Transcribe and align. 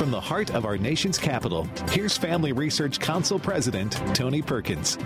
From 0.00 0.10
the 0.10 0.18
heart 0.18 0.54
of 0.54 0.64
our 0.64 0.78
nation's 0.78 1.18
capital, 1.18 1.68
here's 1.90 2.16
Family 2.16 2.52
Research 2.52 2.98
Council 3.00 3.38
President 3.38 3.92
Tony 4.14 4.40
Perkins. 4.40 4.96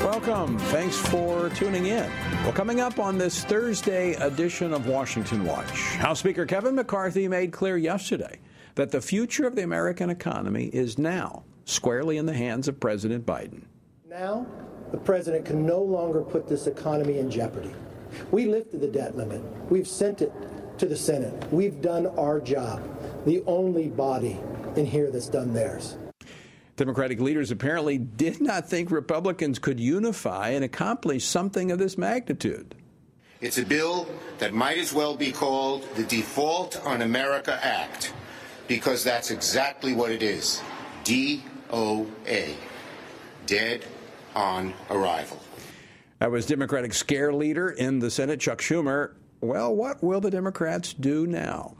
Welcome. 0.00 0.58
Thanks 0.58 0.96
for 0.96 1.50
tuning 1.50 1.84
in. 1.84 2.10
Well, 2.42 2.54
coming 2.54 2.80
up 2.80 2.98
on 2.98 3.18
this 3.18 3.44
Thursday 3.44 4.14
edition 4.14 4.72
of 4.72 4.86
Washington 4.86 5.44
Watch, 5.44 5.68
House 5.96 6.20
Speaker 6.20 6.46
Kevin 6.46 6.74
McCarthy 6.74 7.28
made 7.28 7.52
clear 7.52 7.76
yesterday 7.76 8.40
that 8.76 8.90
the 8.90 9.02
future 9.02 9.46
of 9.46 9.54
the 9.54 9.64
American 9.64 10.08
economy 10.08 10.68
is 10.68 10.96
now 10.96 11.44
squarely 11.66 12.16
in 12.16 12.24
the 12.24 12.32
hands 12.32 12.68
of 12.68 12.80
President 12.80 13.26
Biden. 13.26 13.64
Now, 14.08 14.46
the 14.92 14.96
president 14.96 15.44
can 15.44 15.66
no 15.66 15.82
longer 15.82 16.22
put 16.22 16.48
this 16.48 16.66
economy 16.66 17.18
in 17.18 17.30
jeopardy. 17.30 17.74
We 18.30 18.46
lifted 18.46 18.80
the 18.80 18.88
debt 18.88 19.14
limit. 19.14 19.42
We've 19.70 19.86
sent 19.86 20.22
it 20.22 20.32
to 20.78 20.86
the 20.86 20.96
Senate. 20.96 21.52
We've 21.52 21.82
done 21.82 22.06
our 22.18 22.40
job, 22.40 22.82
the 23.24 23.42
only 23.46 23.88
body 23.88 24.38
in 24.76 24.86
here 24.86 25.10
that's 25.10 25.28
done 25.28 25.52
theirs. 25.52 25.96
Democratic 26.76 27.20
leaders 27.20 27.50
apparently 27.50 27.98
did 27.98 28.40
not 28.40 28.68
think 28.68 28.90
Republicans 28.90 29.58
could 29.58 29.78
unify 29.78 30.48
and 30.48 30.64
accomplish 30.64 31.24
something 31.24 31.70
of 31.70 31.78
this 31.78 31.98
magnitude. 31.98 32.74
It's 33.40 33.58
a 33.58 33.64
bill 33.64 34.08
that 34.38 34.54
might 34.54 34.78
as 34.78 34.92
well 34.92 35.16
be 35.16 35.32
called 35.32 35.86
the 35.96 36.04
Default 36.04 36.80
on 36.86 37.02
America 37.02 37.58
Act, 37.62 38.14
because 38.68 39.04
that's 39.04 39.30
exactly 39.30 39.92
what 39.92 40.10
it 40.10 40.22
is 40.22 40.62
DOA, 41.04 42.54
dead 43.46 43.84
on 44.34 44.72
arrival. 44.90 45.40
That 46.20 46.30
was 46.30 46.46
Democratic 46.46 46.94
scare 46.94 47.32
leader 47.32 47.70
in 47.70 47.98
the 47.98 48.10
Senate, 48.10 48.38
Chuck 48.38 48.60
Schumer. 48.60 49.14
Well, 49.40 49.74
what 49.74 50.02
will 50.02 50.20
the 50.20 50.30
Democrats 50.30 50.94
do 50.94 51.26
now? 51.26 51.76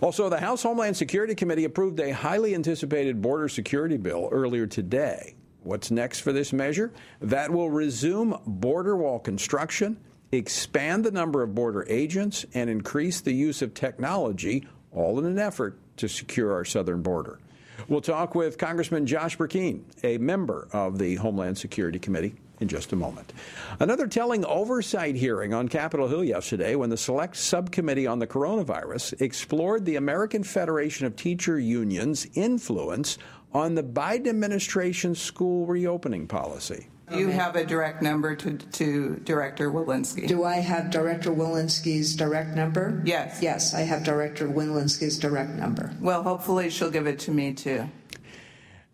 Also, 0.00 0.28
the 0.28 0.40
House 0.40 0.62
Homeland 0.62 0.96
Security 0.96 1.34
Committee 1.34 1.64
approved 1.64 2.00
a 2.00 2.12
highly 2.12 2.54
anticipated 2.54 3.20
border 3.20 3.48
security 3.48 3.96
bill 3.96 4.28
earlier 4.32 4.66
today. 4.66 5.34
What's 5.62 5.90
next 5.90 6.20
for 6.20 6.32
this 6.32 6.52
measure? 6.52 6.92
That 7.20 7.50
will 7.50 7.70
resume 7.70 8.40
border 8.46 8.96
wall 8.96 9.18
construction, 9.18 9.98
expand 10.32 11.04
the 11.04 11.10
number 11.10 11.42
of 11.42 11.54
border 11.54 11.84
agents, 11.88 12.46
and 12.54 12.70
increase 12.70 13.20
the 13.20 13.32
use 13.32 13.60
of 13.60 13.74
technology, 13.74 14.66
all 14.92 15.18
in 15.18 15.26
an 15.26 15.38
effort 15.38 15.78
to 15.98 16.08
secure 16.08 16.52
our 16.52 16.64
southern 16.64 17.02
border. 17.02 17.38
We'll 17.86 18.00
talk 18.00 18.34
with 18.34 18.58
Congressman 18.58 19.06
Josh 19.06 19.36
Brecheen, 19.36 19.82
a 20.02 20.18
member 20.18 20.68
of 20.72 20.98
the 20.98 21.16
Homeland 21.16 21.58
Security 21.58 21.98
Committee, 21.98 22.34
in 22.60 22.68
just 22.68 22.92
a 22.92 22.96
moment. 22.96 23.32
Another 23.80 24.06
telling 24.06 24.44
oversight 24.44 25.14
hearing 25.14 25.54
on 25.54 25.68
Capitol 25.68 26.08
Hill 26.08 26.24
yesterday 26.24 26.74
when 26.74 26.90
the 26.90 26.96
Select 26.96 27.36
Subcommittee 27.36 28.06
on 28.06 28.18
the 28.18 28.26
Coronavirus 28.26 29.20
explored 29.20 29.84
the 29.84 29.96
American 29.96 30.42
Federation 30.42 31.06
of 31.06 31.16
Teacher 31.16 31.58
Unions' 31.58 32.26
influence 32.34 33.18
on 33.52 33.74
the 33.74 33.82
Biden 33.82 34.28
administration's 34.28 35.20
school 35.20 35.66
reopening 35.66 36.26
policy. 36.26 36.88
You 37.10 37.28
have 37.28 37.56
a 37.56 37.64
direct 37.64 38.02
number 38.02 38.36
to, 38.36 38.58
to 38.58 39.16
Director 39.24 39.70
Walensky. 39.70 40.28
Do 40.28 40.44
I 40.44 40.56
have 40.56 40.90
Director 40.90 41.30
Walensky's 41.30 42.14
direct 42.14 42.54
number? 42.54 43.00
Yes. 43.04 43.38
Yes, 43.40 43.72
I 43.72 43.80
have 43.80 44.04
Director 44.04 44.46
Walensky's 44.46 45.18
direct 45.18 45.52
number. 45.52 45.94
Well, 46.00 46.22
hopefully 46.22 46.68
she'll 46.68 46.90
give 46.90 47.06
it 47.06 47.18
to 47.20 47.30
me 47.30 47.54
too. 47.54 47.88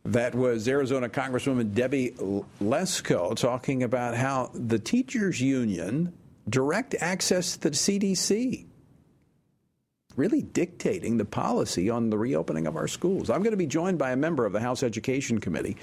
That 0.06 0.34
was 0.34 0.69
Arizona 0.69 1.08
Congresswoman 1.08 1.72
Debbie 1.72 2.10
Lesko 2.60 3.34
talking 3.34 3.83
about 3.83 4.14
how 4.14 4.50
the 4.52 4.78
teachers 4.78 5.41
union 5.41 6.12
direct 6.47 6.94
access 7.00 7.56
to 7.56 7.70
the 7.70 7.77
CDC, 7.77 8.66
really 10.14 10.42
dictating 10.42 11.16
the 11.16 11.25
policy 11.25 11.88
on 11.88 12.10
the 12.10 12.19
reopening 12.19 12.66
of 12.66 12.77
our 12.77 12.86
schools. 12.86 13.30
I'm 13.30 13.42
going 13.42 13.52
to 13.52 13.56
be 13.56 13.66
joined 13.66 13.98
by 13.98 14.12
a 14.12 14.16
member 14.16 14.44
of 14.44 14.52
the 14.52 14.60
House 14.60 14.82
Education 14.82 15.41
Committee 15.41 15.78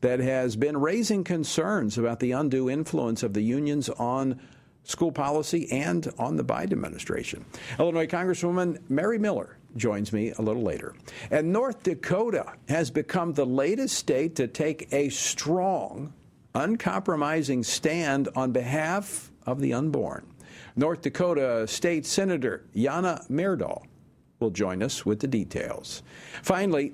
that 0.00 0.20
has 0.20 0.56
been 0.56 0.78
raising 0.78 1.22
concerns 1.22 1.98
about 1.98 2.18
the 2.20 2.32
undue 2.32 2.70
influence 2.70 3.22
of 3.22 3.34
the 3.34 3.42
unions 3.42 3.90
on 3.90 4.40
school 4.84 5.12
policy 5.12 5.70
and 5.70 6.10
on 6.18 6.36
the 6.36 6.44
Biden 6.44 6.72
administration. 6.72 7.44
Illinois 7.78 8.06
Congresswoman 8.06 8.80
Mary 8.88 9.18
Miller 9.18 9.58
joins 9.76 10.12
me 10.12 10.32
a 10.38 10.42
little 10.42 10.62
later. 10.62 10.94
And 11.30 11.52
North 11.52 11.82
Dakota 11.82 12.52
has 12.68 12.90
become 12.90 13.32
the 13.32 13.46
latest 13.46 13.96
state 13.96 14.36
to 14.36 14.46
take 14.46 14.92
a 14.92 15.08
strong, 15.08 16.12
uncompromising 16.54 17.62
stand 17.62 18.28
on 18.34 18.52
behalf 18.52 19.30
of 19.46 19.60
the 19.60 19.72
unborn. 19.72 20.26
North 20.74 21.02
Dakota 21.02 21.66
State 21.66 22.04
Senator 22.04 22.64
Janne 22.74 23.26
Myrdal 23.30 23.84
will 24.40 24.50
join 24.50 24.82
us 24.82 25.06
with 25.06 25.20
the 25.20 25.28
details. 25.28 26.02
Finally, 26.42 26.92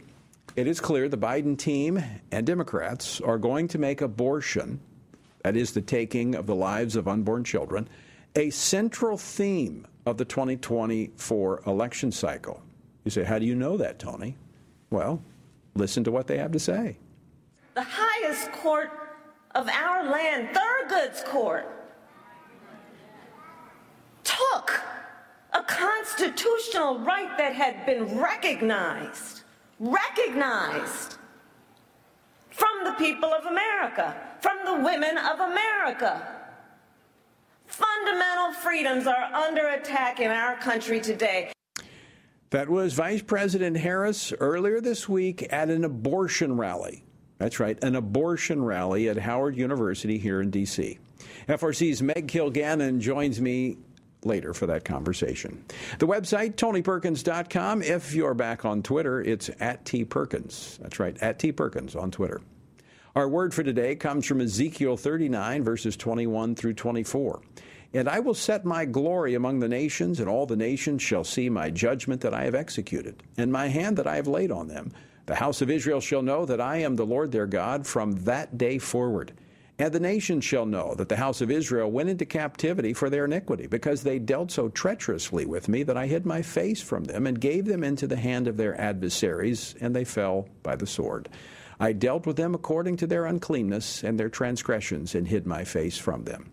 it 0.54 0.66
is 0.66 0.80
clear 0.80 1.08
the 1.08 1.16
Biden 1.16 1.56
team 1.58 2.02
and 2.30 2.46
Democrats 2.46 3.20
are 3.20 3.38
going 3.38 3.68
to 3.68 3.78
make 3.78 4.00
abortion, 4.00 4.80
that 5.42 5.56
is, 5.56 5.72
the 5.72 5.80
taking 5.80 6.34
of 6.34 6.46
the 6.46 6.54
lives 6.54 6.94
of 6.94 7.08
unborn 7.08 7.42
children, 7.42 7.88
a 8.36 8.50
central 8.50 9.16
theme 9.16 9.86
of 10.06 10.16
the 10.16 10.24
2024 10.24 11.62
election 11.66 12.12
cycle. 12.12 12.61
You 13.04 13.10
say, 13.10 13.24
How 13.24 13.38
do 13.38 13.46
you 13.46 13.54
know 13.54 13.76
that, 13.76 13.98
Tony? 13.98 14.36
Well, 14.90 15.22
listen 15.74 16.04
to 16.04 16.10
what 16.10 16.26
they 16.26 16.38
have 16.38 16.52
to 16.52 16.58
say. 16.58 16.98
The 17.74 17.86
highest 17.86 18.52
court 18.52 18.90
of 19.54 19.68
our 19.68 20.10
land, 20.10 20.48
Thurgood's 20.54 21.22
Court, 21.22 21.66
took 24.24 24.80
a 25.52 25.62
constitutional 25.62 26.98
right 27.00 27.36
that 27.38 27.54
had 27.54 27.84
been 27.86 28.18
recognized, 28.18 29.42
recognized 29.78 31.16
from 32.50 32.84
the 32.84 32.92
people 32.92 33.32
of 33.32 33.46
America, 33.46 34.16
from 34.40 34.58
the 34.64 34.84
women 34.84 35.18
of 35.18 35.40
America. 35.40 36.26
Fundamental 37.66 38.52
freedoms 38.52 39.06
are 39.06 39.24
under 39.32 39.68
attack 39.68 40.20
in 40.20 40.30
our 40.30 40.56
country 40.56 41.00
today. 41.00 41.51
That 42.52 42.68
was 42.68 42.92
Vice 42.92 43.22
President 43.22 43.78
Harris 43.78 44.30
earlier 44.38 44.82
this 44.82 45.08
week 45.08 45.50
at 45.50 45.70
an 45.70 45.86
abortion 45.86 46.58
rally. 46.58 47.02
That's 47.38 47.58
right, 47.58 47.82
an 47.82 47.96
abortion 47.96 48.62
rally 48.62 49.08
at 49.08 49.16
Howard 49.16 49.56
University 49.56 50.18
here 50.18 50.42
in 50.42 50.50
D.C. 50.50 50.98
FRC's 51.48 52.02
Meg 52.02 52.28
Kilgannon 52.28 53.00
joins 53.00 53.40
me 53.40 53.78
later 54.22 54.52
for 54.52 54.66
that 54.66 54.84
conversation. 54.84 55.64
The 55.98 56.06
website, 56.06 56.56
tonyperkins.com. 56.56 57.80
If 57.80 58.14
you're 58.14 58.34
back 58.34 58.66
on 58.66 58.82
Twitter, 58.82 59.22
it's 59.22 59.48
at 59.58 59.86
T 59.86 60.04
Perkins. 60.04 60.78
That's 60.82 61.00
right, 61.00 61.16
at 61.22 61.38
T 61.38 61.52
Perkins 61.52 61.96
on 61.96 62.10
Twitter. 62.10 62.42
Our 63.16 63.30
word 63.30 63.54
for 63.54 63.62
today 63.62 63.96
comes 63.96 64.26
from 64.26 64.42
Ezekiel 64.42 64.98
39, 64.98 65.64
verses 65.64 65.96
21 65.96 66.54
through 66.54 66.74
24. 66.74 67.40
And 67.94 68.08
I 68.08 68.20
will 68.20 68.34
set 68.34 68.64
my 68.64 68.86
glory 68.86 69.34
among 69.34 69.58
the 69.58 69.68
nations, 69.68 70.18
and 70.18 70.28
all 70.28 70.46
the 70.46 70.56
nations 70.56 71.02
shall 71.02 71.24
see 71.24 71.50
my 71.50 71.68
judgment 71.68 72.22
that 72.22 72.32
I 72.32 72.44
have 72.44 72.54
executed, 72.54 73.22
and 73.36 73.52
my 73.52 73.68
hand 73.68 73.98
that 73.98 74.06
I 74.06 74.16
have 74.16 74.26
laid 74.26 74.50
on 74.50 74.68
them. 74.68 74.92
The 75.26 75.34
house 75.34 75.60
of 75.60 75.70
Israel 75.70 76.00
shall 76.00 76.22
know 76.22 76.46
that 76.46 76.60
I 76.60 76.78
am 76.78 76.96
the 76.96 77.06
Lord 77.06 77.32
their 77.32 77.46
God 77.46 77.86
from 77.86 78.12
that 78.24 78.56
day 78.56 78.78
forward. 78.78 79.32
And 79.78 79.92
the 79.92 80.00
nations 80.00 80.44
shall 80.44 80.66
know 80.66 80.94
that 80.94 81.08
the 81.08 81.16
house 81.16 81.40
of 81.40 81.50
Israel 81.50 81.90
went 81.90 82.08
into 82.08 82.24
captivity 82.24 82.92
for 82.92 83.10
their 83.10 83.26
iniquity, 83.26 83.66
because 83.66 84.02
they 84.02 84.18
dealt 84.18 84.50
so 84.50 84.68
treacherously 84.68 85.44
with 85.44 85.68
me 85.68 85.82
that 85.82 85.96
I 85.96 86.06
hid 86.06 86.24
my 86.24 86.40
face 86.40 86.80
from 86.80 87.04
them 87.04 87.26
and 87.26 87.40
gave 87.40 87.66
them 87.66 87.84
into 87.84 88.06
the 88.06 88.16
hand 88.16 88.48
of 88.48 88.56
their 88.56 88.80
adversaries, 88.80 89.74
and 89.80 89.94
they 89.94 90.04
fell 90.04 90.48
by 90.62 90.76
the 90.76 90.86
sword. 90.86 91.28
I 91.78 91.92
dealt 91.92 92.26
with 92.26 92.36
them 92.36 92.54
according 92.54 92.96
to 92.98 93.06
their 93.06 93.26
uncleanness 93.26 94.02
and 94.02 94.18
their 94.18 94.28
transgressions, 94.28 95.14
and 95.14 95.28
hid 95.28 95.46
my 95.46 95.64
face 95.64 95.98
from 95.98 96.24
them. 96.24 96.50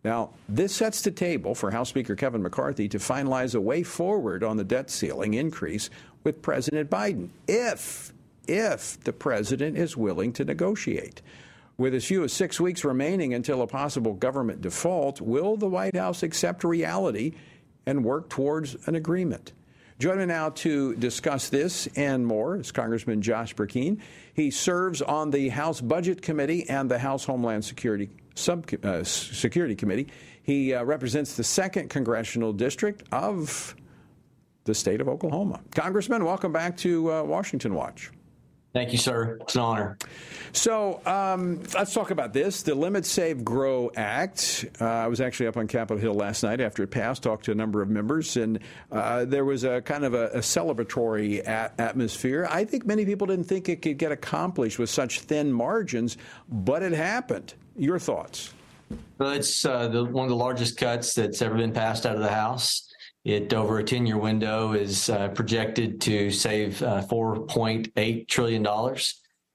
Now, 0.03 0.31
this 0.47 0.73
sets 0.75 1.01
the 1.01 1.11
table 1.11 1.53
for 1.53 1.69
House 1.69 1.89
Speaker 1.89 2.15
Kevin 2.15 2.41
McCarthy 2.41 2.87
to 2.89 2.97
finalize 2.97 3.53
a 3.53 3.61
way 3.61 3.83
forward 3.83 4.43
on 4.43 4.57
the 4.57 4.63
debt 4.63 4.89
ceiling 4.89 5.35
increase 5.35 5.91
with 6.23 6.41
President 6.41 6.89
Biden, 6.89 7.29
if 7.47 8.11
if 8.47 8.99
the 9.03 9.13
president 9.13 9.77
is 9.77 9.95
willing 9.95 10.33
to 10.33 10.43
negotiate. 10.43 11.21
With 11.79 11.95
as 11.95 12.03
few 12.03 12.25
as 12.25 12.33
six 12.33 12.59
weeks 12.59 12.83
remaining 12.83 13.33
until 13.33 13.61
a 13.61 13.67
possible 13.67 14.13
government 14.13 14.59
default, 14.59 15.21
will 15.21 15.55
the 15.55 15.69
White 15.69 15.95
House 15.95 16.23
accept 16.23 16.65
reality 16.65 17.35
and 17.85 18.03
work 18.03 18.27
towards 18.27 18.75
an 18.85 18.95
agreement? 18.95 19.53
Joining 19.97 20.19
me 20.19 20.25
now 20.25 20.49
to 20.49 20.93
discuss 20.97 21.47
this 21.47 21.87
and 21.95 22.27
more 22.27 22.57
is 22.57 22.73
Congressman 22.73 23.21
Josh 23.21 23.55
Brecheen. 23.55 24.01
He 24.33 24.51
serves 24.51 25.01
on 25.01 25.31
the 25.31 25.47
House 25.47 25.79
Budget 25.79 26.21
Committee 26.21 26.67
and 26.67 26.91
the 26.91 26.99
House 26.99 27.23
Homeland 27.23 27.63
Security 27.63 28.09
Sub 28.35 28.65
uh, 28.83 29.05
Security 29.05 29.75
Committee. 29.75 30.09
He 30.43 30.73
uh, 30.73 30.83
represents 30.83 31.37
the 31.37 31.45
second 31.45 31.89
congressional 31.89 32.51
district 32.51 33.03
of 33.13 33.73
the 34.65 34.75
state 34.75 34.99
of 34.99 35.07
Oklahoma. 35.07 35.61
Congressman, 35.71 36.25
welcome 36.25 36.51
back 36.51 36.75
to 36.75 37.09
uh, 37.09 37.23
Washington 37.23 37.73
Watch. 37.73 38.11
Thank 38.73 38.91
you, 38.91 38.97
sir. 38.97 39.37
It's 39.41 39.55
an 39.55 39.61
honor. 39.61 39.97
So 40.51 41.01
um, 41.05 41.61
let's 41.73 41.93
talk 41.93 42.11
about 42.11 42.33
this. 42.33 42.63
The 42.63 42.75
Limit 42.75 43.05
Save 43.05 43.45
Grow 43.45 43.91
Act. 43.95 44.65
Uh, 44.79 44.85
I 44.85 45.07
was 45.07 45.21
actually 45.21 45.47
up 45.47 45.57
on 45.57 45.67
Capitol 45.67 45.97
Hill 45.97 46.13
last 46.13 46.43
night 46.43 46.59
after 46.61 46.83
it 46.83 46.87
passed, 46.87 47.23
talked 47.23 47.45
to 47.45 47.51
a 47.51 47.55
number 47.55 47.81
of 47.81 47.89
members, 47.89 48.37
and 48.37 48.59
uh, 48.91 49.25
there 49.25 49.45
was 49.45 49.63
a 49.63 49.81
kind 49.81 50.03
of 50.03 50.13
a, 50.13 50.27
a 50.29 50.39
celebratory 50.39 51.47
atmosphere. 51.47 52.47
I 52.49 52.65
think 52.65 52.85
many 52.85 53.05
people 53.05 53.27
didn't 53.27 53.45
think 53.45 53.69
it 53.69 53.81
could 53.81 53.97
get 53.97 54.11
accomplished 54.11 54.79
with 54.79 54.89
such 54.89 55.21
thin 55.21 55.51
margins, 55.51 56.17
but 56.49 56.83
it 56.83 56.93
happened. 56.93 57.53
Your 57.75 57.99
thoughts? 57.99 58.53
Well, 59.17 59.31
it's 59.31 59.65
uh, 59.65 59.87
the, 59.87 60.03
one 60.03 60.25
of 60.25 60.29
the 60.29 60.35
largest 60.35 60.77
cuts 60.77 61.13
that's 61.13 61.41
ever 61.41 61.55
been 61.55 61.73
passed 61.73 62.05
out 62.05 62.15
of 62.15 62.21
the 62.21 62.29
House. 62.29 62.85
It, 63.25 63.53
over 63.53 63.79
a 63.79 63.83
10 63.83 64.05
year 64.05 64.17
window, 64.17 64.73
is 64.73 65.09
uh, 65.09 65.27
projected 65.29 66.01
to 66.01 66.31
save 66.31 66.81
uh, 66.81 67.03
$4.8 67.03 68.27
trillion. 68.27 68.65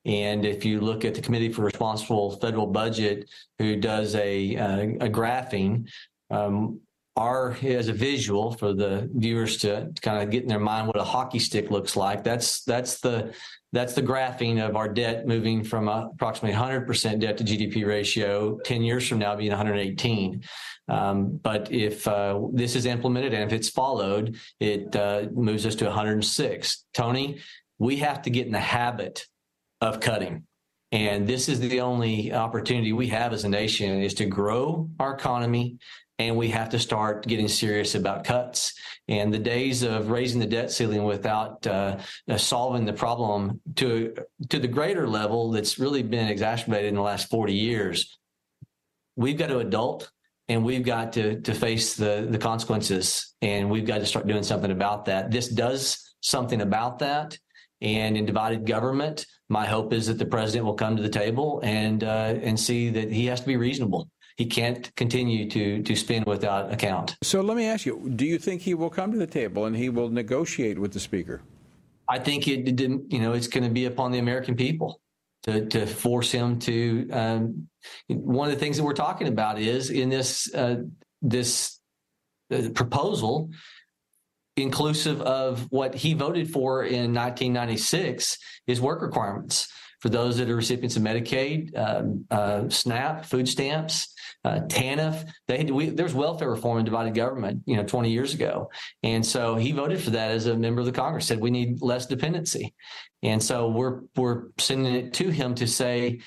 And 0.04 0.44
if 0.44 0.64
you 0.64 0.80
look 0.80 1.04
at 1.04 1.14
the 1.14 1.22
Committee 1.22 1.52
for 1.52 1.62
Responsible 1.62 2.36
Federal 2.36 2.66
Budget, 2.66 3.30
who 3.58 3.76
does 3.76 4.14
a, 4.14 4.56
uh, 4.56 4.82
a 5.00 5.08
graphing, 5.08 5.88
um, 6.30 6.80
our 7.16 7.56
as 7.62 7.88
a 7.88 7.92
visual 7.92 8.52
for 8.52 8.72
the 8.72 9.08
viewers 9.14 9.58
to, 9.58 9.92
kind 10.02 10.22
of 10.22 10.30
get 10.30 10.42
in 10.42 10.48
their 10.48 10.58
mind 10.58 10.88
what 10.88 10.98
a 10.98 11.04
hockey 11.04 11.38
stick 11.38 11.70
looks 11.70 11.96
like. 11.96 12.24
That's 12.24 12.64
that's 12.64 13.00
the 13.00 13.32
that's 13.72 13.94
the 13.94 14.02
graphing 14.02 14.66
of 14.66 14.76
our 14.76 14.88
debt 14.88 15.26
moving 15.26 15.62
from 15.62 15.88
approximately 15.88 16.56
100% 16.56 17.20
debt 17.20 17.36
to 17.38 17.44
GDP 17.44 17.86
ratio 17.86 18.58
10 18.64 18.82
years 18.82 19.08
from 19.08 19.18
now 19.18 19.34
being 19.34 19.50
118. 19.50 20.42
Um, 20.86 21.40
but 21.42 21.72
if 21.72 22.06
uh, 22.06 22.40
this 22.52 22.76
is 22.76 22.86
implemented 22.86 23.34
and 23.34 23.42
if 23.42 23.52
it's 23.52 23.68
followed, 23.68 24.36
it 24.60 24.94
uh, 24.94 25.26
moves 25.32 25.66
us 25.66 25.74
to 25.76 25.86
106. 25.86 26.84
Tony, 26.94 27.40
we 27.78 27.96
have 27.96 28.22
to 28.22 28.30
get 28.30 28.46
in 28.46 28.52
the 28.52 28.60
habit 28.60 29.26
of 29.84 30.00
cutting. 30.00 30.44
And 30.92 31.26
this 31.26 31.48
is 31.48 31.60
the 31.60 31.80
only 31.80 32.32
opportunity 32.32 32.92
we 32.92 33.08
have 33.08 33.32
as 33.32 33.44
a 33.44 33.48
nation 33.48 34.02
is 34.02 34.14
to 34.14 34.26
grow 34.26 34.88
our 34.98 35.14
economy 35.14 35.78
and 36.18 36.36
we 36.36 36.48
have 36.48 36.70
to 36.70 36.78
start 36.78 37.26
getting 37.26 37.48
serious 37.48 37.94
about 37.96 38.24
cuts. 38.24 38.72
And 39.08 39.34
the 39.34 39.38
days 39.38 39.82
of 39.82 40.10
raising 40.10 40.40
the 40.40 40.46
debt 40.46 40.70
ceiling 40.70 41.04
without 41.04 41.66
uh, 41.66 41.98
solving 42.36 42.84
the 42.84 42.92
problem 42.92 43.60
to 43.76 44.14
to 44.48 44.58
the 44.58 44.68
greater 44.68 45.06
level 45.08 45.50
that's 45.50 45.78
really 45.78 46.02
been 46.02 46.28
exacerbated 46.28 46.88
in 46.88 46.94
the 46.94 47.02
last 47.02 47.28
40 47.28 47.52
years, 47.52 48.18
we've 49.16 49.36
got 49.36 49.48
to 49.48 49.58
adult 49.58 50.10
and 50.48 50.64
we've 50.64 50.84
got 50.84 51.12
to 51.14 51.40
to 51.40 51.52
face 51.52 51.94
the 51.96 52.26
the 52.30 52.38
consequences 52.38 53.34
and 53.42 53.68
we've 53.68 53.86
got 53.86 53.98
to 53.98 54.06
start 54.06 54.26
doing 54.26 54.42
something 54.42 54.70
about 54.70 55.06
that 55.06 55.30
this 55.30 55.48
does 55.48 56.14
something 56.20 56.60
about 56.60 56.98
that 57.00 57.38
and 57.80 58.16
in 58.16 58.24
divided 58.24 58.66
government 58.66 59.26
my 59.48 59.66
hope 59.66 59.92
is 59.92 60.06
that 60.06 60.18
the 60.18 60.26
president 60.26 60.64
will 60.64 60.74
come 60.74 60.96
to 60.96 61.02
the 61.02 61.08
table 61.08 61.60
and 61.62 62.04
uh, 62.04 62.34
and 62.42 62.58
see 62.58 62.90
that 62.90 63.10
he 63.10 63.26
has 63.26 63.40
to 63.40 63.46
be 63.46 63.56
reasonable 63.56 64.08
he 64.36 64.46
can't 64.46 64.94
continue 64.96 65.48
to 65.48 65.82
to 65.82 65.94
spin 65.94 66.24
without 66.26 66.72
account 66.72 67.16
so 67.22 67.40
let 67.40 67.56
me 67.56 67.66
ask 67.66 67.86
you 67.86 68.10
do 68.16 68.24
you 68.26 68.38
think 68.38 68.62
he 68.62 68.74
will 68.74 68.90
come 68.90 69.12
to 69.12 69.18
the 69.18 69.26
table 69.26 69.66
and 69.66 69.76
he 69.76 69.88
will 69.88 70.08
negotiate 70.08 70.78
with 70.78 70.92
the 70.92 71.00
speaker 71.00 71.42
i 72.08 72.18
think 72.18 72.48
it 72.48 72.76
didn't 72.76 73.12
you 73.12 73.20
know 73.20 73.32
it's 73.32 73.48
going 73.48 73.64
to 73.64 73.70
be 73.70 73.86
upon 73.86 74.12
the 74.12 74.18
american 74.18 74.54
people 74.54 75.00
to, 75.44 75.66
to 75.66 75.86
force 75.86 76.32
him 76.32 76.58
to. 76.60 77.08
Um, 77.10 77.68
one 78.08 78.48
of 78.48 78.54
the 78.54 78.60
things 78.60 78.76
that 78.76 78.82
we're 78.82 78.94
talking 78.94 79.28
about 79.28 79.58
is 79.58 79.90
in 79.90 80.08
this 80.08 80.52
uh, 80.54 80.76
this 81.22 81.78
uh, 82.50 82.70
proposal, 82.74 83.50
inclusive 84.56 85.20
of 85.22 85.66
what 85.70 85.94
he 85.94 86.14
voted 86.14 86.50
for 86.50 86.84
in 86.84 87.12
1996, 87.12 88.38
is 88.66 88.80
work 88.80 89.02
requirements 89.02 89.68
for 90.00 90.10
those 90.10 90.36
that 90.36 90.50
are 90.50 90.56
recipients 90.56 90.96
of 90.96 91.02
Medicaid, 91.02 91.76
um, 91.78 92.26
uh, 92.30 92.68
SNAP, 92.68 93.24
food 93.24 93.48
stamps, 93.48 94.14
uh, 94.44 94.60
TANF. 94.68 95.26
They 95.48 95.64
we, 95.64 95.88
there's 95.88 96.12
welfare 96.12 96.50
reform 96.50 96.78
in 96.78 96.84
divided 96.84 97.14
government, 97.14 97.62
you 97.64 97.76
know, 97.76 97.84
20 97.84 98.10
years 98.10 98.34
ago, 98.34 98.70
and 99.02 99.24
so 99.24 99.56
he 99.56 99.72
voted 99.72 100.02
for 100.02 100.10
that 100.10 100.30
as 100.30 100.46
a 100.46 100.56
member 100.56 100.80
of 100.80 100.86
the 100.86 100.92
Congress. 100.92 101.26
Said 101.26 101.40
we 101.40 101.50
need 101.50 101.80
less 101.80 102.04
dependency, 102.04 102.74
and 103.22 103.42
so 103.42 103.68
we're 103.68 104.02
we're 104.14 104.48
sending 104.58 104.94
it 104.94 105.14
to 105.14 105.30
him 105.30 105.54
to 105.54 105.66
say, 105.66 106.20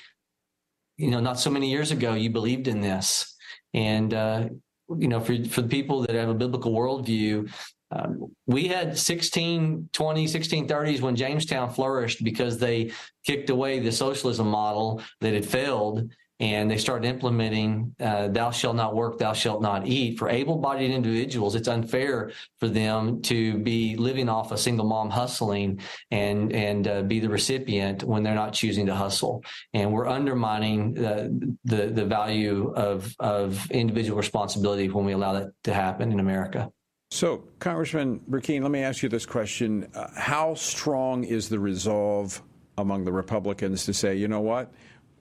you 0.96 1.12
know, 1.12 1.20
not 1.20 1.38
so 1.38 1.48
many 1.48 1.70
years 1.70 1.92
ago 1.92 2.14
you 2.14 2.30
believed 2.30 2.66
in 2.66 2.80
this, 2.80 3.36
and 3.74 4.12
uh, 4.12 4.48
you 4.96 5.06
know, 5.06 5.20
for 5.20 5.44
for 5.44 5.62
the 5.62 5.68
people 5.68 6.00
that 6.00 6.16
have 6.16 6.28
a 6.28 6.34
biblical 6.34 6.72
worldview, 6.72 7.48
um, 7.90 8.30
we 8.46 8.68
had 8.68 8.88
1620, 8.88 10.26
1630s 10.26 11.00
when 11.00 11.16
Jamestown 11.16 11.70
flourished 11.70 12.22
because 12.22 12.58
they 12.58 12.92
kicked 13.24 13.50
away 13.50 13.78
the 13.78 13.92
socialism 13.92 14.48
model 14.48 15.02
that 15.20 15.34
had 15.34 15.46
failed 15.46 16.10
and 16.40 16.70
they 16.70 16.76
started 16.76 17.08
implementing 17.08 17.94
uh, 17.98 18.28
thou 18.28 18.50
shalt 18.50 18.76
not 18.76 18.94
work 18.94 19.18
thou 19.18 19.32
shalt 19.32 19.60
not 19.60 19.88
eat 19.88 20.18
for 20.18 20.28
able-bodied 20.28 20.90
individuals. 20.90 21.56
It's 21.56 21.66
unfair 21.66 22.30
for 22.60 22.68
them 22.68 23.22
to 23.22 23.58
be 23.58 23.96
living 23.96 24.28
off 24.28 24.52
a 24.52 24.58
single 24.58 24.86
mom 24.86 25.10
hustling 25.10 25.80
and 26.10 26.52
and 26.52 26.86
uh, 26.86 27.02
be 27.02 27.18
the 27.18 27.28
recipient 27.28 28.04
when 28.04 28.22
they're 28.22 28.34
not 28.34 28.52
choosing 28.52 28.86
to 28.86 28.94
hustle. 28.94 29.42
And 29.74 29.92
we're 29.92 30.08
undermining 30.08 30.94
the 30.94 31.56
the, 31.64 31.86
the 31.86 32.04
value 32.04 32.72
of 32.76 33.12
of 33.18 33.68
individual 33.72 34.16
responsibility 34.16 34.88
when 34.88 35.04
we 35.04 35.12
allow 35.12 35.32
that 35.32 35.48
to 35.64 35.74
happen 35.74 36.12
in 36.12 36.20
america 36.20 36.70
so, 37.10 37.42
Congressman 37.58 38.20
Brecheen, 38.30 38.62
let 38.62 38.70
me 38.70 38.82
ask 38.82 39.02
you 39.02 39.08
this 39.08 39.24
question. 39.24 39.90
Uh, 39.94 40.08
how 40.14 40.54
strong 40.54 41.24
is 41.24 41.48
the 41.48 41.58
resolve 41.58 42.42
among 42.76 43.04
the 43.04 43.12
Republicans 43.12 43.86
to 43.86 43.94
say, 43.94 44.14
you 44.14 44.28
know 44.28 44.40
what, 44.40 44.70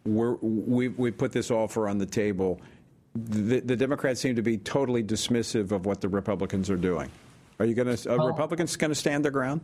we're, 0.05 0.35
we, 0.35 0.89
we 0.89 1.11
put 1.11 1.31
this 1.31 1.49
offer 1.49 1.87
on 1.87 1.97
the 1.97 2.05
table? 2.05 2.59
The, 3.15 3.61
the, 3.61 3.75
Democrats 3.75 4.19
seem 4.21 4.35
to 4.35 4.41
be 4.41 4.57
totally 4.57 5.03
dismissive 5.03 5.71
of 5.71 5.85
what 5.85 6.01
the 6.01 6.09
Republicans 6.09 6.69
are 6.69 6.77
doing. 6.77 7.09
Are 7.59 7.65
you 7.65 7.73
going 7.73 7.95
to, 7.95 8.11
are 8.11 8.27
Republicans 8.27 8.75
going 8.75 8.91
to 8.91 8.95
stand 8.95 9.23
their 9.23 9.31
ground? 9.31 9.61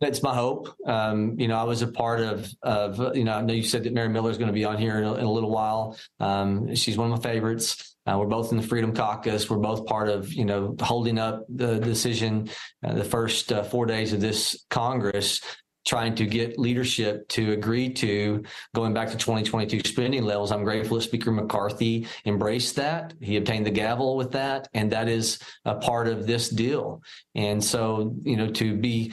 That's 0.00 0.22
my 0.22 0.34
hope. 0.34 0.74
Um, 0.86 1.38
you 1.38 1.46
know, 1.46 1.56
I 1.56 1.64
was 1.64 1.82
a 1.82 1.86
part 1.86 2.20
of, 2.20 2.50
of, 2.62 3.14
you 3.14 3.24
know, 3.24 3.34
I 3.34 3.42
know 3.42 3.52
you 3.52 3.62
said 3.62 3.84
that 3.84 3.92
Mary 3.92 4.08
Miller 4.08 4.30
is 4.30 4.38
going 4.38 4.48
to 4.48 4.54
be 4.54 4.64
on 4.64 4.78
here 4.78 4.96
in 4.98 5.04
a, 5.04 5.14
in 5.14 5.24
a 5.24 5.30
little 5.30 5.50
while. 5.50 5.98
Um, 6.18 6.74
she's 6.74 6.96
one 6.96 7.12
of 7.12 7.18
my 7.18 7.22
favorites. 7.22 7.96
Uh, 8.06 8.16
we're 8.18 8.26
both 8.26 8.50
in 8.50 8.56
the 8.56 8.62
Freedom 8.62 8.94
Caucus. 8.94 9.50
We're 9.50 9.58
both 9.58 9.84
part 9.84 10.08
of, 10.08 10.32
you 10.32 10.46
know, 10.46 10.74
holding 10.80 11.18
up 11.18 11.44
the 11.50 11.78
decision 11.78 12.48
uh, 12.82 12.94
the 12.94 13.04
first 13.04 13.52
uh, 13.52 13.62
four 13.62 13.84
days 13.84 14.14
of 14.14 14.22
this 14.22 14.64
Congress, 14.70 15.42
trying 15.86 16.14
to 16.14 16.24
get 16.24 16.58
leadership 16.58 17.28
to 17.28 17.52
agree 17.52 17.92
to 17.92 18.42
going 18.74 18.94
back 18.94 19.10
to 19.10 19.18
2022 19.18 19.80
spending 19.86 20.24
levels. 20.24 20.50
I'm 20.50 20.64
grateful 20.64 20.96
that 20.96 21.02
Speaker 21.02 21.30
McCarthy 21.30 22.06
embraced 22.24 22.76
that. 22.76 23.12
He 23.20 23.36
obtained 23.36 23.66
the 23.66 23.70
gavel 23.70 24.16
with 24.16 24.32
that, 24.32 24.68
and 24.72 24.92
that 24.92 25.08
is 25.08 25.38
a 25.66 25.74
part 25.74 26.08
of 26.08 26.26
this 26.26 26.48
deal. 26.48 27.02
And 27.34 27.62
so, 27.62 28.14
you 28.22 28.36
know, 28.36 28.50
to 28.52 28.76
be 28.76 29.12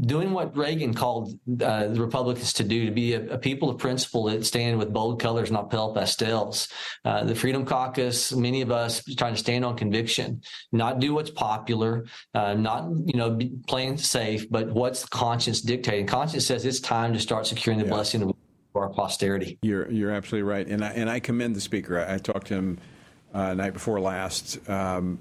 doing 0.00 0.32
what 0.32 0.56
Reagan 0.56 0.92
called 0.92 1.38
uh, 1.62 1.86
the 1.86 2.00
Republicans 2.00 2.52
to 2.54 2.64
do, 2.64 2.86
to 2.86 2.90
be 2.90 3.14
a, 3.14 3.34
a, 3.34 3.38
people 3.38 3.70
of 3.70 3.78
principle 3.78 4.24
that 4.24 4.44
stand 4.44 4.78
with 4.78 4.92
bold 4.92 5.20
colors, 5.20 5.50
not 5.50 5.70
pale 5.70 5.94
pastels. 5.94 6.68
Uh, 7.04 7.22
the 7.24 7.34
Freedom 7.34 7.64
Caucus, 7.64 8.32
many 8.32 8.60
of 8.60 8.72
us 8.72 9.04
trying 9.16 9.34
to 9.34 9.38
stand 9.38 9.64
on 9.64 9.76
conviction, 9.76 10.42
not 10.72 10.98
do 10.98 11.14
what's 11.14 11.30
popular, 11.30 12.06
uh, 12.34 12.54
not 12.54 12.90
you 13.06 13.16
know 13.16 13.38
playing 13.68 13.96
safe, 13.96 14.50
but 14.50 14.70
what's 14.72 15.04
conscience 15.04 15.60
dictating. 15.60 16.06
Conscience 16.06 16.46
says 16.46 16.64
it's 16.64 16.80
time 16.80 17.12
to 17.12 17.20
start 17.20 17.46
securing 17.46 17.78
the 17.78 17.84
yeah. 17.84 17.92
blessing 17.92 18.22
of 18.22 18.34
our 18.74 18.88
posterity. 18.88 19.58
You're 19.62 19.90
you're 19.90 20.10
absolutely 20.10 20.48
right, 20.48 20.66
and 20.66 20.84
I, 20.84 20.88
and 20.90 21.08
I 21.08 21.20
commend 21.20 21.54
the 21.54 21.60
speaker. 21.60 22.00
I, 22.00 22.14
I 22.14 22.18
talked 22.18 22.48
to 22.48 22.54
him 22.54 22.78
uh, 23.32 23.54
night 23.54 23.74
before 23.74 24.00
last. 24.00 24.68
Um, 24.68 25.20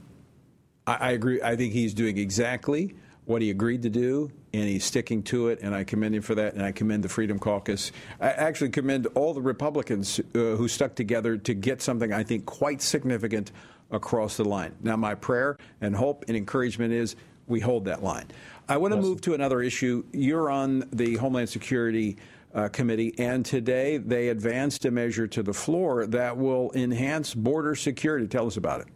I, 0.87 0.95
I 0.95 1.11
agree. 1.11 1.41
I 1.43 1.55
think 1.55 1.73
he's 1.73 1.93
doing 1.93 2.17
exactly 2.17 2.95
what 3.25 3.41
he 3.41 3.51
agreed 3.51 3.83
to 3.83 3.89
do, 3.89 4.31
and 4.53 4.69
he's 4.69 4.85
sticking 4.85 5.23
to 5.23 5.47
it, 5.47 5.59
and 5.61 5.73
I 5.73 5.83
commend 5.83 6.15
him 6.15 6.21
for 6.21 6.35
that, 6.35 6.53
and 6.53 6.61
I 6.61 6.71
commend 6.71 7.03
the 7.03 7.09
Freedom 7.09 7.39
Caucus. 7.39 7.91
I 8.21 8.29
actually 8.29 8.69
commend 8.69 9.07
all 9.15 9.33
the 9.33 9.41
Republicans 9.41 10.19
uh, 10.19 10.23
who 10.33 10.67
stuck 10.67 10.93
together 10.93 11.37
to 11.37 11.53
get 11.55 11.81
something 11.81 12.13
I 12.13 12.23
think 12.23 12.45
quite 12.45 12.81
significant 12.81 13.51
across 13.89 14.37
the 14.37 14.45
line. 14.45 14.75
Now, 14.81 14.95
my 14.95 15.15
prayer 15.15 15.57
and 15.81 15.95
hope 15.95 16.25
and 16.27 16.37
encouragement 16.37 16.93
is 16.93 17.15
we 17.47 17.59
hold 17.59 17.85
that 17.85 18.03
line. 18.03 18.27
I 18.69 18.77
want 18.77 18.93
to 18.93 19.01
move 19.01 19.21
to 19.21 19.33
another 19.33 19.61
issue. 19.61 20.05
You're 20.13 20.49
on 20.49 20.87
the 20.93 21.15
Homeland 21.15 21.49
Security 21.49 22.17
uh, 22.53 22.69
committee, 22.69 23.15
and 23.17 23.43
today 23.43 23.97
they 23.97 24.29
advanced 24.29 24.85
a 24.85 24.91
measure 24.91 25.27
to 25.27 25.41
the 25.41 25.53
floor 25.53 26.05
that 26.07 26.37
will 26.37 26.71
enhance 26.75 27.33
border 27.33 27.73
security. 27.73 28.27
Tell 28.27 28.45
us 28.45 28.57
about 28.57 28.81
it. 28.81 28.87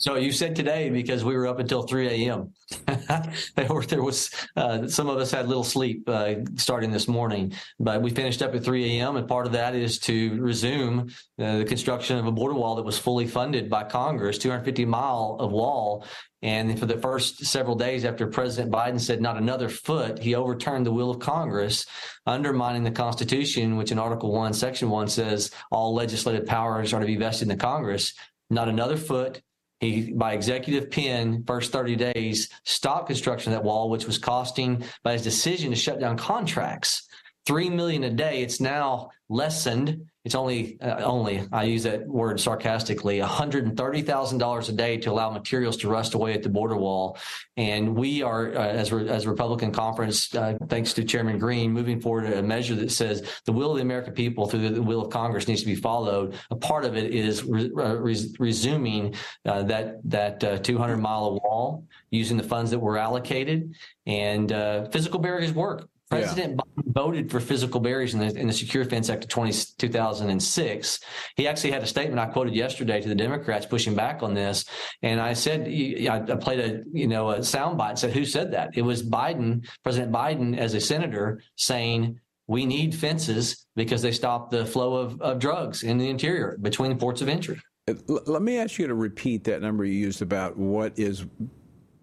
So 0.00 0.14
you 0.14 0.30
said 0.30 0.54
today 0.54 0.90
because 0.90 1.24
we 1.24 1.36
were 1.36 1.48
up 1.48 1.58
until 1.58 1.82
3 1.82 2.06
a.m. 2.06 2.52
there 3.56 4.00
was 4.00 4.30
uh, 4.54 4.86
some 4.86 5.08
of 5.08 5.18
us 5.18 5.32
had 5.32 5.48
little 5.48 5.64
sleep 5.64 6.08
uh, 6.08 6.34
starting 6.54 6.92
this 6.92 7.08
morning, 7.08 7.52
but 7.80 8.00
we 8.00 8.10
finished 8.10 8.40
up 8.40 8.54
at 8.54 8.62
3 8.62 9.00
a.m. 9.00 9.16
and 9.16 9.26
part 9.26 9.46
of 9.46 9.52
that 9.52 9.74
is 9.74 9.98
to 9.98 10.40
resume 10.40 11.10
uh, 11.40 11.58
the 11.58 11.64
construction 11.64 12.16
of 12.16 12.26
a 12.26 12.30
border 12.30 12.54
wall 12.54 12.76
that 12.76 12.84
was 12.84 12.96
fully 12.96 13.26
funded 13.26 13.68
by 13.68 13.82
Congress, 13.82 14.38
250 14.38 14.84
mile 14.84 15.36
of 15.40 15.50
wall. 15.50 16.04
And 16.42 16.78
for 16.78 16.86
the 16.86 16.98
first 16.98 17.44
several 17.46 17.74
days 17.74 18.04
after 18.04 18.28
President 18.28 18.72
Biden 18.72 19.00
said 19.00 19.20
not 19.20 19.36
another 19.36 19.68
foot, 19.68 20.20
he 20.20 20.36
overturned 20.36 20.86
the 20.86 20.92
will 20.92 21.10
of 21.10 21.18
Congress, 21.18 21.84
undermining 22.24 22.84
the 22.84 22.92
Constitution, 22.92 23.76
which 23.76 23.90
in 23.90 23.98
Article 23.98 24.30
1, 24.30 24.52
Section 24.52 24.90
1 24.90 25.08
says 25.08 25.50
all 25.72 25.92
legislative 25.92 26.46
powers 26.46 26.92
are 26.92 27.00
to 27.00 27.06
be 27.06 27.16
vested 27.16 27.50
in 27.50 27.58
the 27.58 27.60
Congress. 27.60 28.14
Not 28.50 28.68
another 28.68 28.96
foot, 28.96 29.42
he, 29.80 30.12
by 30.12 30.32
executive 30.32 30.90
pen, 30.90 31.44
first 31.46 31.72
30 31.72 31.96
days, 31.96 32.48
stopped 32.64 33.06
construction 33.06 33.52
of 33.52 33.58
that 33.58 33.64
wall, 33.64 33.90
which 33.90 34.06
was 34.06 34.18
costing, 34.18 34.84
by 35.02 35.12
his 35.12 35.22
decision 35.22 35.70
to 35.70 35.76
shut 35.76 36.00
down 36.00 36.16
contracts, 36.16 37.08
three 37.46 37.70
million 37.70 38.04
a 38.04 38.10
day. 38.10 38.42
It's 38.42 38.60
now 38.60 39.10
lessened. 39.28 40.07
It's 40.24 40.34
only 40.34 40.78
uh, 40.80 41.02
only 41.04 41.46
I 41.52 41.62
use 41.62 41.84
that 41.84 42.06
word 42.06 42.38
sarcastically, 42.40 43.20
one 43.20 43.28
hundred 43.28 43.64
and 43.66 43.76
thirty 43.76 44.02
thousand 44.02 44.38
dollars 44.38 44.68
a 44.68 44.72
day 44.72 44.98
to 44.98 45.10
allow 45.10 45.30
materials 45.30 45.76
to 45.78 45.88
rust 45.88 46.14
away 46.14 46.34
at 46.34 46.42
the 46.42 46.48
border 46.48 46.76
wall. 46.76 47.16
And 47.56 47.96
we 47.96 48.22
are, 48.22 48.50
uh, 48.54 48.58
as 48.58 48.92
re- 48.92 49.08
as 49.08 49.26
Republican 49.26 49.72
conference, 49.72 50.34
uh, 50.34 50.58
thanks 50.68 50.92
to 50.94 51.04
Chairman 51.04 51.38
Green, 51.38 51.72
moving 51.72 52.00
forward 52.00 52.26
a 52.26 52.42
measure 52.42 52.74
that 52.74 52.90
says 52.90 53.26
the 53.46 53.52
will 53.52 53.70
of 53.70 53.76
the 53.76 53.82
American 53.82 54.12
people 54.12 54.46
through 54.46 54.68
the 54.68 54.82
will 54.82 55.00
of 55.00 55.10
Congress 55.10 55.48
needs 55.48 55.60
to 55.60 55.66
be 55.66 55.76
followed. 55.76 56.34
A 56.50 56.56
part 56.56 56.84
of 56.84 56.96
it 56.96 57.14
is 57.14 57.44
re- 57.44 57.70
re- 57.72 58.34
resuming 58.38 59.14
uh, 59.46 59.62
that 59.62 59.98
that 60.10 60.44
uh, 60.44 60.58
two 60.58 60.78
hundred 60.78 60.98
mile 60.98 61.40
wall 61.42 61.86
using 62.10 62.36
the 62.36 62.42
funds 62.42 62.70
that 62.72 62.80
were 62.80 62.98
allocated, 62.98 63.74
and 64.06 64.52
uh, 64.52 64.88
physical 64.90 65.20
barriers 65.20 65.52
work. 65.52 65.88
President 66.10 66.54
yeah. 66.56 66.82
Biden 66.82 66.92
voted 66.92 67.30
for 67.30 67.40
physical 67.40 67.80
barriers 67.80 68.14
in 68.14 68.20
the, 68.20 68.34
in 68.38 68.46
the 68.46 68.52
Secure 68.52 68.84
Fence 68.84 69.10
Act 69.10 69.24
of 69.24 69.30
20, 69.30 69.52
2006. 69.76 71.00
He 71.36 71.46
actually 71.46 71.70
had 71.70 71.82
a 71.82 71.86
statement 71.86 72.18
I 72.18 72.26
quoted 72.26 72.54
yesterday 72.54 73.00
to 73.00 73.08
the 73.08 73.14
Democrats 73.14 73.66
pushing 73.66 73.94
back 73.94 74.22
on 74.22 74.34
this. 74.34 74.64
And 75.02 75.20
I 75.20 75.34
said, 75.34 75.68
I 75.68 76.20
played 76.36 76.60
a, 76.60 76.82
you 76.92 77.06
know, 77.06 77.30
a 77.30 77.38
soundbite 77.38 77.90
and 77.90 77.98
said, 77.98 78.12
who 78.12 78.24
said 78.24 78.52
that? 78.52 78.70
It 78.74 78.82
was 78.82 79.02
Biden, 79.02 79.66
President 79.82 80.12
Biden 80.12 80.56
as 80.56 80.74
a 80.74 80.80
senator 80.80 81.42
saying, 81.56 82.18
we 82.46 82.64
need 82.64 82.94
fences 82.94 83.66
because 83.76 84.00
they 84.00 84.12
stop 84.12 84.50
the 84.50 84.64
flow 84.64 84.94
of, 84.94 85.20
of 85.20 85.38
drugs 85.38 85.82
in 85.82 85.98
the 85.98 86.08
interior 86.08 86.56
between 86.60 86.96
ports 86.98 87.20
of 87.20 87.28
entry. 87.28 87.60
Uh, 87.86 87.94
let 88.26 88.42
me 88.42 88.58
ask 88.58 88.78
you 88.78 88.86
to 88.86 88.94
repeat 88.94 89.44
that 89.44 89.60
number 89.60 89.84
you 89.84 89.92
used 89.92 90.22
about 90.22 90.56
what 90.56 90.98
is 90.98 91.26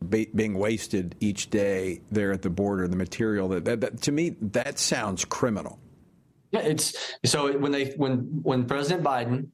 being 0.10 0.58
wasted 0.58 1.16
each 1.20 1.50
day 1.50 2.02
there 2.12 2.32
at 2.32 2.42
the 2.42 2.50
border, 2.50 2.88
the 2.88 2.96
material 2.96 3.48
that, 3.50 3.66
that, 3.66 3.82
that, 3.82 4.02
to 4.04 4.12
me 4.12 4.36
that 4.42 4.80
sounds 4.80 5.26
criminal. 5.26 5.80
Yeah, 6.52 6.62
it's 6.62 7.16
so 7.26 7.58
when 7.58 7.72
they 7.72 7.88
when 7.98 8.20
when 8.44 8.66
President 8.66 9.04
Biden 9.04 9.50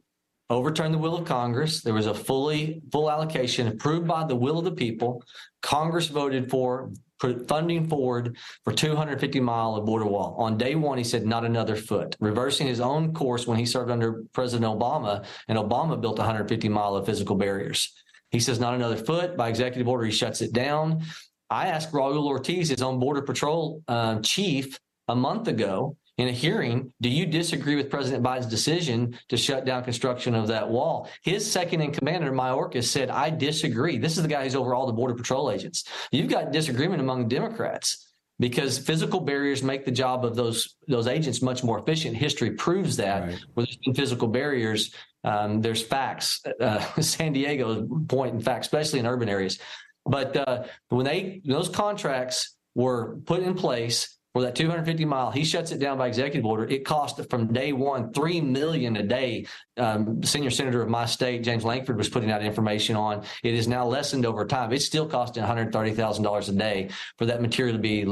overturned 0.50 0.94
the 0.94 0.98
will 0.98 1.18
of 1.18 1.26
Congress, 1.26 1.82
there 1.82 1.94
was 1.94 2.06
a 2.06 2.14
fully 2.14 2.82
full 2.92 3.10
allocation 3.10 3.68
approved 3.68 4.08
by 4.08 4.26
the 4.26 4.36
will 4.36 4.60
of 4.60 4.66
the 4.66 4.72
people. 4.72 5.24
Congress 5.62 6.08
voted 6.08 6.50
for 6.50 6.92
put 7.22 7.48
funding 7.48 7.88
forward 7.88 8.36
for 8.64 8.74
250 8.74 9.40
mile 9.40 9.76
of 9.76 9.86
border 9.86 10.06
wall. 10.06 10.36
On 10.40 10.58
day 10.58 10.76
one, 10.76 10.98
he 10.98 11.04
said 11.04 11.26
not 11.26 11.46
another 11.46 11.76
foot, 11.76 12.16
reversing 12.20 12.68
his 12.68 12.82
own 12.82 13.14
course 13.14 13.48
when 13.48 13.58
he 13.58 13.66
served 13.66 13.92
under 13.92 14.24
President 14.34 14.66
Obama, 14.66 15.24
and 15.48 15.58
Obama 15.58 16.00
built 16.02 16.18
150 16.18 16.68
mile 16.68 16.96
of 16.96 17.06
physical 17.06 17.36
barriers. 17.36 17.94
He 18.32 18.40
says 18.40 18.60
not 18.60 18.74
another 18.74 18.98
foot. 18.98 19.38
By 19.38 19.50
executive 19.50 19.88
order, 19.88 20.06
he 20.06 20.12
shuts 20.12 20.42
it 20.42 20.54
down. 20.54 21.04
I 21.50 21.68
asked 21.68 21.92
Raul 21.92 22.26
Ortiz, 22.26 22.70
his 22.70 22.82
own 22.82 23.00
Border 23.00 23.22
Patrol 23.22 23.84
uh, 23.88 24.20
chief, 24.22 24.80
a 25.08 25.16
month 25.16 25.48
ago 25.48 25.98
in 26.18 26.28
a 26.28 26.32
hearing, 26.32 26.94
do 27.02 27.10
you 27.10 27.26
disagree 27.26 27.76
with 27.76 27.90
President 27.90 28.24
Biden's 28.24 28.46
decision 28.46 29.18
to 29.30 29.38
shut 29.38 29.66
down 29.66 29.84
construction 29.84 30.36
of 30.36 30.48
that 30.48 30.70
wall? 30.70 31.10
His 31.24 31.50
second 31.50 31.82
in 31.82 31.92
command, 31.92 32.24
Mayorkas, 32.26 32.86
said, 32.86 33.10
I 33.10 33.30
disagree. 33.30 33.98
This 33.98 34.18
is 34.18 34.24
the 34.24 34.30
guy 34.30 34.44
who's 34.44 34.56
over 34.56 34.76
all 34.76 34.86
the 34.86 34.94
Border 34.94 35.16
Patrol 35.16 35.52
agents. 35.52 35.86
You've 36.12 36.30
got 36.30 36.52
disagreement 36.52 37.02
among 37.02 37.28
Democrats 37.28 38.14
because 38.40 38.78
physical 38.78 39.20
barriers 39.20 39.64
make 39.64 39.86
the 39.86 39.92
job 39.92 40.26
of 40.26 40.36
those 40.36 40.76
those 40.88 41.08
agents 41.08 41.42
much 41.42 41.64
more 41.64 41.80
efficient. 41.80 42.16
History 42.16 42.52
proves 42.52 42.98
that. 42.98 43.24
Right. 43.24 43.40
Where 43.54 43.66
there's 43.66 43.78
been 43.78 43.94
physical 43.94 44.28
barriers, 44.28 44.94
um, 45.24 45.62
there's 45.62 45.82
facts. 45.82 46.42
Uh, 46.60 46.80
San 47.02 47.34
Diego 47.34 47.88
point 48.08 48.34
in 48.34 48.42
fact, 48.42 48.66
especially 48.66 49.00
in 49.00 49.06
urban 49.06 49.30
areas. 49.30 49.60
But 50.06 50.36
uh, 50.36 50.64
when 50.90 51.06
they 51.06 51.42
those 51.46 51.70
contracts 51.70 52.56
were 52.76 53.18
put 53.26 53.42
in 53.42 53.54
place 53.54 54.18
for 54.34 54.42
that 54.44 54.56
250 54.56 55.04
mile, 55.04 55.30
he 55.30 55.44
shuts 55.44 55.74
it 55.74 55.80
down 55.80 55.98
by 55.98 56.08
executive 56.08 56.46
order. 56.46 56.64
It 56.66 56.86
cost 56.86 57.20
from 57.30 57.52
day 57.52 57.74
one 57.74 58.14
three 58.14 58.42
million 58.42 58.96
a 58.96 59.04
day. 59.04 59.46
Um, 59.78 60.24
senior 60.24 60.50
senator 60.50 60.82
of 60.82 60.90
my 60.90 61.06
state, 61.06 61.44
James 61.44 61.64
Lankford, 61.64 61.98
was 61.98 62.10
putting 62.10 62.32
out 62.32 62.42
information 62.42 62.96
on. 62.96 63.24
It 63.44 63.54
is 63.54 63.68
now 63.68 63.86
lessened 63.86 64.26
over 64.26 64.46
time. 64.46 64.72
It's 64.72 64.86
still 64.86 65.06
costing 65.06 65.42
130 65.42 65.92
thousand 65.92 66.24
dollars 66.24 66.50
a 66.50 66.54
day 66.54 66.90
for 67.18 67.26
that 67.26 67.42
material 67.42 67.76
to 67.76 67.82
be 67.82 68.06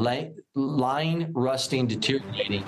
lying, 0.54 1.32
rusting, 1.34 1.88
deteriorating. 1.88 2.64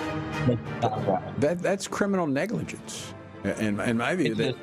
That 1.37 1.59
that's 1.61 1.87
criminal 1.87 2.25
negligence. 2.25 3.13
And 3.43 3.79
in 3.81 3.97
my 3.97 4.15
view, 4.15 4.35
that 4.35 4.55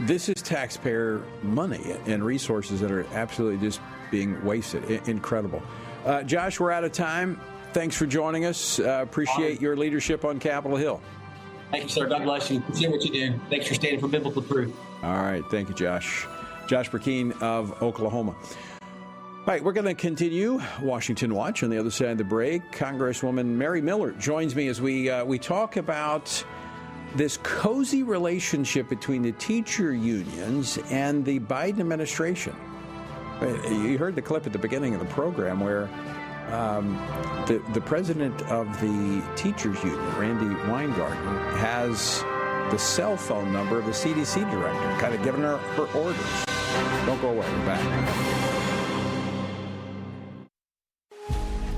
this 0.00 0.28
is 0.28 0.42
taxpayer 0.42 1.22
money 1.42 1.96
and 2.06 2.24
resources 2.24 2.80
that 2.80 2.90
are 2.90 3.06
absolutely 3.12 3.64
just 3.66 3.80
being 4.10 4.42
wasted. 4.44 5.08
Incredible. 5.08 5.62
Uh, 6.04 6.22
Josh, 6.22 6.60
we're 6.60 6.70
out 6.70 6.84
of 6.84 6.92
time. 6.92 7.40
Thanks 7.72 7.96
for 7.96 8.06
joining 8.06 8.44
us. 8.44 8.78
Uh, 8.78 9.00
appreciate 9.02 9.60
your 9.60 9.76
leadership 9.76 10.24
on 10.24 10.38
Capitol 10.38 10.76
Hill. 10.76 11.00
Thank 11.70 11.84
you, 11.84 11.90
sir. 11.90 12.06
God 12.06 12.22
bless 12.22 12.50
you. 12.50 12.62
See 12.72 12.86
what 12.86 13.02
you 13.04 13.10
do. 13.10 13.40
Thanks 13.50 13.66
for 13.66 13.74
standing 13.74 14.00
for 14.00 14.06
biblical 14.06 14.42
truth. 14.42 14.72
All 15.02 15.16
right. 15.16 15.42
Thank 15.50 15.68
you, 15.68 15.74
Josh. 15.74 16.26
Josh 16.68 16.88
Brecheen 16.88 17.40
of 17.42 17.82
Oklahoma. 17.82 18.36
All 19.46 19.52
right, 19.52 19.62
we're 19.62 19.72
going 19.72 19.84
to 19.84 19.92
continue 19.92 20.58
Washington 20.80 21.34
Watch 21.34 21.62
on 21.62 21.68
the 21.68 21.76
other 21.76 21.90
side 21.90 22.12
of 22.12 22.16
the 22.16 22.24
break. 22.24 22.72
Congresswoman 22.72 23.44
Mary 23.44 23.82
Miller 23.82 24.12
joins 24.12 24.56
me 24.56 24.68
as 24.68 24.80
we 24.80 25.10
uh, 25.10 25.22
we 25.22 25.38
talk 25.38 25.76
about 25.76 26.42
this 27.14 27.36
cozy 27.42 28.02
relationship 28.04 28.88
between 28.88 29.20
the 29.20 29.32
teacher 29.32 29.92
unions 29.92 30.78
and 30.88 31.26
the 31.26 31.40
Biden 31.40 31.80
administration. 31.80 32.56
You 33.42 33.98
heard 33.98 34.14
the 34.14 34.22
clip 34.22 34.46
at 34.46 34.54
the 34.54 34.58
beginning 34.58 34.94
of 34.94 35.00
the 35.00 35.12
program 35.12 35.60
where 35.60 35.90
um, 36.50 36.94
the 37.46 37.62
the 37.74 37.82
president 37.82 38.40
of 38.44 38.66
the 38.80 39.22
teachers 39.36 39.76
union, 39.84 40.16
Randi 40.16 40.70
Weingarten, 40.70 41.36
has 41.58 42.22
the 42.70 42.78
cell 42.78 43.18
phone 43.18 43.52
number 43.52 43.78
of 43.78 43.84
the 43.84 43.92
CDC 43.92 44.50
director, 44.50 45.00
kind 45.02 45.14
of 45.14 45.22
giving 45.22 45.42
her 45.42 45.58
her 45.58 45.86
orders. 45.98 46.44
Don't 47.04 47.20
go 47.20 47.28
away. 47.28 47.46
We're 47.46 47.66
back. 47.66 48.63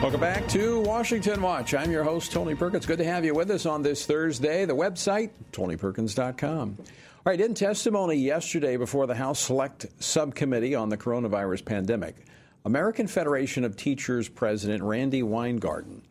Welcome 0.00 0.18
back 0.18 0.48
to 0.48 0.80
Washington 0.80 1.40
Watch. 1.40 1.74
I'm 1.74 1.92
your 1.92 2.02
host, 2.02 2.32
Tony 2.32 2.56
Perkins. 2.56 2.84
Good 2.84 2.98
to 2.98 3.04
have 3.04 3.24
you 3.24 3.34
with 3.34 3.52
us 3.52 3.66
on 3.66 3.82
this 3.82 4.04
Thursday. 4.04 4.64
The 4.64 4.74
website, 4.74 5.30
tonyperkins.com. 5.52 6.76
All 6.80 6.86
right, 7.24 7.40
in 7.40 7.54
testimony 7.54 8.16
yesterday 8.16 8.76
before 8.76 9.06
the 9.06 9.14
House 9.14 9.38
Select 9.38 9.86
Subcommittee 10.00 10.74
on 10.74 10.88
the 10.88 10.96
Coronavirus 10.96 11.64
Pandemic, 11.64 12.16
American 12.64 13.06
Federation 13.06 13.62
of 13.62 13.76
Teachers 13.76 14.28
President 14.28 14.82
Randi 14.82 15.22
Weingarten 15.22 16.02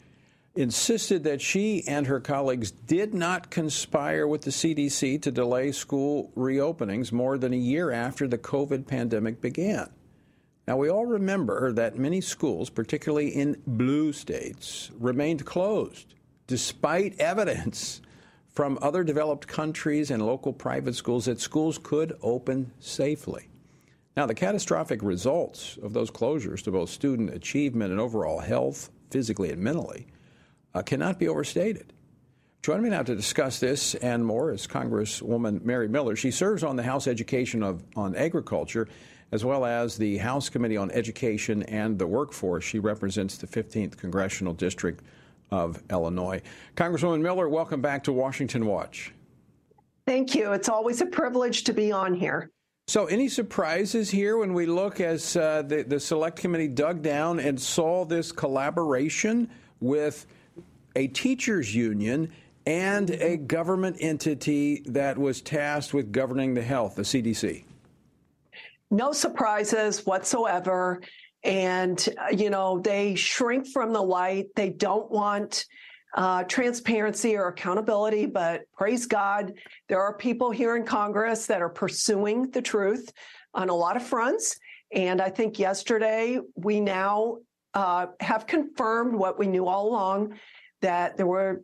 insisted 0.56 1.26
that 1.26 1.42
she 1.42 1.86
and 1.86 2.08
her 2.08 2.22
colleagues 2.22 2.72
did 2.72 3.14
not 3.14 3.50
conspire 3.50 4.26
with 4.26 4.44
the 4.44 4.52
CDC 4.52 5.22
to 5.22 5.32
delay 5.32 5.74
school 5.74 6.32
reopenings 6.38 7.12
more 7.12 7.38
than 7.38 7.52
a 7.52 7.58
year 7.58 7.92
after 7.92 8.26
the 8.26 8.38
COVID 8.38 8.88
pandemic 8.88 9.42
began. 9.42 9.90
Now, 10.70 10.78
we 10.78 10.92
all 10.92 11.08
remember 11.08 11.72
that 11.72 11.98
many 11.98 12.22
schools, 12.22 12.70
particularly 12.70 13.30
in 13.30 13.60
blue 13.66 14.14
states, 14.14 14.92
remained 15.00 15.44
closed 15.44 16.14
despite 16.46 17.20
evidence 17.20 18.02
from 18.50 18.78
other 18.80 19.04
developed 19.04 19.48
countries 19.48 20.12
and 20.12 20.24
local 20.24 20.54
private 20.54 20.94
schools 20.94 21.26
that 21.26 21.40
schools 21.40 21.80
could 21.82 22.16
open 22.22 22.72
safely. 22.80 23.48
Now, 24.16 24.28
the 24.28 24.36
catastrophic 24.36 25.02
results 25.02 25.80
of 25.82 25.94
those 25.94 26.12
closures 26.12 26.62
to 26.66 26.72
both 26.72 26.92
student 26.92 27.34
achievement 27.34 27.90
and 27.90 28.00
overall 28.00 28.40
health, 28.40 28.92
physically 29.10 29.50
and 29.50 29.64
mentally, 29.64 30.06
uh, 30.76 30.84
cannot 30.84 31.18
be 31.18 31.28
overstated. 31.28 31.94
Joining 32.62 32.84
me 32.84 32.90
now 32.92 33.02
to 33.02 33.16
discuss 33.16 33.60
this 33.60 33.96
and 33.96 34.24
more 34.24 34.52
is 34.52 34.68
Congresswoman 34.68 35.64
Mary 35.64 35.88
Miller. 35.88 36.16
She 36.16 36.30
serves 36.30 36.64
on 36.64 36.76
the 36.76 36.84
House 36.84 37.08
Education 37.08 37.64
of, 37.64 37.84
on 37.96 38.16
Agriculture 38.16 38.88
as 39.32 39.46
well 39.46 39.66
as 39.66 39.98
the 39.98 40.18
House 40.18 40.50
Committee 40.50 40.78
on 40.78 40.92
Education 40.92 41.64
and 41.64 41.98
the 41.98 42.08
Workforce. 42.08 42.64
She 42.64 42.80
represents 42.80 43.38
the 43.38 43.48
15th 43.48 43.98
Congressional 43.98 44.54
District 44.54 45.04
of 45.52 45.82
Illinois. 45.90 46.42
Congresswoman 46.76 47.22
Miller, 47.22 47.50
welcome 47.50 47.82
back 47.82 48.04
to 48.04 48.14
Washington 48.14 48.66
Watch. 48.66 49.14
Thank 50.06 50.34
you. 50.36 50.54
It's 50.54 50.70
always 50.70 51.02
a 51.02 51.06
privilege 51.06 51.64
to 51.66 51.74
be 51.74 51.92
on 51.92 52.14
here. 52.14 52.50
So, 52.88 53.06
any 53.06 53.30
surprises 53.30 54.10
here 54.10 54.38
when 54.38 54.56
we 54.56 54.66
look 54.66 55.00
as 55.00 55.38
uh, 55.38 55.62
the, 55.62 55.84
the 55.84 56.00
Select 56.00 56.40
Committee 56.40 56.68
dug 56.68 57.04
down 57.04 57.40
and 57.40 57.62
saw 57.62 58.04
this 58.04 58.32
collaboration 58.32 59.48
with 59.80 60.26
a 60.96 61.06
teachers' 61.08 61.76
union 61.76 62.32
and 62.66 63.12
a 63.12 63.38
government 63.38 63.98
entity 64.00 64.82
that 64.88 65.20
was 65.20 65.42
tasked 65.42 65.94
with 65.94 66.12
governing 66.12 66.56
the 66.56 66.64
health, 66.64 66.96
the 66.96 67.04
CDC? 67.04 67.64
No 68.92 69.12
surprises 69.12 70.06
whatsoever. 70.06 71.02
And, 71.44 72.08
you 72.36 72.50
know, 72.50 72.80
they 72.80 73.16
shrink 73.16 73.68
from 73.68 73.94
the 73.94 74.02
light. 74.02 74.48
They 74.56 74.70
don't 74.70 75.10
want 75.10 75.66
uh, 76.16 76.44
transparency 76.44 77.36
or 77.36 77.48
accountability, 77.48 78.26
but 78.26 78.62
praise 78.76 79.06
God, 79.06 79.54
there 79.88 80.02
are 80.02 80.18
people 80.18 80.50
here 80.50 80.76
in 80.76 80.84
Congress 80.84 81.46
that 81.46 81.62
are 81.62 81.70
pursuing 81.70 82.50
the 82.50 82.62
truth 82.62 83.12
on 83.54 83.70
a 83.70 83.76
lot 83.76 83.96
of 83.96 84.04
fronts. 84.04 84.58
And 84.92 85.22
I 85.22 85.30
think 85.30 85.60
yesterday 85.60 86.40
we 86.56 86.80
now 86.80 87.38
uh, 87.76 88.08
have 88.20 88.48
confirmed 88.48 89.16
what 89.16 89.38
we 89.38 89.48
knew 89.48 89.68
all 89.68 89.90
along 89.90 90.40
that 90.82 91.16
there 91.16 91.28
were 91.28 91.62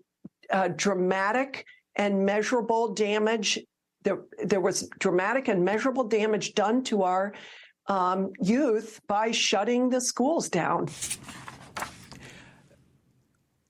uh, 0.52 0.68
dramatic 0.70 1.66
and 1.96 2.26
measurable 2.26 2.94
damage 2.94 3.60
there, 4.06 4.20
there 4.44 4.62
was 4.62 4.88
dramatic 5.00 5.50
and 5.50 5.66
measurable 5.66 6.06
damage 6.06 6.54
done 6.54 6.84
to 6.86 7.04
our 7.04 7.34
um, 7.88 8.32
youth 8.40 9.02
by 9.08 9.32
shutting 9.32 9.90
the 9.90 10.00
schools 10.00 10.48
down. 10.48 10.88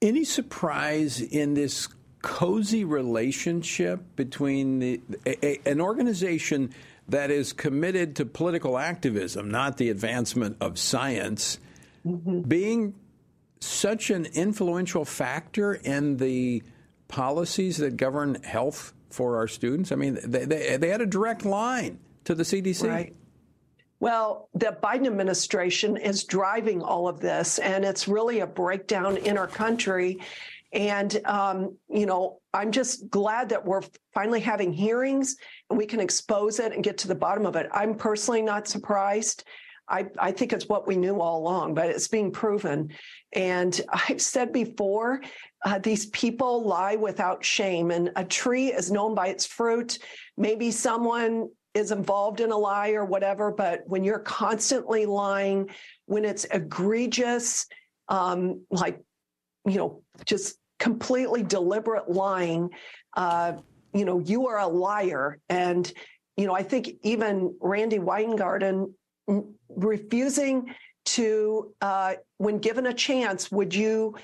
Any 0.01 0.25
surprise 0.25 1.21
in 1.21 1.53
this 1.53 1.87
cozy 2.21 2.83
relationship 2.83 4.01
between 4.15 4.79
the, 4.79 5.01
a, 5.25 5.45
a, 5.45 5.71
an 5.71 5.81
organization 5.81 6.73
that 7.07 7.31
is 7.31 7.53
committed 7.53 8.15
to 8.17 8.25
political 8.25 8.77
activism, 8.77 9.49
not 9.49 9.77
the 9.77 9.89
advancement 9.89 10.57
of 10.59 10.77
science, 10.77 11.59
mm-hmm. 12.05 12.41
being 12.41 12.93
such 13.61 14.09
an 14.09 14.25
influential 14.25 15.05
factor 15.05 15.73
in 15.73 16.17
the 16.17 16.61
policies 17.07 17.77
that 17.77 17.95
govern 17.95 18.35
health 18.43 18.93
for 19.15 19.37
our 19.37 19.47
students? 19.47 19.91
I 19.91 19.95
mean, 19.95 20.19
they, 20.23 20.45
they, 20.45 20.77
they 20.77 20.89
had 20.89 21.01
a 21.01 21.05
direct 21.05 21.45
line 21.45 21.99
to 22.25 22.35
the 22.35 22.43
CDC. 22.43 22.89
Right. 22.89 23.15
Well, 23.99 24.49
the 24.53 24.77
Biden 24.83 25.07
administration 25.07 25.95
is 25.97 26.25
driving 26.25 26.81
all 26.81 27.07
of 27.07 27.21
this, 27.21 27.59
and 27.59 27.85
it's 27.85 28.07
really 28.07 28.41
a 28.41 28.47
breakdown 28.47 29.17
in 29.17 29.37
our 29.37 29.47
country. 29.47 30.19
And, 30.73 31.25
um, 31.25 31.77
you 31.87 32.05
know, 32.05 32.41
I'm 32.53 32.71
just 32.71 33.09
glad 33.09 33.49
that 33.49 33.65
we're 33.65 33.81
finally 34.13 34.41
having 34.41 34.73
hearings 34.73 35.37
and 35.69 35.79
we 35.79 35.85
can 35.85 36.01
expose 36.01 36.59
it 36.59 36.73
and 36.73 36.83
get 36.83 36.97
to 36.99 37.07
the 37.07 37.15
bottom 37.15 37.45
of 37.45 37.55
it. 37.55 37.69
I'm 37.71 37.95
personally 37.95 38.41
not 38.41 38.67
surprised. 38.67 39.45
I, 39.87 40.07
I 40.19 40.31
think 40.31 40.51
it's 40.51 40.67
what 40.67 40.87
we 40.87 40.97
knew 40.97 41.21
all 41.21 41.39
along, 41.39 41.75
but 41.75 41.89
it's 41.89 42.07
being 42.07 42.31
proven. 42.31 42.91
And 43.33 43.79
I've 44.09 44.21
said 44.21 44.51
before, 44.51 45.21
uh, 45.65 45.79
these 45.79 46.05
people 46.07 46.63
lie 46.63 46.95
without 46.95 47.43
shame, 47.43 47.89
and 47.91 48.11
a 48.15 48.23
tree 48.23 48.71
is 48.71 48.91
known 48.91 49.15
by 49.15 49.27
its 49.27 49.45
fruit. 49.45 49.97
Maybe 50.37 50.69
someone 50.71 51.49
is 51.73 51.91
involved 51.91 52.39
in 52.39 52.51
a 52.51 52.57
lie 52.57 52.91
or 52.91 53.03
whatever, 53.03 53.51
but 53.51 53.81
when 53.87 54.03
you're 54.03 54.19
constantly 54.19 55.05
lying, 55.05 55.69
when 56.05 56.23
it's 56.23 56.45
egregious, 56.45 57.65
um, 58.07 58.61
like, 58.69 59.01
you 59.65 59.77
know, 59.77 60.03
just 60.25 60.57
completely 60.79 61.41
deliberate 61.41 62.09
lying, 62.09 62.69
uh, 63.17 63.53
you 63.93 64.05
know, 64.05 64.19
you 64.19 64.47
are 64.47 64.59
a 64.59 64.67
liar. 64.67 65.39
And, 65.49 65.91
you 66.37 66.45
know, 66.45 66.53
I 66.53 66.63
think 66.63 66.91
even 67.01 67.55
Randi 67.59 67.99
Weingarten 67.99 68.93
refusing 69.69 70.73
to, 71.05 71.73
uh, 71.81 72.13
when 72.37 72.59
given 72.59 72.87
a 72.87 72.93
chance, 72.93 73.51
would 73.51 73.73
you 73.73 74.15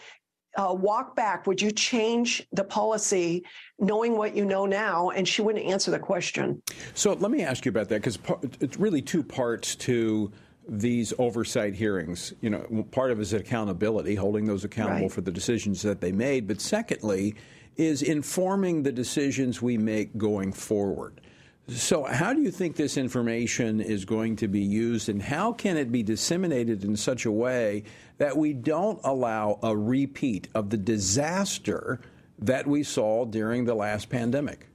uh, 0.58 0.74
walk 0.74 1.16
back? 1.16 1.48
Would 1.48 1.62
you 1.62 1.72
change 1.72 2.48
the 2.52 2.64
policy 2.64 3.44
knowing 3.80 4.18
what 4.18 4.36
you 4.36 4.46
know 4.46 4.66
now? 4.66 5.10
And 5.10 5.28
she 5.28 5.42
wouldn't 5.42 5.66
answer 5.66 5.92
the 5.92 6.00
question. 6.00 6.62
So 6.94 7.14
let 7.14 7.32
me 7.32 7.42
ask 7.42 7.66
you 7.66 7.70
about 7.70 7.90
that 7.90 8.02
because 8.02 8.20
it's 8.60 8.78
really 8.78 9.02
two 9.02 9.24
parts 9.24 9.76
to 9.76 10.32
these 10.68 11.14
oversight 11.18 11.74
hearings. 11.74 12.34
You 12.42 12.52
know, 12.52 12.86
part 12.92 13.12
of 13.12 13.20
it 13.20 13.24
is 13.24 13.34
accountability, 13.34 14.16
holding 14.16 14.46
those 14.46 14.64
accountable 14.64 15.02
right. 15.02 15.12
for 15.12 15.22
the 15.22 15.32
decisions 15.32 15.82
that 15.82 16.02
they 16.02 16.12
made. 16.12 16.48
But 16.48 16.62
secondly, 16.62 17.36
is 17.78 18.02
informing 18.02 18.84
the 18.84 18.92
decisions 18.92 19.62
we 19.62 19.78
make 19.78 20.18
going 20.18 20.52
forward. 20.52 21.22
So, 21.68 22.04
how 22.04 22.34
do 22.34 22.42
you 22.42 22.52
think 22.52 22.76
this 22.76 22.98
information 22.98 23.80
is 23.80 24.04
going 24.04 24.36
to 24.38 24.48
be 24.48 24.62
used, 24.62 25.10
and 25.10 25.22
how 25.22 25.54
can 25.54 25.78
it 25.78 25.92
be 25.92 26.04
disseminated 26.04 26.84
in 26.84 26.98
such 26.98 27.26
a 27.26 27.32
way 27.32 27.84
that 28.18 28.36
we 28.36 28.54
don't 28.54 29.00
allow 29.04 29.60
a 29.64 29.76
repeat 29.76 30.48
of 30.54 30.70
the 30.70 30.78
disaster 30.78 32.02
that 32.40 32.68
we 32.68 32.84
saw 32.84 33.26
during 33.26 33.64
the 33.64 33.76
last 33.76 34.10
pandemic? 34.10 34.68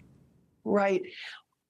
Right. 0.65 1.03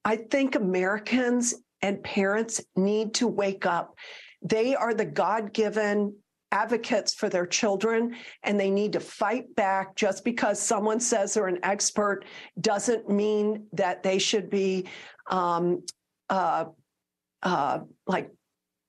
I 0.04 0.16
think 0.16 0.54
Americans 0.54 1.54
and 1.82 2.02
parents 2.04 2.60
need 2.76 3.14
to 3.14 3.26
wake 3.26 3.66
up. 3.66 3.96
They 4.42 4.76
are 4.76 4.94
the 4.94 5.04
God 5.04 5.52
given 5.52 6.14
advocates 6.52 7.12
for 7.14 7.28
their 7.28 7.46
children 7.46 8.14
and 8.42 8.58
they 8.58 8.70
need 8.70 8.92
to 8.92 9.00
fight 9.00 9.54
back 9.56 9.96
just 9.96 10.24
because 10.24 10.60
someone 10.60 11.00
says 11.00 11.34
they're 11.34 11.48
an 11.48 11.58
expert 11.62 12.24
doesn't 12.60 13.08
mean 13.10 13.66
that 13.72 14.02
they 14.02 14.18
should 14.18 14.48
be 14.48 14.86
um, 15.28 15.82
uh, 16.30 16.64
uh, 17.42 17.80
like 18.06 18.30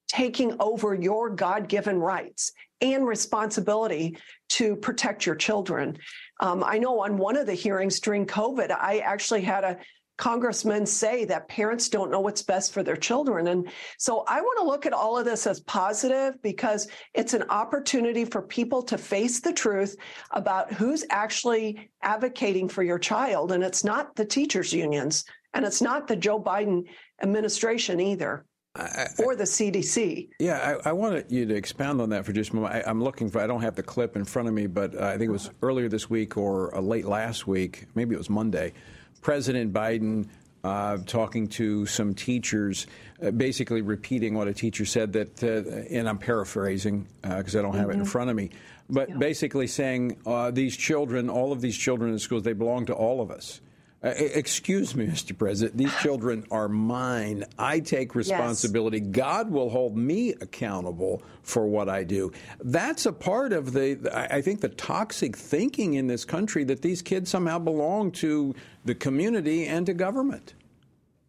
taking 0.08 0.56
over 0.60 0.94
your 0.94 1.30
God 1.30 1.68
given 1.68 2.00
rights 2.00 2.54
and 2.82 3.08
responsibility 3.08 4.18
to 4.50 4.76
protect 4.76 5.26
your 5.26 5.36
children. 5.36 5.98
Um, 6.40 6.64
I 6.64 6.78
know 6.78 7.02
on 7.02 7.18
one 7.18 7.36
of 7.36 7.48
the 7.48 7.54
hearings 7.54 8.00
during 8.00 8.26
COVID, 8.26 8.72
I 8.72 9.00
actually 9.00 9.42
had 9.42 9.64
a 9.64 9.78
congressmen 10.18 10.86
say 10.86 11.26
that 11.26 11.48
parents 11.48 11.90
don't 11.90 12.12
know 12.12 12.20
what's 12.20 12.42
best 12.42 12.74
for 12.74 12.84
their 12.84 12.96
children. 12.96 13.48
And 13.48 13.70
so 13.98 14.24
I 14.28 14.42
want 14.42 14.60
to 14.60 14.66
look 14.66 14.86
at 14.86 14.94
all 14.94 15.18
of 15.18 15.26
this 15.26 15.48
as 15.48 15.60
positive 15.62 16.42
because 16.42 16.88
it's 17.14 17.34
an 17.34 17.44
opportunity 17.50 18.26
for 18.26 18.42
people 18.42 18.82
to 18.84 18.98
face 18.98 19.40
the 19.40 19.54
truth 19.54 19.96
about 20.32 20.74
who's 20.74 21.06
actually 21.10 21.90
advocating 22.02 22.68
for 22.68 22.84
your 22.84 23.00
child. 23.00 23.52
And 23.52 23.64
it's 23.64 23.84
not 23.84 24.16
the 24.16 24.26
teachers' 24.26 24.74
unions, 24.74 25.24
and 25.54 25.64
it's 25.66 25.82
not 25.82 26.08
the 26.08 26.16
Joe 26.16 26.42
Biden 26.42 26.86
administration 27.22 28.00
either. 28.00 28.46
I, 28.76 29.08
or 29.26 29.36
the 29.36 29.44
CDC. 29.44 30.30
Yeah, 30.40 30.78
I, 30.86 30.90
I, 30.90 30.94
wanted 30.94 31.32
you 31.32 31.48
to 31.48 31.56
expound 31.56 32.00
on 32.00 32.10
that 32.12 32.26
for 32.26 32.32
just 32.32 32.52
a 32.52 32.56
moment. 32.56 32.76
I, 32.76 32.88
am 32.88 33.04
looking 33.04 33.28
for, 33.28 33.42
I 33.42 33.48
don't 33.48 33.62
have 33.62 33.76
the 33.76 33.82
clip 33.82 34.16
in 34.16 34.24
front 34.24 34.48
of 34.48 34.54
me, 34.54 34.68
but 34.68 35.02
I 35.02 35.18
think 35.18 35.30
it 35.30 35.32
was 35.32 35.50
earlier 35.64 35.90
this 35.90 36.12
week 36.12 36.38
or 36.38 36.76
uh, 36.76 36.82
late 36.82 37.06
last 37.06 37.48
week, 37.48 37.88
maybe 37.96 38.14
it 38.14 38.20
was 38.20 38.30
Monday. 38.30 38.74
President 39.22 39.74
Biden 39.74 40.28
uh, 40.64 40.98
talking 41.06 41.48
to 41.48 41.86
some 41.86 42.14
teachers, 42.14 42.88
uh, 43.22 43.32
basically 43.32 43.82
repeating 43.82 44.34
what 44.34 44.48
a 44.48 44.54
teacher 44.54 44.86
said 44.86 45.14
that, 45.14 45.44
uh, 45.44 45.96
and 45.96 46.10
I'm 46.10 46.18
paraphrasing 46.18 47.08
because 47.22 47.56
uh, 47.56 47.60
I 47.60 47.62
don't 47.62 47.74
have 47.74 47.84
mm-hmm. 47.84 47.92
it 47.92 47.94
in 47.94 48.00
mm-hmm. 48.02 48.10
front 48.10 48.30
of 48.30 48.36
me, 48.36 48.50
but 48.90 49.10
yeah. 49.10 49.16
basically 49.18 49.68
saying 49.68 50.18
uh, 50.26 50.52
these 50.52 50.76
children, 50.76 51.30
all 51.30 51.52
of 51.52 51.62
these 51.62 51.78
children 51.78 52.12
in 52.12 52.20
schools, 52.20 52.44
they 52.44 52.54
belong 52.54 52.86
to 52.88 52.94
all 52.94 53.22
of 53.22 53.32
us. 53.32 53.62
Uh, 54.08 54.14
excuse 54.18 54.96
me, 54.96 55.06
Mr. 55.08 55.38
President. 55.38 55.78
These 55.78 55.94
children 55.98 56.46
are 56.50 56.70
mine. 56.70 57.44
I 57.60 57.82
take 57.82 58.16
responsibility. 58.16 59.00
Yes. 59.00 59.08
God 59.12 59.52
will 59.52 59.70
hold 59.70 59.98
me 59.98 60.32
accountable 60.40 61.22
for 61.44 61.68
what 61.68 61.90
I 61.90 62.06
do. 62.06 62.32
That's 62.64 63.06
a 63.06 63.12
part 63.12 63.52
of 63.52 63.74
the, 63.74 64.00
I 64.14 64.42
think, 64.42 64.62
the 64.62 64.70
toxic 64.70 65.36
thinking 65.36 65.96
in 65.96 66.08
this 66.08 66.24
country 66.24 66.64
that 66.66 66.82
these 66.82 67.02
kids 67.02 67.30
somehow 67.30 67.60
belong 67.60 68.12
to 68.14 68.56
the 68.86 68.96
community 68.96 69.66
and 69.66 69.86
to 69.88 69.94
government. 69.94 70.54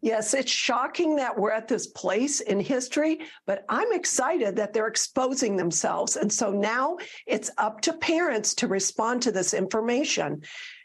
Yes, 0.01 0.33
it's 0.33 0.53
shocking 0.53 1.17
that 1.17 1.37
we're 1.37 1.51
at 1.51 1.67
this 1.67 1.89
place 1.89 2.39
in 2.41 2.61
history, 2.61 3.19
but 3.47 3.65
I'm 3.69 3.93
excited 3.93 4.55
that 4.55 4.73
they're 4.73 4.87
exposing 4.87 5.57
themselves. 5.57 6.17
And 6.17 6.33
so 6.33 6.53
now 6.53 6.99
it's 7.27 7.51
up 7.59 7.81
to 7.81 7.93
parents 7.95 8.55
to 8.55 8.69
respond 8.69 9.23
to 9.23 9.33
this 9.33 9.55
information. 9.55 10.43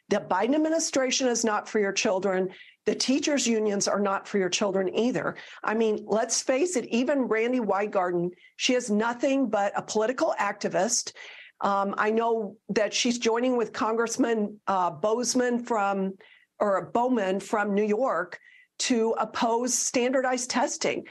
The 0.09 0.17
Biden 0.17 0.55
administration 0.55 1.27
is 1.27 1.43
not 1.43 1.67
for 1.67 1.79
your 1.79 1.93
children. 1.93 2.49
The 2.85 2.95
teachers' 2.95 3.47
unions 3.47 3.87
are 3.87 3.99
not 3.99 4.27
for 4.27 4.37
your 4.37 4.49
children 4.49 4.93
either. 4.93 5.35
I 5.63 5.73
mean, 5.73 6.03
let's 6.05 6.41
face 6.41 6.75
it, 6.75 6.85
even 6.87 7.27
Randi 7.27 7.61
Weingarten, 7.61 8.31
she 8.57 8.73
is 8.73 8.91
nothing 8.91 9.49
but 9.49 9.71
a 9.75 9.81
political 9.81 10.35
activist. 10.39 11.13
Um, 11.61 11.95
I 11.97 12.11
know 12.11 12.57
that 12.69 12.93
she's 12.93 13.17
joining 13.17 13.55
with 13.55 13.71
Congressman 13.71 14.59
uh, 14.67 14.89
Bozeman 14.89 15.59
from, 15.63 16.13
or 16.59 16.91
Bowman 16.93 17.39
from 17.39 17.73
New 17.73 17.85
York 17.85 18.37
to 18.79 19.15
oppose 19.17 19.73
standardized 19.73 20.49
testing. 20.49 21.05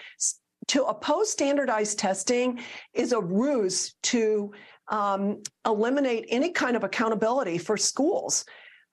To 0.68 0.84
oppose 0.84 1.32
standardized 1.32 1.98
testing 1.98 2.60
is 2.92 3.12
a 3.12 3.20
ruse 3.20 3.94
to 4.04 4.52
um, 4.88 5.42
eliminate 5.66 6.26
any 6.28 6.50
kind 6.50 6.76
of 6.76 6.84
accountability 6.84 7.56
for 7.56 7.78
schools. 7.78 8.44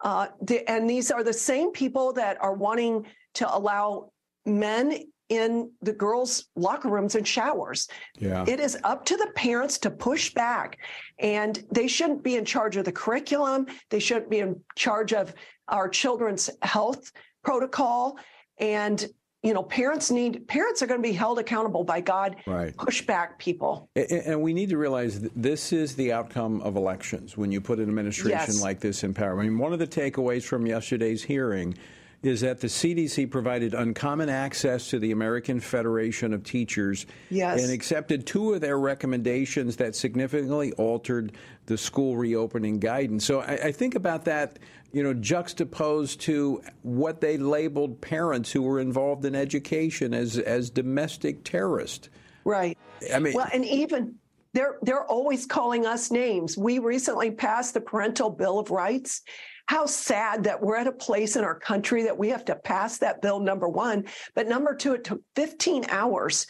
Uh, 0.02 0.28
the, 0.42 0.70
and 0.70 0.90
these 0.90 1.12
are 1.12 1.24
the 1.24 1.34
same 1.34 1.72
people 1.72 2.14
that 2.14 2.42
are 2.42 2.54
wanting 2.54 3.06
to 3.36 3.56
allow 3.56 4.12
men 4.46 5.04
in 5.30 5.72
the 5.82 5.94
girls' 5.94 6.46
locker 6.56 6.90
rooms 6.90 7.16
and 7.16 7.28
showers. 7.28 7.88
Yeah. 8.18 8.46
It 8.48 8.60
is 8.60 8.78
up 8.84 9.06
to 9.06 9.18
the 9.18 9.32
parents 9.36 9.78
to 9.80 9.92
push 9.92 10.34
back. 10.34 10.80
And 11.20 11.64
they 11.72 11.88
shouldn't 11.88 12.24
be 12.24 12.36
in 12.36 12.46
charge 12.46 12.78
of 12.78 12.86
the 12.86 12.92
curriculum. 12.92 13.68
They 13.90 14.00
shouldn't 14.00 14.30
be 14.30 14.40
in 14.40 14.60
charge 14.76 15.14
of 15.14 15.34
our 15.68 15.88
children's 15.88 16.50
health 16.64 17.12
protocol. 17.44 18.18
And 18.58 19.06
you 19.42 19.54
know, 19.54 19.64
parents 19.64 20.12
need 20.12 20.48
parents 20.48 20.82
are 20.82 20.88
going 20.88 21.02
to 21.02 21.08
be 21.08 21.14
held 21.14 21.40
accountable 21.40 21.84
by 21.84 22.02
God. 22.02 22.36
Right. 22.46 22.76
Push 22.76 23.04
back 23.04 23.40
people. 23.40 23.90
And, 23.96 24.12
and 24.12 24.42
we 24.42 24.54
need 24.54 24.70
to 24.70 24.78
realize 24.78 25.22
this 25.22 25.72
is 25.72 25.96
the 25.96 26.12
outcome 26.12 26.62
of 26.62 26.76
elections 26.76 27.38
when 27.38 27.52
you 27.52 27.62
put 27.62 27.80
an 27.80 27.88
administration 27.88 28.32
yes. 28.32 28.62
like 28.62 28.82
this 28.82 29.04
in 29.04 29.14
power. 29.14 29.40
I 29.40 29.44
mean, 29.44 29.58
one 29.58 29.72
of 29.72 29.80
the 29.80 29.88
takeaways 29.88 30.44
from 30.44 30.66
yesterday's 30.66 31.24
hearing 31.24 31.76
is 32.22 32.42
that 32.42 32.60
the 32.60 32.68
CDC 32.68 33.32
provided 33.32 33.74
uncommon 33.74 34.28
access 34.28 34.90
to 34.90 35.00
the 35.00 35.12
American 35.12 35.60
Federation 35.60 36.34
of 36.34 36.44
Teachers 36.44 37.06
yes. 37.30 37.64
and 37.64 37.72
accepted 37.72 38.26
two 38.26 38.54
of 38.54 38.62
their 38.62 38.78
recommendations 38.78 39.78
that 39.78 39.96
significantly 39.96 40.74
altered 40.74 41.32
the 41.68 41.78
school 41.78 42.18
reopening 42.18 42.80
guidance. 42.80 43.24
So 43.24 43.40
I, 43.40 43.54
I 43.54 43.72
think 43.72 43.96
about 43.96 44.26
that, 44.26 44.60
you 44.92 45.04
know, 45.04 45.14
juxtaposed 45.14 46.22
to 46.22 46.62
what 46.82 47.22
they 47.22 47.38
labeled 47.38 48.02
parents 48.02 48.52
who 48.52 48.62
were 48.62 48.80
involved 48.80 49.26
in 49.26 49.36
education 49.36 50.14
as 50.14 50.38
as 50.38 50.70
domestic 50.70 51.44
terrorists. 51.44 52.10
Right. 52.46 52.78
I 53.14 53.20
mean, 53.20 53.34
well, 53.34 53.48
and 53.54 53.66
even 53.66 54.16
they're 54.54 54.78
they're 54.82 55.06
always 55.06 55.46
calling 55.46 55.86
us 55.86 56.12
names. 56.12 56.58
We 56.58 56.80
recently 56.80 57.32
passed 57.32 57.74
the 57.74 57.82
Parental 57.82 58.30
Bill 58.30 58.60
of 58.60 58.72
Rights, 58.72 59.22
how 59.68 59.86
sad 59.86 60.46
that 60.46 60.62
we're 60.62 60.78
at 60.78 60.88
a 60.88 60.92
place 60.92 61.36
in 61.36 61.44
our 61.44 61.60
country 61.60 62.04
that 62.04 62.18
we 62.18 62.30
have 62.30 62.46
to 62.46 62.56
pass 62.56 62.98
that 62.98 63.22
bill, 63.22 63.40
number 63.40 63.70
one. 63.70 64.06
But 64.34 64.48
number 64.48 64.76
two, 64.76 64.94
it 64.94 65.04
took 65.04 65.22
15 65.36 65.86
hours 65.90 66.48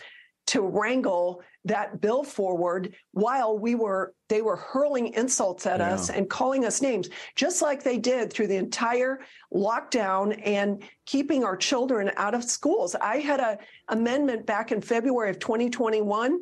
to 0.48 0.62
wrangle 0.62 1.44
that 1.70 2.02
bill 2.02 2.24
forward 2.24 2.94
while 3.12 3.58
we 3.58 3.76
were 3.76 4.14
they 4.28 4.42
were 4.42 4.56
hurling 4.56 5.14
insults 5.14 5.68
at 5.68 5.80
yeah. 5.80 5.94
us 5.94 6.10
and 6.10 6.28
calling 6.30 6.66
us 6.66 6.82
names 6.82 7.10
just 7.36 7.62
like 7.62 7.84
they 7.84 7.98
did 7.98 8.34
through 8.34 8.48
the 8.48 8.56
entire 8.56 9.20
lockdown 9.54 10.40
and 10.44 10.84
keeping 11.06 11.44
our 11.44 11.56
children 11.56 12.12
out 12.18 12.34
of 12.34 12.44
schools 12.44 12.96
i 12.96 13.18
had 13.18 13.40
a 13.40 13.58
amendment 13.90 14.46
back 14.48 14.72
in 14.72 14.82
february 14.82 15.30
of 15.30 15.38
2021 15.38 16.42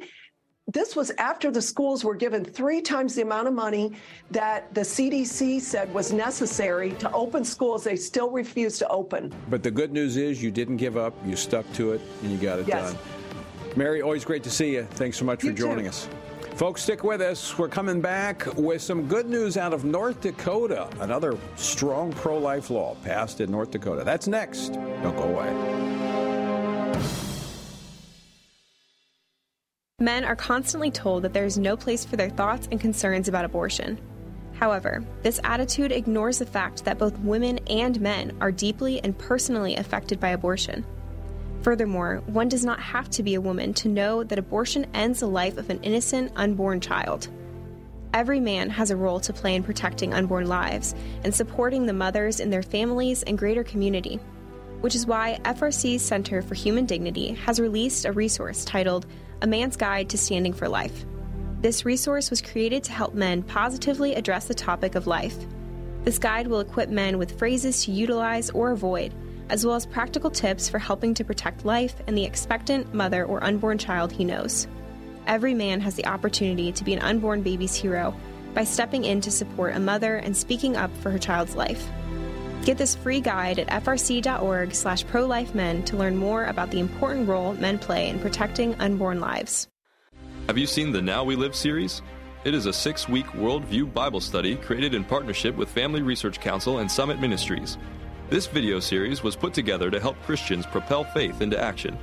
this 0.73 0.97
was 0.97 1.11
after 1.17 1.49
the 1.49 1.61
schools 1.61 2.03
were 2.03 2.15
given 2.15 2.43
three 2.43 2.81
times 2.81 3.15
the 3.15 3.21
amount 3.21 3.47
of 3.47 3.53
money 3.53 3.93
that 4.31 4.73
the 4.73 4.81
CDC 4.81 5.61
said 5.61 5.93
was 5.93 6.11
necessary 6.11 6.91
to 6.93 7.09
open 7.13 7.45
schools. 7.45 7.85
They 7.85 7.95
still 7.95 8.31
refused 8.31 8.79
to 8.79 8.87
open. 8.89 9.33
But 9.49 9.63
the 9.63 9.71
good 9.71 9.93
news 9.93 10.17
is 10.17 10.43
you 10.43 10.51
didn't 10.51 10.75
give 10.75 10.97
up, 10.97 11.13
you 11.25 11.37
stuck 11.37 11.71
to 11.75 11.93
it, 11.93 12.01
and 12.21 12.31
you 12.33 12.37
got 12.37 12.59
it 12.59 12.67
yes. 12.67 12.91
done. 12.91 13.01
Mary, 13.77 14.01
always 14.01 14.25
great 14.25 14.41
to 14.43 14.49
see 14.49 14.73
you. 14.73 14.83
Thanks 14.91 15.17
so 15.17 15.25
much 15.25 15.43
you 15.43 15.51
for 15.51 15.55
joining 15.55 15.85
too. 15.85 15.89
us. 15.89 16.09
Folks, 16.55 16.81
stick 16.81 17.03
with 17.03 17.21
us. 17.21 17.55
We're 17.59 17.69
coming 17.69 18.01
back 18.01 18.43
with 18.55 18.81
some 18.81 19.07
good 19.07 19.29
news 19.29 19.55
out 19.55 19.71
of 19.71 19.85
North 19.85 20.19
Dakota. 20.21 20.89
Another 20.99 21.37
strong 21.57 22.11
pro 22.11 22.39
life 22.39 22.71
law 22.71 22.95
passed 23.03 23.39
in 23.39 23.51
North 23.51 23.69
Dakota. 23.69 24.03
That's 24.03 24.27
next. 24.27 24.69
Don't 24.69 25.15
go 25.15 25.23
away. 25.23 25.53
Men 29.99 30.25
are 30.25 30.35
constantly 30.35 30.89
told 30.89 31.23
that 31.23 31.33
there 31.33 31.45
is 31.45 31.59
no 31.59 31.77
place 31.77 32.03
for 32.03 32.15
their 32.15 32.31
thoughts 32.31 32.67
and 32.71 32.81
concerns 32.81 33.27
about 33.27 33.45
abortion. 33.45 33.99
However, 34.53 35.03
this 35.21 35.39
attitude 35.43 35.91
ignores 35.91 36.39
the 36.39 36.45
fact 36.47 36.83
that 36.85 36.97
both 36.97 37.17
women 37.19 37.59
and 37.67 38.01
men 38.01 38.35
are 38.41 38.51
deeply 38.51 38.99
and 39.03 39.15
personally 39.15 39.75
affected 39.75 40.19
by 40.19 40.29
abortion. 40.29 40.83
Furthermore, 41.61 42.21
one 42.27 42.47
does 42.47 42.63
not 42.63 42.79
have 42.79 43.09
to 43.11 43.23
be 43.23 43.35
a 43.35 43.41
woman 43.41 43.73
to 43.73 43.89
know 43.89 44.23
that 44.23 44.39
abortion 44.39 44.85
ends 44.93 45.19
the 45.19 45.27
life 45.27 45.57
of 45.57 45.69
an 45.69 45.81
innocent, 45.83 46.31
unborn 46.35 46.79
child. 46.79 47.27
Every 48.13 48.39
man 48.39 48.69
has 48.69 48.89
a 48.89 48.95
role 48.95 49.19
to 49.19 49.33
play 49.33 49.55
in 49.55 49.63
protecting 49.63 50.13
unborn 50.13 50.47
lives 50.47 50.95
and 51.23 51.35
supporting 51.35 51.85
the 51.85 51.93
mothers 51.93 52.39
in 52.39 52.49
their 52.49 52.63
families 52.63 53.23
and 53.23 53.37
greater 53.37 53.63
community, 53.63 54.19
which 54.81 54.95
is 54.95 55.05
why 55.05 55.39
FRC's 55.43 56.01
Center 56.01 56.41
for 56.41 56.55
Human 56.55 56.85
Dignity 56.85 57.33
has 57.33 57.59
released 57.59 58.05
a 58.05 58.11
resource 58.11 58.63
titled 58.63 59.05
A 59.41 59.47
Man's 59.47 59.75
Guide 59.75 60.09
to 60.09 60.17
Standing 60.17 60.53
for 60.53 60.69
Life. 60.69 61.05
This 61.61 61.85
resource 61.85 62.29
was 62.29 62.41
created 62.41 62.83
to 62.85 62.91
help 62.91 63.13
men 63.13 63.43
positively 63.43 64.15
address 64.15 64.47
the 64.47 64.53
topic 64.53 64.95
of 64.95 65.07
life. 65.07 65.35
This 66.03 66.19
guide 66.19 66.47
will 66.47 66.59
equip 66.59 66.89
men 66.89 67.17
with 67.17 67.37
phrases 67.37 67.83
to 67.83 67.91
utilize 67.91 68.49
or 68.51 68.71
avoid, 68.71 69.13
as 69.49 69.65
well 69.65 69.75
as 69.75 69.85
practical 69.85 70.29
tips 70.29 70.69
for 70.69 70.79
helping 70.79 71.13
to 71.13 71.23
protect 71.23 71.65
life 71.65 71.95
and 72.07 72.17
the 72.17 72.23
expectant 72.23 72.93
mother 72.93 73.25
or 73.25 73.43
unborn 73.43 73.77
child 73.77 74.11
he 74.11 74.23
knows. 74.23 74.67
Every 75.25 75.53
man 75.53 75.81
has 75.81 75.95
the 75.95 76.05
opportunity 76.05 76.71
to 76.71 76.83
be 76.83 76.93
an 76.93 77.01
unborn 77.01 77.41
baby's 77.43 77.75
hero 77.75 78.15
by 78.53 78.63
stepping 78.63 79.05
in 79.05 79.21
to 79.21 79.31
support 79.31 79.75
a 79.75 79.79
mother 79.79 80.15
and 80.15 80.35
speaking 80.35 80.75
up 80.75 80.95
for 80.97 81.11
her 81.11 81.19
child's 81.19 81.55
life. 81.55 81.87
Get 82.63 82.77
this 82.77 82.95
free 82.95 83.21
guide 83.21 83.59
at 83.59 83.83
frc.org 83.83 84.73
slash 84.73 85.05
pro-life-men 85.07 85.83
to 85.85 85.97
learn 85.97 86.17
more 86.17 86.45
about 86.45 86.71
the 86.71 86.79
important 86.79 87.29
role 87.29 87.53
men 87.53 87.77
play 87.79 88.09
in 88.09 88.19
protecting 88.19 88.75
unborn 88.75 89.19
lives. 89.19 89.67
Have 90.47 90.57
you 90.57 90.65
seen 90.65 90.91
the 90.91 91.01
Now 91.01 91.23
We 91.23 91.35
Live 91.35 91.55
series? 91.55 92.01
It 92.43 92.53
is 92.53 92.65
a 92.65 92.73
six 92.73 93.09
week 93.09 93.25
worldview 93.27 93.93
Bible 93.93 94.21
study 94.21 94.55
created 94.55 94.93
in 94.93 95.03
partnership 95.03 95.55
with 95.55 95.69
Family 95.69 96.01
Research 96.01 96.39
Council 96.39 96.79
and 96.79 96.89
Summit 96.89 97.19
Ministries. 97.19 97.77
This 98.29 98.45
video 98.45 98.81
series 98.81 99.23
was 99.23 99.37
put 99.37 99.53
together 99.53 99.89
to 99.89 100.01
help 100.01 100.21
Christians 100.23 100.65
propel 100.65 101.05
faith 101.05 101.39
into 101.39 101.57
action. 101.57 101.97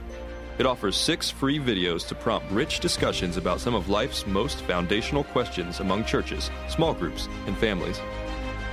It 0.58 0.64
offers 0.64 0.96
six 0.96 1.28
free 1.28 1.58
videos 1.58 2.08
to 2.08 2.14
prompt 2.14 2.50
rich 2.50 2.80
discussions 2.80 3.36
about 3.36 3.60
some 3.60 3.74
of 3.74 3.90
life's 3.90 4.26
most 4.26 4.62
foundational 4.62 5.24
questions 5.24 5.80
among 5.80 6.06
churches, 6.06 6.50
small 6.70 6.94
groups, 6.94 7.28
and 7.46 7.54
families. 7.58 8.00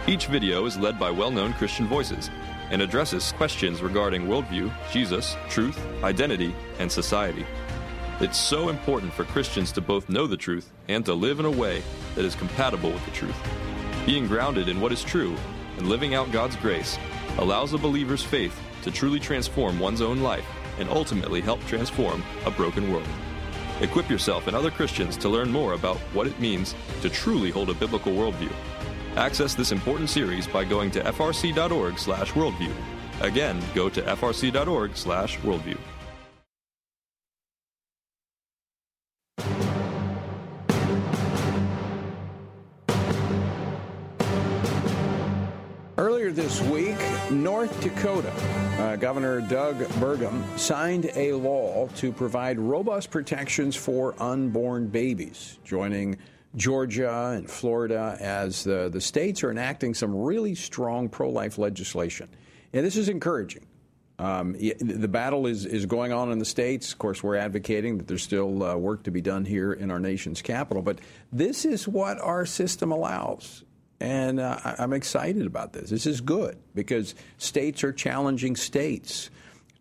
Each 0.07 0.27
video 0.27 0.65
is 0.65 0.77
led 0.77 0.97
by 0.97 1.11
well 1.11 1.29
known 1.29 1.51
Christian 1.55 1.87
voices 1.87 2.29
and 2.69 2.81
addresses 2.81 3.33
questions 3.33 3.81
regarding 3.81 4.27
worldview, 4.27 4.71
Jesus, 4.89 5.35
truth, 5.49 5.77
identity, 6.05 6.55
and 6.79 6.89
society. 6.89 7.45
It's 8.21 8.37
so 8.37 8.69
important 8.69 9.11
for 9.11 9.25
Christians 9.25 9.73
to 9.73 9.81
both 9.81 10.07
know 10.07 10.25
the 10.25 10.37
truth 10.37 10.71
and 10.87 11.03
to 11.03 11.13
live 11.13 11.41
in 11.41 11.45
a 11.45 11.51
way 11.51 11.83
that 12.15 12.23
is 12.23 12.33
compatible 12.33 12.91
with 12.91 13.03
the 13.03 13.11
truth. 13.11 13.35
Being 14.05 14.25
grounded 14.25 14.69
in 14.69 14.79
what 14.79 14.93
is 14.93 15.03
true 15.03 15.35
and 15.77 15.87
living 15.87 16.15
out 16.15 16.31
God's 16.31 16.55
grace 16.55 16.97
allows 17.37 17.73
a 17.73 17.77
believer's 17.77 18.23
faith 18.23 18.59
to 18.83 18.91
truly 18.91 19.19
transform 19.19 19.79
one's 19.79 20.01
own 20.01 20.21
life 20.21 20.45
and 20.79 20.89
ultimately 20.89 21.41
help 21.41 21.63
transform 21.65 22.23
a 22.45 22.51
broken 22.51 22.91
world. 22.91 23.07
Equip 23.81 24.09
yourself 24.09 24.47
and 24.47 24.55
other 24.55 24.71
Christians 24.71 25.17
to 25.17 25.29
learn 25.29 25.51
more 25.51 25.73
about 25.73 25.97
what 26.13 26.27
it 26.27 26.39
means 26.39 26.75
to 27.01 27.09
truly 27.09 27.49
hold 27.49 27.69
a 27.69 27.73
biblical 27.73 28.11
worldview. 28.11 28.51
Access 29.15 29.55
this 29.55 29.71
important 29.71 30.09
series 30.09 30.47
by 30.47 30.63
going 30.63 30.91
to 30.91 31.01
frc.org/worldview. 31.03 32.73
Again, 33.21 33.61
go 33.75 33.89
to 33.89 34.01
frc.org/worldview. 34.01 35.77
Earlier 46.21 46.33
this 46.33 46.61
week, 46.61 47.31
North 47.31 47.81
Dakota 47.81 48.31
uh, 48.77 48.95
Governor 48.95 49.41
Doug 49.41 49.77
Burgum 49.97 50.43
signed 50.55 51.09
a 51.15 51.33
law 51.33 51.87
to 51.95 52.11
provide 52.11 52.59
robust 52.59 53.09
protections 53.09 53.75
for 53.75 54.13
unborn 54.21 54.89
babies, 54.89 55.57
joining 55.63 56.19
Georgia 56.55 57.31
and 57.35 57.49
Florida 57.49 58.17
as 58.19 58.63
the, 58.63 58.87
the 58.89 59.01
states 59.01 59.43
are 59.43 59.49
enacting 59.49 59.95
some 59.95 60.15
really 60.15 60.53
strong 60.53 61.09
pro 61.09 61.27
life 61.27 61.57
legislation. 61.57 62.29
And 62.71 62.85
this 62.85 62.97
is 62.97 63.09
encouraging. 63.09 63.65
Um, 64.19 64.53
the 64.53 65.07
battle 65.07 65.47
is, 65.47 65.65
is 65.65 65.87
going 65.87 66.13
on 66.13 66.31
in 66.31 66.37
the 66.37 66.45
states. 66.45 66.91
Of 66.91 66.99
course, 66.99 67.23
we're 67.23 67.37
advocating 67.37 67.97
that 67.97 68.07
there's 68.07 68.21
still 68.21 68.61
uh, 68.61 68.75
work 68.75 69.01
to 69.05 69.11
be 69.11 69.21
done 69.21 69.43
here 69.43 69.73
in 69.73 69.89
our 69.89 69.99
nation's 69.99 70.43
capital. 70.43 70.83
But 70.83 70.99
this 71.31 71.65
is 71.65 71.87
what 71.87 72.21
our 72.21 72.45
system 72.45 72.91
allows. 72.91 73.63
And 74.01 74.39
uh, 74.39 74.57
I'm 74.79 74.93
excited 74.93 75.45
about 75.45 75.73
this. 75.73 75.91
This 75.91 76.07
is 76.07 76.21
good 76.21 76.57
because 76.73 77.13
states 77.37 77.83
are 77.83 77.93
challenging 77.93 78.55
states 78.55 79.29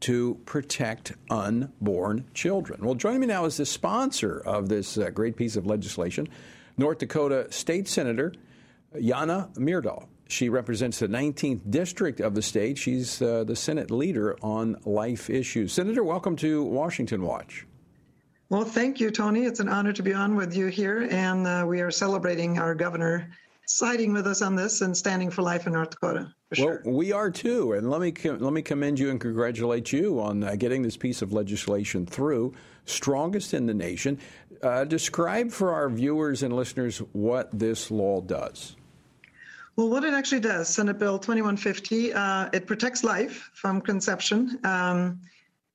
to 0.00 0.38
protect 0.44 1.12
unborn 1.30 2.26
children. 2.34 2.84
Well, 2.84 2.94
joining 2.94 3.20
me 3.20 3.26
now 3.26 3.46
is 3.46 3.56
the 3.56 3.64
sponsor 3.64 4.40
of 4.40 4.68
this 4.68 4.98
uh, 4.98 5.08
great 5.08 5.36
piece 5.36 5.56
of 5.56 5.66
legislation, 5.66 6.28
North 6.76 6.98
Dakota 6.98 7.46
State 7.50 7.88
Senator 7.88 8.34
Janne 8.94 9.54
Myrdal. 9.56 10.06
She 10.28 10.50
represents 10.50 10.98
the 10.98 11.08
19th 11.08 11.70
district 11.70 12.20
of 12.20 12.34
the 12.34 12.42
state. 12.42 12.76
She's 12.76 13.22
uh, 13.22 13.44
the 13.44 13.56
Senate 13.56 13.90
leader 13.90 14.36
on 14.42 14.76
life 14.84 15.30
issues. 15.30 15.72
Senator, 15.72 16.04
welcome 16.04 16.36
to 16.36 16.62
Washington 16.62 17.22
Watch. 17.22 17.66
Well, 18.50 18.64
thank 18.64 19.00
you, 19.00 19.10
Tony. 19.10 19.44
It's 19.44 19.60
an 19.60 19.68
honor 19.68 19.94
to 19.94 20.02
be 20.02 20.12
on 20.12 20.36
with 20.36 20.54
you 20.54 20.66
here, 20.66 21.08
and 21.10 21.46
uh, 21.46 21.64
we 21.66 21.80
are 21.80 21.90
celebrating 21.90 22.58
our 22.58 22.74
governor 22.74 23.30
siding 23.70 24.12
with 24.12 24.26
us 24.26 24.42
on 24.42 24.56
this 24.56 24.80
and 24.80 24.96
standing 24.96 25.30
for 25.30 25.42
life 25.42 25.66
in 25.66 25.72
North 25.72 25.90
Dakota. 25.90 26.34
Sure. 26.52 26.82
Well, 26.84 26.94
we 26.94 27.12
are 27.12 27.30
too, 27.30 27.72
and 27.72 27.88
let 27.88 28.00
me 28.00 28.12
let 28.28 28.52
me 28.52 28.62
commend 28.62 28.98
you 28.98 29.10
and 29.10 29.20
congratulate 29.20 29.92
you 29.92 30.20
on 30.20 30.42
uh, 30.42 30.56
getting 30.56 30.82
this 30.82 30.96
piece 30.96 31.22
of 31.22 31.32
legislation 31.32 32.04
through, 32.04 32.52
strongest 32.84 33.54
in 33.54 33.66
the 33.66 33.74
nation. 33.74 34.18
Uh, 34.62 34.84
describe 34.84 35.50
for 35.50 35.72
our 35.72 35.88
viewers 35.88 36.42
and 36.42 36.54
listeners 36.54 36.98
what 37.12 37.48
this 37.56 37.90
law 37.90 38.20
does. 38.20 38.76
Well, 39.76 39.88
what 39.88 40.04
it 40.04 40.12
actually 40.12 40.40
does, 40.40 40.68
Senate 40.68 40.98
Bill 40.98 41.18
2150, 41.18 42.12
uh, 42.12 42.50
it 42.52 42.66
protects 42.66 43.04
life 43.04 43.50
from 43.54 43.80
conception. 43.80 44.58
Um, 44.64 45.20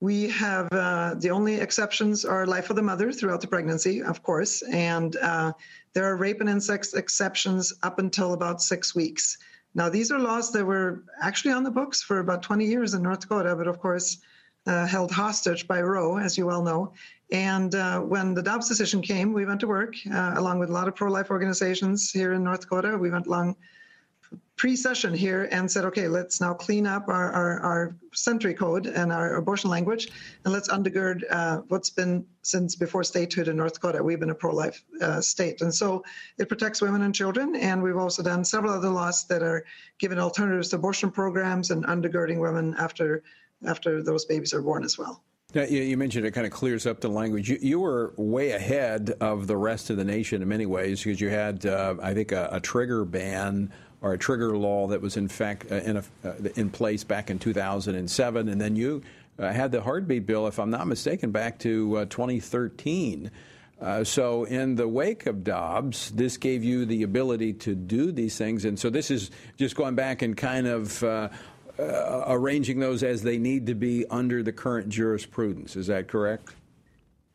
we 0.01 0.29
have 0.29 0.67
uh, 0.71 1.15
the 1.15 1.31
only 1.31 1.55
exceptions 1.55 2.25
are 2.25 2.45
life 2.45 2.69
of 2.69 2.75
the 2.75 2.83
mother 2.83 3.11
throughout 3.11 3.41
the 3.41 3.47
pregnancy, 3.47 4.03
of 4.03 4.21
course, 4.21 4.61
and 4.63 5.15
uh, 5.15 5.53
there 5.95 6.05
are 6.05 6.17
rape 6.17 6.41
and 6.41 6.49
incest 6.49 6.95
exceptions 6.95 7.73
up 7.81 7.97
until 7.97 8.33
about 8.33 8.61
six 8.61 8.93
weeks. 8.93 9.37
Now, 9.73 9.89
these 9.89 10.11
are 10.11 10.19
laws 10.19 10.51
that 10.51 10.63
were 10.63 11.03
actually 11.21 11.53
on 11.53 11.63
the 11.63 11.71
books 11.71 12.03
for 12.03 12.19
about 12.19 12.43
20 12.43 12.65
years 12.65 12.93
in 12.93 13.01
North 13.01 13.21
Dakota, 13.21 13.55
but 13.55 13.67
of 13.67 13.79
course, 13.79 14.17
uh, 14.67 14.85
held 14.85 15.09
hostage 15.09 15.67
by 15.67 15.81
Roe, 15.81 16.17
as 16.17 16.37
you 16.37 16.45
well 16.45 16.61
know. 16.61 16.93
And 17.31 17.73
uh, 17.73 18.01
when 18.01 18.33
the 18.33 18.43
Dobbs 18.43 18.67
decision 18.67 19.01
came, 19.01 19.31
we 19.31 19.45
went 19.45 19.61
to 19.61 19.67
work 19.67 19.95
uh, 20.13 20.33
along 20.35 20.59
with 20.59 20.69
a 20.69 20.73
lot 20.73 20.87
of 20.87 20.95
pro 20.95 21.09
life 21.09 21.31
organizations 21.31 22.11
here 22.11 22.33
in 22.33 22.43
North 22.43 22.61
Dakota. 22.61 22.97
We 22.97 23.09
went 23.09 23.27
along 23.27 23.55
pre-session 24.57 25.13
here 25.13 25.49
and 25.51 25.69
said, 25.69 25.83
okay, 25.83 26.07
let's 26.07 26.39
now 26.39 26.53
clean 26.53 26.87
up 26.87 27.09
our, 27.09 27.31
our, 27.33 27.59
our 27.59 27.95
century 28.13 28.53
code 28.53 28.85
and 28.85 29.11
our 29.11 29.35
abortion 29.35 29.69
language, 29.69 30.09
and 30.43 30.53
let's 30.53 30.69
undergird 30.69 31.23
uh, 31.29 31.57
what's 31.67 31.89
been 31.89 32.25
since 32.41 32.75
before 32.75 33.03
statehood 33.03 33.49
in 33.49 33.57
North 33.57 33.73
Dakota. 33.73 34.01
We've 34.01 34.19
been 34.19 34.29
a 34.29 34.35
pro-life 34.35 34.81
uh, 35.01 35.19
state, 35.19 35.61
and 35.61 35.73
so 35.73 36.03
it 36.37 36.47
protects 36.47 36.81
women 36.81 37.01
and 37.01 37.13
children. 37.13 37.55
And 37.55 37.83
we've 37.83 37.97
also 37.97 38.23
done 38.23 38.45
several 38.45 38.73
other 38.73 38.89
laws 38.89 39.25
that 39.27 39.43
are 39.43 39.65
giving 39.99 40.19
alternatives 40.19 40.69
to 40.69 40.77
abortion 40.77 41.11
programs 41.11 41.71
and 41.71 41.85
undergirding 41.85 42.39
women 42.39 42.75
after 42.77 43.23
after 43.65 44.03
those 44.03 44.25
babies 44.25 44.53
are 44.53 44.61
born 44.61 44.83
as 44.83 44.97
well. 44.97 45.23
Now, 45.53 45.63
you 45.63 45.95
mentioned 45.95 46.25
it 46.25 46.31
kind 46.31 46.45
of 46.45 46.51
clears 46.51 46.85
up 46.85 46.99
the 46.99 47.07
language. 47.07 47.49
You, 47.49 47.57
you, 47.61 47.79
were 47.79 48.13
way 48.17 48.51
ahead 48.51 49.13
of 49.21 49.47
the 49.47 49.55
rest 49.55 49.89
of 49.89 49.95
the 49.95 50.03
nation 50.03 50.41
in 50.41 50.49
many 50.49 50.65
ways 50.65 51.01
because 51.01 51.21
you 51.21 51.29
had, 51.29 51.65
uh, 51.65 51.95
I 52.01 52.13
think, 52.13 52.33
a, 52.33 52.49
a 52.51 52.59
trigger 52.59 53.05
ban 53.05 53.71
or 54.05 54.13
a 54.13 54.17
trigger 54.19 54.55
law 54.55 54.85
that 54.85 55.01
was 55.01 55.17
in 55.17 55.27
fact 55.27 55.71
uh, 55.71 55.75
in, 55.77 55.97
a, 55.97 56.03
uh, 56.23 56.33
in 56.55 56.69
place 56.69 57.03
back 57.03 57.31
in 57.31 57.39
2007, 57.39 58.47
and 58.47 58.61
then 58.61 58.75
you 58.75 59.01
uh, 59.39 59.51
had 59.51 59.71
the 59.71 59.81
heartbeat 59.81 60.27
bill, 60.27 60.45
if 60.45 60.59
I'm 60.59 60.69
not 60.69 60.85
mistaken, 60.85 61.31
back 61.31 61.57
to 61.59 61.97
uh, 61.97 62.05
2013. 62.05 63.31
Uh, 63.81 64.03
so, 64.03 64.43
in 64.43 64.75
the 64.75 64.87
wake 64.87 65.25
of 65.25 65.43
Dobbs, 65.43 66.11
this 66.11 66.37
gave 66.37 66.63
you 66.63 66.85
the 66.85 67.01
ability 67.01 67.53
to 67.53 67.73
do 67.73 68.11
these 68.11 68.37
things, 68.37 68.63
and 68.63 68.77
so 68.77 68.91
this 68.91 69.09
is 69.09 69.31
just 69.57 69.75
going 69.75 69.95
back 69.95 70.21
and 70.21 70.37
kind 70.37 70.67
of 70.67 71.03
uh, 71.03 71.29
arranging 72.27 72.79
those 72.79 73.01
as 73.01 73.23
they 73.23 73.39
need 73.39 73.65
to 73.65 73.73
be 73.73 74.05
under 74.11 74.43
the 74.43 74.53
current 74.53 74.87
jurisprudence. 74.87 75.75
Is 75.75 75.87
that 75.87 76.07
correct? 76.07 76.53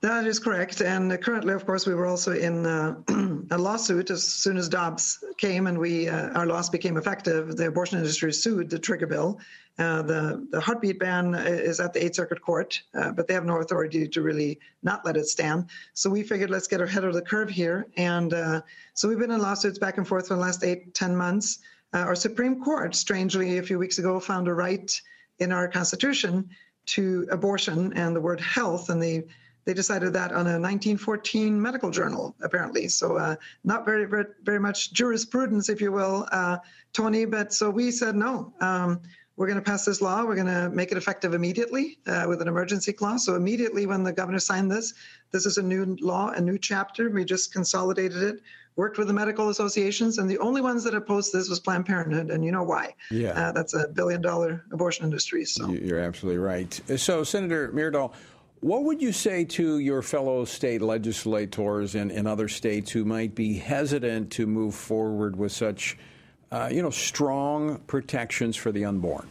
That 0.02 0.26
is 0.26 0.38
correct. 0.38 0.80
And 0.80 1.20
currently, 1.22 1.52
of 1.52 1.66
course, 1.66 1.86
we 1.86 1.94
were 1.94 2.06
also 2.06 2.32
in 2.32 2.64
uh, 2.64 2.96
a 3.50 3.58
lawsuit 3.58 4.08
as 4.10 4.26
soon 4.26 4.56
as 4.56 4.66
Dobbs 4.66 5.22
came 5.36 5.66
and 5.66 5.78
we 5.78 6.08
uh, 6.08 6.30
our 6.30 6.46
loss 6.46 6.70
became 6.70 6.96
effective. 6.96 7.54
The 7.56 7.66
abortion 7.66 7.98
industry 7.98 8.32
sued 8.32 8.70
the 8.70 8.78
trigger 8.78 9.06
bill. 9.06 9.40
Uh, 9.78 10.02
the, 10.02 10.46
the 10.50 10.60
heartbeat 10.60 10.98
ban 10.98 11.34
is 11.34 11.80
at 11.80 11.92
the 11.92 12.02
Eighth 12.02 12.14
Circuit 12.14 12.40
Court, 12.40 12.82
uh, 12.94 13.12
but 13.12 13.28
they 13.28 13.34
have 13.34 13.44
no 13.44 13.58
authority 13.58 14.08
to 14.08 14.22
really 14.22 14.58
not 14.82 15.04
let 15.04 15.18
it 15.18 15.26
stand. 15.26 15.66
So 15.92 16.08
we 16.08 16.22
figured 16.22 16.50
let's 16.50 16.66
get 16.66 16.80
ahead 16.80 17.04
of 17.04 17.12
the 17.12 17.22
curve 17.22 17.50
here. 17.50 17.86
And 17.96 18.32
uh, 18.32 18.62
so 18.94 19.06
we've 19.06 19.18
been 19.18 19.30
in 19.30 19.40
lawsuits 19.40 19.78
back 19.78 19.98
and 19.98 20.08
forth 20.08 20.28
for 20.28 20.34
the 20.34 20.40
last 20.40 20.64
eight, 20.64 20.94
ten 20.94 21.14
months. 21.14 21.58
Uh, 21.92 21.98
our 21.98 22.14
Supreme 22.14 22.62
Court, 22.62 22.94
strangely, 22.94 23.58
a 23.58 23.62
few 23.62 23.78
weeks 23.78 23.98
ago, 23.98 24.18
found 24.18 24.48
a 24.48 24.54
right 24.54 24.98
in 25.40 25.52
our 25.52 25.68
Constitution 25.68 26.48
to 26.86 27.26
abortion 27.30 27.92
and 27.94 28.16
the 28.16 28.20
word 28.20 28.40
health, 28.40 28.88
and 28.88 29.02
the 29.02 29.24
they 29.64 29.74
decided 29.74 30.12
that 30.14 30.32
on 30.32 30.46
a 30.46 30.58
1914 30.58 31.60
medical 31.60 31.90
journal, 31.90 32.34
apparently. 32.42 32.88
So 32.88 33.16
uh, 33.16 33.36
not 33.64 33.84
very, 33.84 34.06
very, 34.06 34.26
very 34.42 34.60
much 34.60 34.92
jurisprudence, 34.92 35.68
if 35.68 35.80
you 35.80 35.92
will, 35.92 36.26
uh, 36.32 36.58
Tony. 36.92 37.24
But 37.24 37.52
so 37.52 37.70
we 37.70 37.90
said 37.90 38.16
no. 38.16 38.52
Um, 38.60 39.00
we're 39.40 39.46
going 39.46 39.58
to 39.58 39.64
pass 39.64 39.86
this 39.86 40.02
law. 40.02 40.22
We're 40.24 40.34
going 40.34 40.48
to 40.48 40.68
make 40.68 40.92
it 40.92 40.98
effective 40.98 41.32
immediately 41.32 41.98
uh, 42.06 42.26
with 42.28 42.42
an 42.42 42.48
emergency 42.48 42.92
clause. 42.92 43.24
So 43.24 43.36
immediately 43.36 43.86
when 43.86 44.02
the 44.02 44.12
governor 44.12 44.38
signed 44.38 44.70
this, 44.70 44.92
this 45.30 45.46
is 45.46 45.56
a 45.56 45.62
new 45.62 45.96
law, 46.02 46.28
a 46.30 46.40
new 46.42 46.58
chapter. 46.58 47.08
We 47.08 47.24
just 47.24 47.50
consolidated 47.50 48.22
it, 48.22 48.40
worked 48.76 48.98
with 48.98 49.06
the 49.06 49.14
medical 49.14 49.48
associations, 49.48 50.18
and 50.18 50.28
the 50.28 50.36
only 50.40 50.60
ones 50.60 50.84
that 50.84 50.94
opposed 50.94 51.32
this 51.32 51.48
was 51.48 51.58
Planned 51.58 51.86
Parenthood, 51.86 52.30
and 52.30 52.44
you 52.44 52.52
know 52.52 52.64
why? 52.64 52.94
Yeah, 53.10 53.30
uh, 53.30 53.52
that's 53.52 53.72
a 53.72 53.88
billion-dollar 53.88 54.64
abortion 54.72 55.06
industry. 55.06 55.46
So 55.46 55.70
you're 55.70 56.00
absolutely 56.00 56.38
right. 56.38 56.78
So 56.98 57.24
Senator 57.24 57.72
Myrdal. 57.72 58.12
What 58.60 58.84
would 58.84 59.00
you 59.00 59.12
say 59.12 59.44
to 59.44 59.78
your 59.78 60.02
fellow 60.02 60.44
state 60.44 60.82
legislators 60.82 61.94
in, 61.94 62.10
in 62.10 62.26
other 62.26 62.46
states 62.46 62.90
who 62.90 63.06
might 63.06 63.34
be 63.34 63.54
hesitant 63.54 64.30
to 64.32 64.46
move 64.46 64.74
forward 64.74 65.34
with 65.34 65.50
such, 65.50 65.96
uh, 66.52 66.68
you 66.70 66.82
know, 66.82 66.90
strong 66.90 67.78
protections 67.86 68.56
for 68.56 68.70
the 68.70 68.84
unborn? 68.84 69.26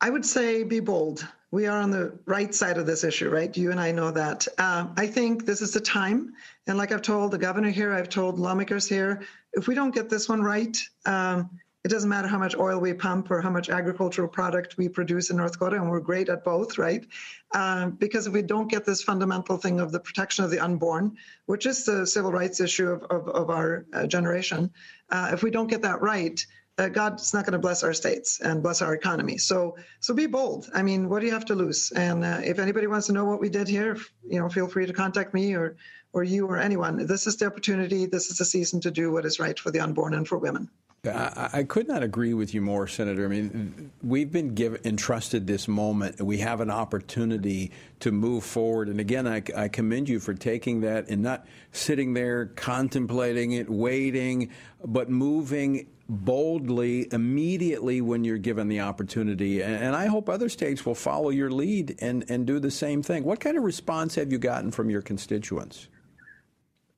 I 0.00 0.10
would 0.10 0.24
say 0.24 0.62
be 0.62 0.78
bold. 0.78 1.26
We 1.50 1.66
are 1.66 1.80
on 1.80 1.90
the 1.90 2.16
right 2.24 2.54
side 2.54 2.78
of 2.78 2.86
this 2.86 3.02
issue, 3.02 3.28
right? 3.28 3.54
You 3.56 3.72
and 3.72 3.80
I 3.80 3.90
know 3.90 4.12
that. 4.12 4.46
Uh, 4.58 4.86
I 4.96 5.08
think 5.08 5.44
this 5.44 5.60
is 5.60 5.72
the 5.72 5.80
time. 5.80 6.34
And 6.68 6.78
like 6.78 6.92
I've 6.92 7.02
told 7.02 7.32
the 7.32 7.38
governor 7.38 7.70
here, 7.70 7.92
I've 7.92 8.08
told 8.08 8.38
lawmakers 8.38 8.88
here, 8.88 9.22
if 9.54 9.66
we 9.66 9.74
don't 9.74 9.92
get 9.92 10.08
this 10.08 10.28
one 10.28 10.40
right, 10.40 10.78
um, 11.04 11.50
it 11.84 11.88
doesn't 11.88 12.08
matter 12.08 12.28
how 12.28 12.38
much 12.38 12.56
oil 12.56 12.78
we 12.78 12.94
pump 12.94 13.30
or 13.30 13.40
how 13.40 13.50
much 13.50 13.68
agricultural 13.68 14.28
product 14.28 14.76
we 14.76 14.88
produce 14.88 15.30
in 15.30 15.36
North 15.36 15.52
Dakota, 15.52 15.76
and 15.76 15.90
we're 15.90 16.00
great 16.00 16.28
at 16.28 16.44
both, 16.44 16.78
right? 16.78 17.04
Uh, 17.52 17.86
because 17.86 18.28
if 18.28 18.32
we 18.32 18.42
don't 18.42 18.70
get 18.70 18.84
this 18.84 19.02
fundamental 19.02 19.56
thing 19.56 19.80
of 19.80 19.90
the 19.90 19.98
protection 19.98 20.44
of 20.44 20.50
the 20.50 20.60
unborn, 20.60 21.16
which 21.46 21.66
is 21.66 21.84
the 21.84 22.06
civil 22.06 22.30
rights 22.30 22.60
issue 22.60 22.88
of, 22.88 23.02
of, 23.04 23.28
of 23.28 23.50
our 23.50 23.84
uh, 23.92 24.06
generation, 24.06 24.70
uh, 25.10 25.30
if 25.32 25.42
we 25.42 25.50
don't 25.50 25.66
get 25.66 25.82
that 25.82 26.00
right, 26.00 26.46
uh, 26.78 26.88
God's 26.88 27.34
not 27.34 27.44
going 27.44 27.52
to 27.52 27.58
bless 27.58 27.82
our 27.82 27.92
states 27.92 28.40
and 28.40 28.62
bless 28.62 28.80
our 28.80 28.94
economy. 28.94 29.36
So, 29.36 29.76
so 29.98 30.14
be 30.14 30.26
bold. 30.26 30.70
I 30.72 30.82
mean, 30.82 31.08
what 31.08 31.20
do 31.20 31.26
you 31.26 31.32
have 31.32 31.44
to 31.46 31.54
lose? 31.54 31.90
And 31.90 32.24
uh, 32.24 32.40
if 32.44 32.60
anybody 32.60 32.86
wants 32.86 33.08
to 33.08 33.12
know 33.12 33.24
what 33.24 33.40
we 33.40 33.50
did 33.50 33.68
here, 33.68 33.98
you 34.26 34.38
know, 34.38 34.48
feel 34.48 34.68
free 34.68 34.86
to 34.86 34.92
contact 34.92 35.34
me 35.34 35.54
or, 35.54 35.76
or 36.12 36.22
you 36.22 36.46
or 36.46 36.58
anyone. 36.58 37.06
This 37.06 37.26
is 37.26 37.36
the 37.36 37.46
opportunity. 37.46 38.06
This 38.06 38.30
is 38.30 38.38
the 38.38 38.44
season 38.44 38.80
to 38.82 38.90
do 38.90 39.10
what 39.10 39.24
is 39.26 39.40
right 39.40 39.58
for 39.58 39.70
the 39.70 39.80
unborn 39.80 40.14
and 40.14 40.26
for 40.26 40.38
women. 40.38 40.70
I, 41.04 41.50
I, 41.52 41.62
could 41.64 41.88
not 41.88 42.04
agree 42.04 42.32
with 42.32 42.54
you 42.54 42.60
more, 42.60 42.86
Senator. 42.86 43.24
I 43.24 43.28
mean, 43.28 43.90
we've 44.04 44.30
been 44.30 44.54
given 44.54 44.80
entrusted 44.84 45.48
this 45.48 45.66
moment. 45.66 46.22
We 46.22 46.38
have 46.38 46.60
an 46.60 46.70
opportunity 46.70 47.72
to 47.98 48.12
move 48.12 48.44
forward. 48.44 48.88
And 48.88 49.00
again, 49.00 49.26
I, 49.26 49.42
I 49.56 49.66
commend 49.66 50.08
you 50.08 50.20
for 50.20 50.32
taking 50.32 50.82
that 50.82 51.08
and 51.08 51.20
not 51.20 51.44
sitting 51.72 52.14
there 52.14 52.46
contemplating 52.46 53.50
it, 53.50 53.68
waiting, 53.68 54.50
but 54.84 55.10
moving 55.10 55.88
boldly 56.08 57.12
immediately 57.12 58.00
when 58.00 58.22
you're 58.22 58.38
given 58.38 58.68
the 58.68 58.78
opportunity. 58.78 59.60
And, 59.60 59.74
and 59.74 59.96
I 59.96 60.06
hope 60.06 60.28
other 60.28 60.48
states 60.48 60.86
will 60.86 60.94
follow 60.94 61.30
your 61.30 61.50
lead 61.50 61.96
and, 62.00 62.24
and 62.28 62.46
do 62.46 62.60
the 62.60 62.70
same 62.70 63.02
thing. 63.02 63.24
What 63.24 63.40
kind 63.40 63.56
of 63.56 63.64
response 63.64 64.14
have 64.14 64.30
you 64.30 64.38
gotten 64.38 64.70
from 64.70 64.88
your 64.88 65.02
constituents? 65.02 65.88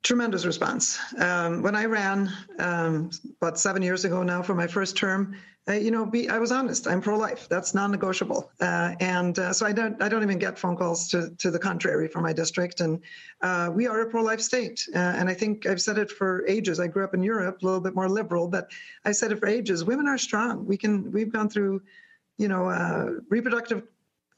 Tremendous 0.05 0.45
response. 0.45 0.99
Um, 1.19 1.63
when 1.63 1.75
I 1.75 1.87
ran 1.87 2.31
um, 2.59 3.09
about 3.41 3.59
seven 3.59 3.81
years 3.81 4.05
ago 4.05 4.23
now 4.23 4.43
for 4.43 4.55
my 4.55 4.67
first 4.67 4.99
term, 4.99 5.35
uh, 5.67 5.73
you 5.73 5.91
know, 5.91 6.05
be, 6.05 6.29
I 6.29 6.39
was 6.39 6.53
honest. 6.53 6.87
I'm 6.87 7.01
pro-life. 7.01 7.49
That's 7.49 7.73
non-negotiable, 7.73 8.51
uh, 8.61 8.97
and 9.01 9.39
uh, 9.39 9.55
so 9.55 9.65
I 9.65 9.73
don't. 9.73 10.03
I 10.03 10.11
don't 10.11 10.23
even 10.23 10.39
get 10.39 10.59
phone 10.59 10.77
calls 10.77 11.09
to 11.09 11.31
to 11.39 11.51
the 11.51 11.59
contrary 11.59 12.07
from 12.09 12.23
my 12.23 12.35
district. 12.35 12.81
And 12.81 13.01
uh, 13.41 13.71
we 13.73 13.87
are 13.87 14.03
a 14.03 14.11
pro-life 14.11 14.43
state, 14.43 14.87
uh, 14.95 14.99
and 14.99 15.27
I 15.27 15.33
think 15.33 15.65
I've 15.65 15.81
said 15.81 15.97
it 15.97 16.11
for 16.11 16.47
ages. 16.47 16.81
I 16.81 16.87
grew 16.87 17.03
up 17.03 17.15
in 17.15 17.23
Europe, 17.23 17.63
a 17.63 17.65
little 17.65 17.81
bit 17.81 17.95
more 17.95 18.11
liberal, 18.11 18.47
but 18.47 18.71
I 19.07 19.13
said 19.13 19.33
it 19.33 19.41
for 19.41 19.49
ages. 19.49 19.87
Women 19.87 20.07
are 20.07 20.19
strong. 20.19 20.67
We 20.67 20.77
can. 20.77 21.11
We've 21.13 21.33
gone 21.33 21.49
through, 21.49 21.81
you 22.37 22.49
know, 22.49 22.69
uh, 22.69 23.07
reproductive 23.31 23.85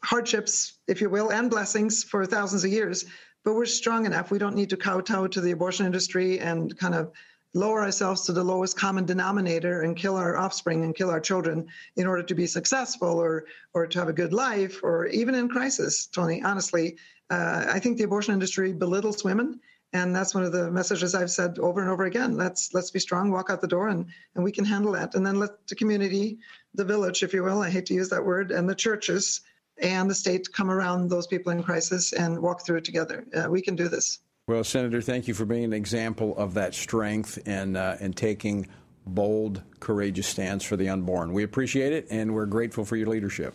hardships, 0.04 0.74
if 0.86 1.00
you 1.00 1.10
will, 1.10 1.32
and 1.32 1.50
blessings 1.50 2.04
for 2.04 2.24
thousands 2.24 2.62
of 2.62 2.70
years 2.70 3.04
but 3.46 3.54
we're 3.54 3.64
strong 3.64 4.06
enough. 4.06 4.32
We 4.32 4.40
don't 4.40 4.56
need 4.56 4.70
to 4.70 4.76
kowtow 4.76 5.28
to 5.28 5.40
the 5.40 5.52
abortion 5.52 5.86
industry 5.86 6.40
and 6.40 6.76
kind 6.76 6.96
of 6.96 7.12
lower 7.54 7.80
ourselves 7.80 8.22
to 8.22 8.32
the 8.32 8.42
lowest 8.42 8.76
common 8.76 9.04
denominator 9.04 9.82
and 9.82 9.96
kill 9.96 10.16
our 10.16 10.36
offspring 10.36 10.82
and 10.82 10.96
kill 10.96 11.10
our 11.10 11.20
children 11.20 11.68
in 11.94 12.08
order 12.08 12.24
to 12.24 12.34
be 12.34 12.48
successful 12.48 13.20
or 13.20 13.44
or 13.72 13.86
to 13.86 14.00
have 14.00 14.08
a 14.08 14.12
good 14.12 14.32
life 14.32 14.82
or 14.82 15.06
even 15.06 15.36
in 15.36 15.48
crisis. 15.48 16.06
Tony, 16.06 16.42
honestly, 16.42 16.96
uh, 17.30 17.66
I 17.68 17.78
think 17.78 17.98
the 17.98 18.02
abortion 18.02 18.34
industry 18.34 18.72
belittles 18.72 19.22
women. 19.22 19.60
And 19.92 20.14
that's 20.14 20.34
one 20.34 20.42
of 20.42 20.50
the 20.50 20.68
messages 20.68 21.14
I've 21.14 21.30
said 21.30 21.60
over 21.60 21.80
and 21.80 21.88
over 21.88 22.06
again. 22.06 22.36
Let's 22.36 22.74
let's 22.74 22.90
be 22.90 22.98
strong, 22.98 23.30
walk 23.30 23.48
out 23.48 23.60
the 23.60 23.68
door, 23.68 23.86
and 23.86 24.06
and 24.34 24.42
we 24.42 24.50
can 24.50 24.64
handle 24.64 24.90
that. 24.92 25.14
And 25.14 25.24
then 25.24 25.38
let 25.38 25.68
the 25.68 25.76
community, 25.76 26.38
the 26.74 26.84
village, 26.84 27.22
if 27.22 27.32
you 27.32 27.44
will, 27.44 27.62
I 27.62 27.70
hate 27.70 27.86
to 27.86 27.94
use 27.94 28.08
that 28.08 28.24
word, 28.24 28.50
and 28.50 28.68
the 28.68 28.74
churches 28.74 29.42
and 29.82 30.10
the 30.10 30.14
state 30.14 30.52
come 30.52 30.70
around 30.70 31.08
those 31.08 31.26
people 31.26 31.52
in 31.52 31.62
crisis 31.62 32.12
and 32.12 32.40
walk 32.40 32.64
through 32.64 32.78
it 32.78 32.84
together. 32.84 33.26
Uh, 33.34 33.50
we 33.50 33.60
can 33.60 33.76
do 33.76 33.88
this. 33.88 34.20
Well, 34.48 34.62
Senator, 34.62 35.00
thank 35.00 35.26
you 35.26 35.34
for 35.34 35.44
being 35.44 35.64
an 35.64 35.72
example 35.72 36.36
of 36.36 36.54
that 36.54 36.74
strength 36.74 37.38
and 37.46 37.76
uh, 37.76 37.96
and 38.00 38.16
taking 38.16 38.68
bold, 39.06 39.62
courageous 39.80 40.26
stands 40.26 40.64
for 40.64 40.76
the 40.76 40.88
unborn. 40.88 41.32
We 41.32 41.42
appreciate 41.42 41.92
it, 41.92 42.06
and 42.10 42.34
we're 42.34 42.46
grateful 42.46 42.84
for 42.84 42.96
your 42.96 43.08
leadership. 43.08 43.54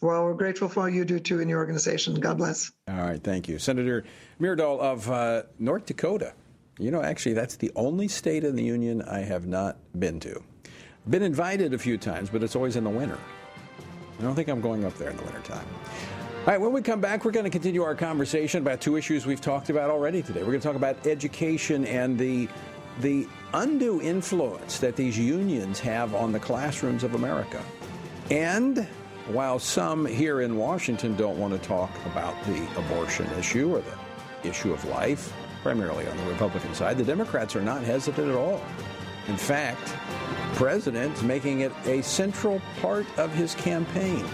Well, 0.00 0.24
we're 0.24 0.34
grateful 0.34 0.68
for 0.68 0.82
all 0.82 0.88
you 0.88 1.04
do 1.04 1.18
too 1.18 1.40
in 1.40 1.48
your 1.48 1.58
organization. 1.58 2.14
God 2.14 2.38
bless. 2.38 2.70
All 2.86 2.94
right, 2.94 3.22
thank 3.22 3.48
you, 3.48 3.58
Senator 3.58 4.04
Myrdal 4.40 4.78
of 4.78 5.10
uh, 5.10 5.42
North 5.58 5.86
Dakota. 5.86 6.32
You 6.78 6.92
know, 6.92 7.02
actually, 7.02 7.32
that's 7.32 7.56
the 7.56 7.72
only 7.74 8.06
state 8.06 8.44
in 8.44 8.54
the 8.54 8.62
union 8.62 9.02
I 9.02 9.20
have 9.20 9.46
not 9.46 9.78
been 9.98 10.20
to. 10.20 10.40
Been 11.08 11.22
invited 11.22 11.74
a 11.74 11.78
few 11.78 11.98
times, 11.98 12.30
but 12.30 12.44
it's 12.44 12.54
always 12.54 12.76
in 12.76 12.84
the 12.84 12.90
winter. 12.90 13.18
I 14.18 14.22
don't 14.22 14.34
think 14.34 14.48
I'm 14.48 14.60
going 14.60 14.84
up 14.84 14.94
there 14.94 15.10
in 15.10 15.16
the 15.16 15.22
wintertime. 15.22 15.66
All 16.40 16.46
right, 16.46 16.60
when 16.60 16.72
we 16.72 16.82
come 16.82 17.00
back, 17.00 17.24
we're 17.24 17.30
going 17.30 17.44
to 17.44 17.50
continue 17.50 17.82
our 17.82 17.94
conversation 17.94 18.62
about 18.62 18.80
two 18.80 18.96
issues 18.96 19.26
we've 19.26 19.40
talked 19.40 19.70
about 19.70 19.90
already 19.90 20.22
today. 20.22 20.40
We're 20.40 20.46
going 20.46 20.60
to 20.60 20.66
talk 20.66 20.76
about 20.76 21.06
education 21.06 21.84
and 21.84 22.18
the 22.18 22.48
the 23.00 23.28
undue 23.54 24.00
influence 24.02 24.78
that 24.80 24.96
these 24.96 25.16
unions 25.16 25.78
have 25.78 26.16
on 26.16 26.32
the 26.32 26.40
classrooms 26.40 27.04
of 27.04 27.14
America. 27.14 27.62
And 28.30 28.88
while 29.28 29.58
some 29.60 30.04
here 30.04 30.40
in 30.40 30.56
Washington 30.56 31.14
don't 31.16 31.38
want 31.38 31.52
to 31.52 31.60
talk 31.60 31.90
about 32.06 32.34
the 32.44 32.66
abortion 32.76 33.26
issue 33.38 33.76
or 33.76 33.82
the 33.82 34.48
issue 34.48 34.72
of 34.72 34.84
life, 34.86 35.32
primarily 35.62 36.08
on 36.08 36.16
the 36.16 36.24
Republican 36.24 36.74
side, 36.74 36.98
the 36.98 37.04
Democrats 37.04 37.54
are 37.54 37.60
not 37.60 37.82
hesitant 37.82 38.28
at 38.28 38.34
all. 38.34 38.60
In 39.28 39.36
fact, 39.36 39.94
president's 40.54 41.22
making 41.22 41.60
it 41.60 41.72
a 41.84 42.02
central 42.02 42.62
part 42.80 43.06
of 43.18 43.32
his 43.34 43.54
campaign 43.54 44.24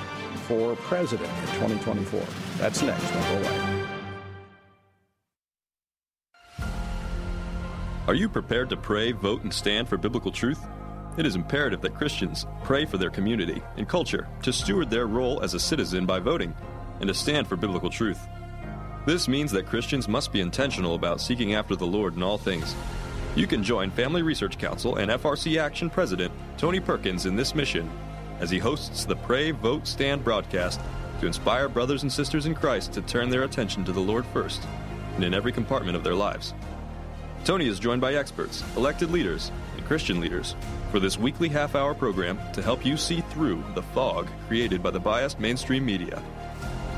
for 0.47 0.77
president 0.77 1.29
in 1.29 1.47
2024. 1.47 2.23
That's 2.59 2.81
next. 2.81 3.11
Away. 3.11 3.87
Are 8.07 8.15
you 8.15 8.29
prepared 8.29 8.71
to 8.71 8.77
pray, 8.77 9.11
vote, 9.13 9.43
and 9.43 9.53
stand 9.53 9.89
for 9.89 9.97
biblical 9.97 10.31
truth? 10.31 10.61
It 11.17 11.27
is 11.27 11.35
imperative 11.35 11.81
that 11.81 11.95
Christians 11.95 12.47
pray 12.63 12.85
for 12.85 12.99
their 12.99 13.11
community 13.11 13.63
and 13.77 13.89
culture 13.89 14.29
to 14.43 14.53
steward 14.53 14.91
their 14.91 15.07
role 15.07 15.43
as 15.43 15.55
a 15.55 15.61
citizen 15.61 16.07
by 16.07 16.21
voting 16.21 16.55
and 17.01 17.09
to 17.09 17.15
stand 17.15 17.49
for 17.49 17.57
biblical 17.57 17.91
truth. 17.91 18.21
This 19.07 19.27
means 19.27 19.51
that 19.53 19.67
Christians 19.67 20.07
must 20.07 20.33
be 20.33 20.41
intentional 20.41 20.95
about 20.95 21.21
seeking 21.21 21.55
after 21.55 21.75
the 21.75 21.87
Lord 21.87 22.15
in 22.15 22.23
all 22.23 22.39
things 22.39 22.75
you 23.37 23.47
can 23.49 23.65
join 23.65 23.91
Family 23.91 24.23
Research 24.23 24.59
Council 24.59 24.97
and 24.97 25.11
FRC 25.11 25.61
Action 25.61 25.91
President 25.91 26.33
Tony 26.57 26.79
Perkins 26.79 27.27
in 27.27 27.35
this 27.35 27.55
mission 27.55 27.91
as 28.39 28.49
he 28.51 28.59
hosts 28.59 29.05
the 29.05 29.17
Pray, 29.17 29.51
Vote, 29.51 29.87
Stand 29.87 30.23
broadcast 30.23 30.81
to 31.21 31.27
inspire 31.27 31.69
brothers 31.69 32.03
and 32.03 32.13
sisters 32.13 32.47
in 32.47 32.55
Christ 32.55 32.93
to 32.93 33.03
turn 33.03 33.31
their 33.31 33.43
attention 33.43 33.85
to 33.85 33.93
the 33.93 34.01
Lord 34.01 34.25
first 34.27 34.63
and 35.17 35.25
in 35.25 35.35
every 35.35 35.53
compartment 35.53 35.97
of 35.97 36.05
their 36.05 36.15
lives. 36.15 36.55
Tony 37.45 37.67
is 37.67 37.79
joined 37.79 38.01
by 38.01 38.15
experts, 38.15 38.63
elected 38.77 39.11
leaders, 39.11 39.51
and 39.77 39.85
Christian 39.85 40.21
leaders 40.21 40.55
for 40.91 41.01
this 41.01 41.19
weekly 41.19 41.49
half 41.49 41.75
hour 41.75 41.93
program 41.93 42.39
to 42.53 42.63
help 42.63 42.87
you 42.87 42.97
see 42.97 43.21
through 43.21 43.63
the 43.75 43.83
fog 43.83 44.29
created 44.47 44.83
by 44.83 44.91
the 44.91 45.01
biased 45.01 45.41
mainstream 45.41 45.85
media. 45.85 46.23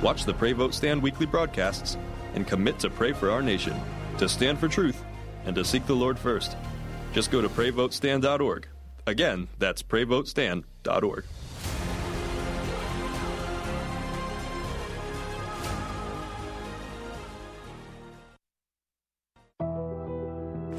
Watch 0.03 0.24
the 0.24 0.34
Pray 0.34 0.53
Vote 0.53 0.74
Stand 0.74 1.03
weekly 1.03 1.26
broadcasts 1.26 1.97
and 2.34 2.47
commit 2.47 2.78
to 2.80 2.91
pray 2.91 3.12
for 3.12 3.30
our 3.30 3.43
nation, 3.43 3.74
to 4.18 4.28
stand 4.28 4.59
for 4.59 4.68
truth, 4.68 5.03
and 5.47 5.55
to 5.57 5.64
seek 5.64 5.86
the 5.86 5.94
Lord 5.94 6.18
first. 6.18 6.57
Just 7.12 7.30
go 7.30 7.40
to 7.40 7.49
prayvotestand.org. 7.49 8.68
Again, 9.07 9.49
that's 9.59 9.82
prayvotestand.org. 9.82 11.24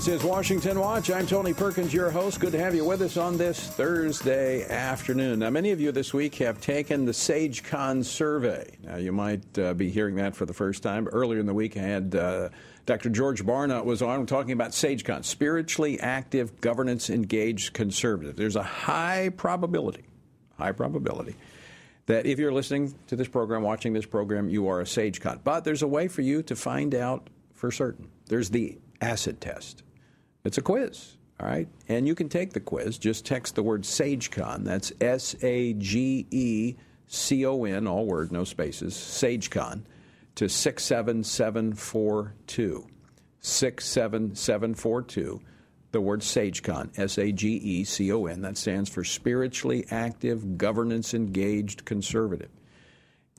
This 0.00 0.08
is 0.08 0.24
Washington 0.24 0.80
Watch. 0.80 1.10
I'm 1.10 1.26
Tony 1.26 1.52
Perkins, 1.52 1.92
your 1.92 2.10
host. 2.10 2.40
Good 2.40 2.52
to 2.52 2.58
have 2.58 2.74
you 2.74 2.86
with 2.86 3.02
us 3.02 3.18
on 3.18 3.36
this 3.36 3.60
Thursday 3.60 4.66
afternoon. 4.66 5.40
Now, 5.40 5.50
many 5.50 5.72
of 5.72 5.80
you 5.80 5.92
this 5.92 6.14
week 6.14 6.36
have 6.36 6.58
taken 6.58 7.04
the 7.04 7.12
SageCon 7.12 8.02
survey. 8.02 8.78
Now, 8.82 8.96
you 8.96 9.12
might 9.12 9.58
uh, 9.58 9.74
be 9.74 9.90
hearing 9.90 10.14
that 10.14 10.34
for 10.34 10.46
the 10.46 10.54
first 10.54 10.82
time. 10.82 11.06
Earlier 11.06 11.38
in 11.38 11.44
the 11.44 11.52
week, 11.52 11.76
I 11.76 11.80
had 11.80 12.14
uh, 12.14 12.48
Dr. 12.86 13.10
George 13.10 13.44
Barna 13.44 13.84
was 13.84 14.00
on 14.00 14.24
talking 14.24 14.52
about 14.52 14.70
SageCon, 14.70 15.22
spiritually 15.22 16.00
active, 16.00 16.62
governance 16.62 17.10
engaged 17.10 17.74
conservative. 17.74 18.36
There's 18.36 18.56
a 18.56 18.62
high 18.62 19.28
probability, 19.36 20.06
high 20.56 20.72
probability 20.72 21.34
that 22.06 22.24
if 22.24 22.38
you're 22.38 22.54
listening 22.54 22.94
to 23.08 23.16
this 23.16 23.28
program, 23.28 23.60
watching 23.60 23.92
this 23.92 24.06
program, 24.06 24.48
you 24.48 24.66
are 24.68 24.80
a 24.80 24.84
SageCon. 24.84 25.40
But 25.44 25.64
there's 25.64 25.82
a 25.82 25.86
way 25.86 26.08
for 26.08 26.22
you 26.22 26.42
to 26.44 26.56
find 26.56 26.94
out 26.94 27.28
for 27.52 27.70
certain. 27.70 28.08
There's 28.28 28.48
the 28.48 28.78
acid 29.02 29.42
test. 29.42 29.82
It's 30.44 30.58
a 30.58 30.62
quiz, 30.62 31.16
all 31.38 31.46
right? 31.46 31.68
And 31.88 32.06
you 32.06 32.14
can 32.14 32.28
take 32.28 32.52
the 32.52 32.60
quiz. 32.60 32.98
Just 32.98 33.26
text 33.26 33.54
the 33.54 33.62
word 33.62 33.82
SageCon. 33.82 34.64
That's 34.64 34.92
S 35.00 35.36
A 35.42 35.74
G 35.74 36.26
E 36.30 36.76
C 37.06 37.44
O 37.44 37.64
N, 37.64 37.86
all 37.86 38.06
word, 38.06 38.32
no 38.32 38.44
spaces, 38.44 38.94
SageCon, 38.94 39.82
to 40.36 40.48
67742. 40.48 42.86
67742. 43.40 45.40
The 45.92 46.00
word 46.00 46.20
SageCon, 46.20 46.96
S 46.98 47.18
A 47.18 47.32
G 47.32 47.56
E 47.56 47.84
C 47.84 48.12
O 48.12 48.26
N, 48.26 48.42
that 48.42 48.56
stands 48.56 48.88
for 48.88 49.02
Spiritually 49.02 49.84
Active, 49.90 50.56
Governance 50.56 51.14
Engaged 51.14 51.84
Conservative. 51.84 52.50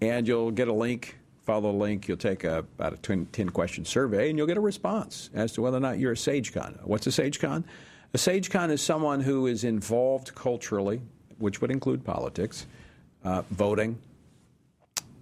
And 0.02 0.28
you'll 0.28 0.52
get 0.52 0.68
a 0.68 0.74
link 0.74 1.18
follow 1.44 1.72
the 1.72 1.78
link, 1.78 2.08
you'll 2.08 2.18
take 2.18 2.44
a, 2.44 2.60
about 2.60 2.94
a 2.94 2.98
10 2.98 3.50
question 3.50 3.86
survey 3.86 4.30
and 4.30 4.38
you'll 4.38 4.48
get 4.48 4.58
a 4.58 4.62
response 4.62 5.30
as 5.34 5.52
to 5.54 5.62
whether 5.62 5.78
or 5.78 5.82
not 5.82 6.00
you're 6.00 6.12
a 6.12 6.16
SageCon. 6.16 6.84
What's 6.84 7.08
a 7.08 7.10
SageCon? 7.10 7.64
A 8.14 8.18
SageCon 8.18 8.72
is 8.72 8.82
someone 8.82 9.22
who 9.22 9.48
is 9.48 9.64
involved 9.64 10.36
culturally, 10.36 11.02
which 11.40 11.62
would 11.62 11.72
include 11.72 12.04
politics, 12.04 12.68
uh, 13.24 13.42
voting, 13.52 13.98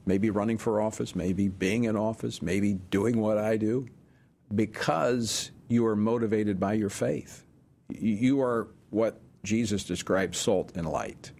maybe 0.05 0.29
running 0.29 0.57
for 0.57 0.81
office, 0.81 1.15
maybe 1.15 1.47
being 1.47 1.83
in 1.83 1.95
office, 1.95 2.41
maybe 2.41 2.73
doing 2.73 3.19
what 3.19 3.37
I 3.37 3.57
do, 3.57 3.87
because 4.53 5.51
you 5.67 5.85
are 5.85 5.95
motivated 5.95 6.59
by 6.59 6.73
your 6.73 6.89
faith. 6.89 7.45
You 7.89 8.41
are 8.41 8.67
what 8.89 9.21
Jesus 9.43 9.83
describes 9.83 10.37
salt 10.37 10.71
and 10.75 10.87
light. 10.89 11.31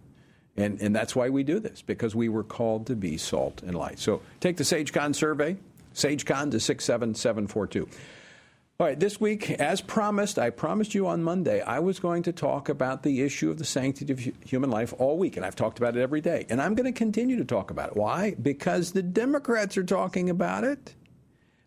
And, 0.56 0.80
and 0.80 0.94
that's 0.94 1.14
why 1.14 1.28
we 1.28 1.42
do 1.42 1.60
this, 1.60 1.82
because 1.82 2.14
we 2.14 2.28
were 2.28 2.42
called 2.42 2.86
to 2.88 2.96
be 2.96 3.16
salt 3.16 3.62
and 3.62 3.74
light. 3.74 3.98
So 3.98 4.20
take 4.40 4.56
the 4.56 4.64
SageCon 4.64 5.14
survey, 5.14 5.56
SageCon 5.94 6.50
to 6.50 6.60
67742. 6.60 7.88
All 8.80 8.86
right, 8.86 8.98
this 8.98 9.20
week, 9.20 9.50
as 9.50 9.82
promised, 9.82 10.38
I 10.38 10.48
promised 10.48 10.94
you 10.94 11.06
on 11.06 11.22
Monday, 11.22 11.60
I 11.60 11.80
was 11.80 12.00
going 12.00 12.22
to 12.22 12.32
talk 12.32 12.70
about 12.70 13.02
the 13.02 13.20
issue 13.20 13.50
of 13.50 13.58
the 13.58 13.64
sanctity 13.64 14.10
of 14.10 14.18
human 14.42 14.70
life 14.70 14.94
all 14.96 15.18
week, 15.18 15.36
and 15.36 15.44
I've 15.44 15.54
talked 15.54 15.78
about 15.78 15.98
it 15.98 16.00
every 16.00 16.22
day. 16.22 16.46
And 16.48 16.62
I'm 16.62 16.74
going 16.74 16.90
to 16.90 16.98
continue 16.98 17.36
to 17.36 17.44
talk 17.44 17.70
about 17.70 17.90
it. 17.90 17.96
Why? 17.98 18.34
Because 18.40 18.92
the 18.92 19.02
Democrats 19.02 19.76
are 19.76 19.84
talking 19.84 20.30
about 20.30 20.64
it. 20.64 20.94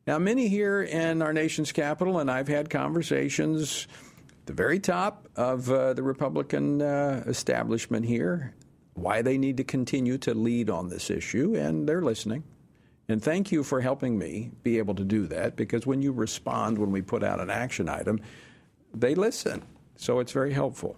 Now, 0.07 0.17
many 0.17 0.47
here 0.47 0.81
in 0.81 1.21
our 1.21 1.33
nation's 1.33 1.71
capital, 1.71 2.17
and 2.17 2.31
I've 2.31 2.47
had 2.47 2.71
conversations 2.71 3.87
at 4.31 4.47
the 4.47 4.53
very 4.53 4.79
top 4.79 5.27
of 5.35 5.69
uh, 5.69 5.93
the 5.93 6.01
Republican 6.01 6.81
uh, 6.81 7.23
establishment 7.27 8.07
here, 8.07 8.55
why 8.93 9.21
they 9.21 9.37
need 9.37 9.57
to 9.57 9.63
continue 9.63 10.17
to 10.19 10.33
lead 10.33 10.69
on 10.69 10.89
this 10.89 11.09
issue, 11.09 11.55
and 11.55 11.87
they're 11.87 12.01
listening. 12.01 12.43
And 13.09 13.21
thank 13.21 13.51
you 13.51 13.63
for 13.63 13.81
helping 13.81 14.17
me 14.17 14.51
be 14.63 14.77
able 14.77 14.95
to 14.95 15.03
do 15.03 15.27
that 15.27 15.55
because 15.55 15.85
when 15.85 16.01
you 16.01 16.11
respond 16.11 16.77
when 16.77 16.91
we 16.91 17.01
put 17.01 17.23
out 17.23 17.39
an 17.39 17.49
action 17.49 17.89
item, 17.89 18.19
they 18.93 19.13
listen. 19.15 19.63
So 19.95 20.19
it's 20.19 20.31
very 20.31 20.53
helpful. 20.53 20.97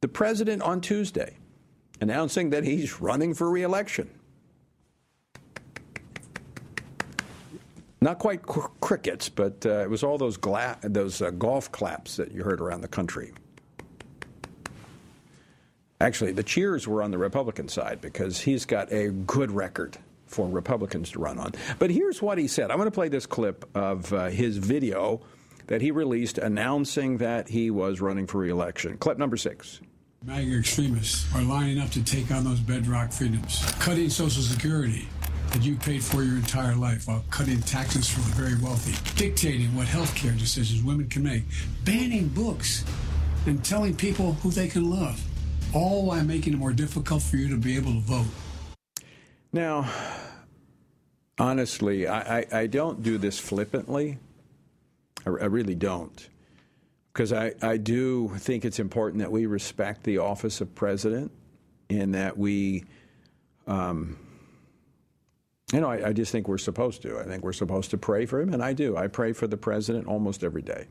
The 0.00 0.08
president 0.08 0.62
on 0.62 0.80
Tuesday 0.80 1.36
announcing 2.00 2.50
that 2.50 2.64
he's 2.64 3.00
running 3.00 3.34
for 3.34 3.50
reelection. 3.50 4.10
Not 8.00 8.18
quite 8.18 8.42
cr- 8.42 8.68
crickets, 8.80 9.30
but 9.30 9.64
uh, 9.64 9.80
it 9.80 9.90
was 9.90 10.02
all 10.02 10.18
those 10.18 10.36
gla- 10.36 10.78
those 10.82 11.22
uh, 11.22 11.30
golf 11.30 11.72
claps 11.72 12.16
that 12.16 12.32
you 12.32 12.42
heard 12.42 12.60
around 12.60 12.82
the 12.82 12.88
country. 12.88 13.32
Actually, 16.00 16.32
the 16.32 16.42
cheers 16.42 16.88
were 16.88 17.02
on 17.02 17.10
the 17.10 17.18
Republican 17.18 17.68
side 17.68 18.00
because 18.00 18.40
he's 18.40 18.64
got 18.64 18.92
a 18.92 19.10
good 19.10 19.50
record 19.50 19.96
for 20.26 20.48
Republicans 20.48 21.12
to 21.12 21.18
run 21.18 21.38
on. 21.38 21.52
But 21.78 21.90
here's 21.90 22.20
what 22.20 22.38
he 22.38 22.48
said. 22.48 22.70
I'm 22.70 22.78
going 22.78 22.90
to 22.90 22.94
play 22.94 23.08
this 23.08 23.26
clip 23.26 23.64
of 23.76 24.12
uh, 24.12 24.26
his 24.26 24.56
video 24.58 25.20
that 25.66 25.80
he 25.80 25.90
released 25.90 26.38
announcing 26.38 27.18
that 27.18 27.48
he 27.48 27.70
was 27.70 28.00
running 28.00 28.26
for 28.26 28.38
reelection. 28.38 28.98
Clip 28.98 29.16
number 29.18 29.36
six. 29.36 29.80
MAGA 30.24 30.58
extremists 30.58 31.32
are 31.34 31.42
lining 31.42 31.78
up 31.78 31.90
to 31.90 32.02
take 32.02 32.30
on 32.30 32.44
those 32.44 32.60
bedrock 32.60 33.12
freedoms, 33.12 33.62
cutting 33.78 34.08
Social 34.08 34.42
Security 34.42 35.06
that 35.52 35.62
you 35.62 35.76
paid 35.76 36.02
for 36.02 36.22
your 36.22 36.36
entire 36.36 36.74
life 36.74 37.06
while 37.06 37.22
cutting 37.30 37.60
taxes 37.60 38.08
for 38.08 38.20
the 38.20 38.34
very 38.34 38.60
wealthy, 38.60 38.94
dictating 39.16 39.74
what 39.76 39.86
health 39.86 40.14
care 40.16 40.32
decisions 40.32 40.82
women 40.82 41.08
can 41.08 41.22
make, 41.22 41.44
banning 41.84 42.28
books, 42.28 42.84
and 43.46 43.64
telling 43.64 43.94
people 43.94 44.32
who 44.34 44.50
they 44.50 44.66
can 44.66 44.90
love, 44.90 45.22
all 45.74 46.06
while 46.06 46.24
making 46.24 46.52
it 46.52 46.56
more 46.56 46.72
difficult 46.72 47.22
for 47.22 47.36
you 47.36 47.48
to 47.48 47.56
be 47.56 47.76
able 47.76 47.92
to 47.92 48.00
vote. 48.00 48.26
Now, 49.52 49.88
honestly, 51.38 52.06
I, 52.06 52.38
I, 52.38 52.46
I 52.52 52.66
don't 52.66 53.02
do 53.02 53.18
this 53.18 53.38
flippantly. 53.38 54.18
I, 55.26 55.30
I 55.30 55.46
really 55.46 55.74
don't. 55.74 56.28
Because 57.12 57.32
I, 57.32 57.52
I 57.62 57.76
do 57.76 58.28
think 58.38 58.64
it's 58.64 58.80
important 58.80 59.20
that 59.20 59.30
we 59.30 59.46
respect 59.46 60.02
the 60.02 60.18
office 60.18 60.60
of 60.60 60.74
president 60.74 61.30
and 61.88 62.14
that 62.14 62.36
we, 62.36 62.84
um, 63.68 64.18
you 65.72 65.80
know, 65.80 65.88
I, 65.88 66.08
I 66.08 66.12
just 66.12 66.32
think 66.32 66.48
we're 66.48 66.58
supposed 66.58 67.02
to. 67.02 67.20
I 67.20 67.24
think 67.24 67.44
we're 67.44 67.52
supposed 67.52 67.90
to 67.90 67.98
pray 67.98 68.26
for 68.26 68.40
him, 68.40 68.52
and 68.52 68.62
I 68.62 68.72
do. 68.72 68.96
I 68.96 69.06
pray 69.06 69.32
for 69.32 69.46
the 69.46 69.56
president 69.56 70.08
almost 70.08 70.42
every 70.42 70.62
day. 70.62 70.86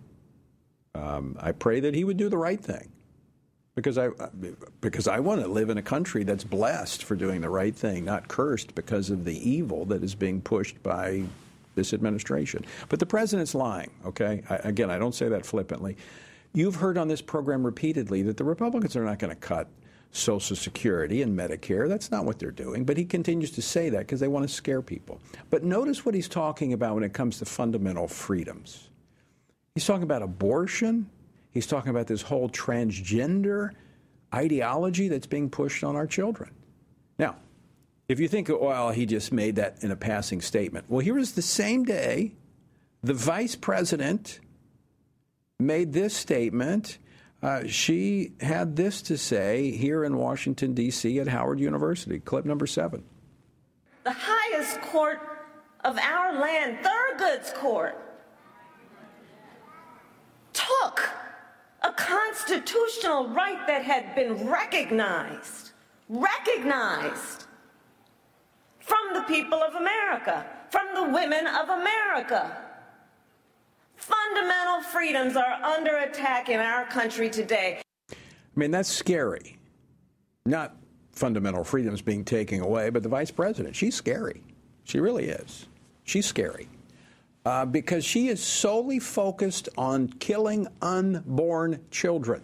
Um, 0.95 1.35
I 1.39 1.51
pray 1.51 1.81
that 1.81 1.93
he 1.93 2.05
would 2.05 2.17
do 2.17 2.29
the 2.29 2.37
right 2.37 2.59
thing 2.59 2.89
because 3.75 3.97
I 3.97 4.09
because 4.81 5.07
I 5.07 5.19
want 5.19 5.41
to 5.41 5.47
live 5.47 5.69
in 5.69 5.77
a 5.77 5.81
country 5.81 6.23
that's 6.23 6.43
blessed 6.43 7.03
for 7.03 7.15
doing 7.15 7.41
the 7.41 7.49
right 7.49 7.75
thing, 7.75 8.05
not 8.05 8.27
cursed 8.27 8.75
because 8.75 9.09
of 9.09 9.25
the 9.25 9.49
evil 9.49 9.85
that 9.85 10.03
is 10.03 10.15
being 10.15 10.41
pushed 10.41 10.81
by 10.83 11.23
this 11.75 11.93
administration. 11.93 12.65
But 12.89 12.99
the 12.99 13.05
president's 13.05 13.55
lying. 13.55 13.89
Okay, 14.05 14.43
I, 14.49 14.55
again, 14.57 14.91
I 14.91 14.99
don't 14.99 15.15
say 15.15 15.27
that 15.29 15.45
flippantly. 15.45 15.97
You've 16.53 16.75
heard 16.75 16.99
on 16.99 17.07
this 17.07 17.21
program 17.21 17.65
repeatedly 17.65 18.21
that 18.23 18.37
the 18.37 18.43
Republicans 18.43 18.95
are 18.95 19.03
not 19.03 19.17
going 19.17 19.33
to 19.33 19.39
cut 19.39 19.67
Social 20.11 20.55
Security 20.55 21.23
and 21.23 21.37
Medicare. 21.37 21.89
That's 21.89 22.11
not 22.11 22.25
what 22.25 22.37
they're 22.37 22.51
doing. 22.51 22.85
But 22.85 22.97
he 22.97 23.05
continues 23.05 23.49
to 23.51 23.63
say 23.63 23.89
that 23.89 23.99
because 23.99 24.19
they 24.19 24.27
want 24.27 24.47
to 24.47 24.53
scare 24.53 24.83
people. 24.83 25.19
But 25.49 25.63
notice 25.63 26.05
what 26.05 26.13
he's 26.13 26.27
talking 26.27 26.73
about 26.73 26.93
when 26.93 27.03
it 27.03 27.13
comes 27.13 27.39
to 27.39 27.45
fundamental 27.45 28.07
freedoms. 28.07 28.89
He's 29.73 29.85
talking 29.85 30.03
about 30.03 30.21
abortion. 30.21 31.09
He's 31.53 31.67
talking 31.67 31.91
about 31.91 32.07
this 32.07 32.23
whole 32.23 32.49
transgender 32.49 33.71
ideology 34.33 35.07
that's 35.07 35.27
being 35.27 35.49
pushed 35.49 35.83
on 35.83 35.95
our 35.95 36.07
children. 36.07 36.51
Now, 37.19 37.35
if 38.07 38.19
you 38.19 38.27
think, 38.27 38.49
well, 38.49 38.89
he 38.89 39.05
just 39.05 39.31
made 39.31 39.55
that 39.57 39.83
in 39.83 39.91
a 39.91 39.95
passing 39.95 40.41
statement. 40.41 40.85
Well, 40.89 40.99
here 40.99 41.17
is 41.17 41.33
the 41.33 41.41
same 41.41 41.85
day 41.85 42.33
the 43.03 43.13
vice 43.13 43.55
president 43.55 44.39
made 45.59 45.93
this 45.93 46.15
statement. 46.15 46.97
Uh, 47.41 47.67
she 47.67 48.31
had 48.39 48.75
this 48.75 49.01
to 49.03 49.17
say 49.17 49.71
here 49.71 50.03
in 50.03 50.17
Washington, 50.17 50.73
D.C. 50.73 51.19
at 51.19 51.27
Howard 51.27 51.59
University. 51.59 52.19
Clip 52.19 52.45
number 52.45 52.65
seven. 52.65 53.03
The 54.05 54.15
highest 54.17 54.81
court 54.81 55.19
of 55.83 55.97
our 55.97 56.39
land, 56.39 56.77
Thurgood's 56.83 57.51
Court, 57.53 57.97
took 60.53 61.09
a 61.83 61.91
constitutional 61.91 63.27
right 63.29 63.65
that 63.67 63.83
had 63.83 64.15
been 64.15 64.47
recognized, 64.47 65.71
recognized 66.09 67.45
from 68.79 69.13
the 69.13 69.21
people 69.21 69.61
of 69.61 69.75
America, 69.75 70.45
from 70.69 70.87
the 70.95 71.03
women 71.03 71.45
of 71.47 71.69
America. 71.69 72.57
Fundamental 73.95 74.81
freedoms 74.81 75.35
are 75.35 75.53
under 75.63 75.97
attack 75.97 76.49
in 76.49 76.59
our 76.59 76.85
country 76.85 77.29
today. 77.29 77.81
I 78.11 78.15
mean, 78.55 78.71
that's 78.71 78.89
scary. 78.89 79.57
Not 80.45 80.75
fundamental 81.13 81.63
freedoms 81.63 82.01
being 82.01 82.25
taken 82.25 82.61
away, 82.61 82.89
but 82.89 83.03
the 83.03 83.09
vice 83.09 83.31
president, 83.31 83.75
she's 83.75 83.95
scary. 83.95 84.43
She 84.83 84.99
really 84.99 85.25
is. 85.25 85.67
She's 86.03 86.25
scary. 86.25 86.67
Uh, 87.45 87.65
because 87.65 88.05
she 88.05 88.29
is 88.29 88.41
solely 88.41 88.99
focused 88.99 89.67
on 89.77 90.07
killing 90.07 90.65
unborn 90.81 91.79
children. 91.91 92.41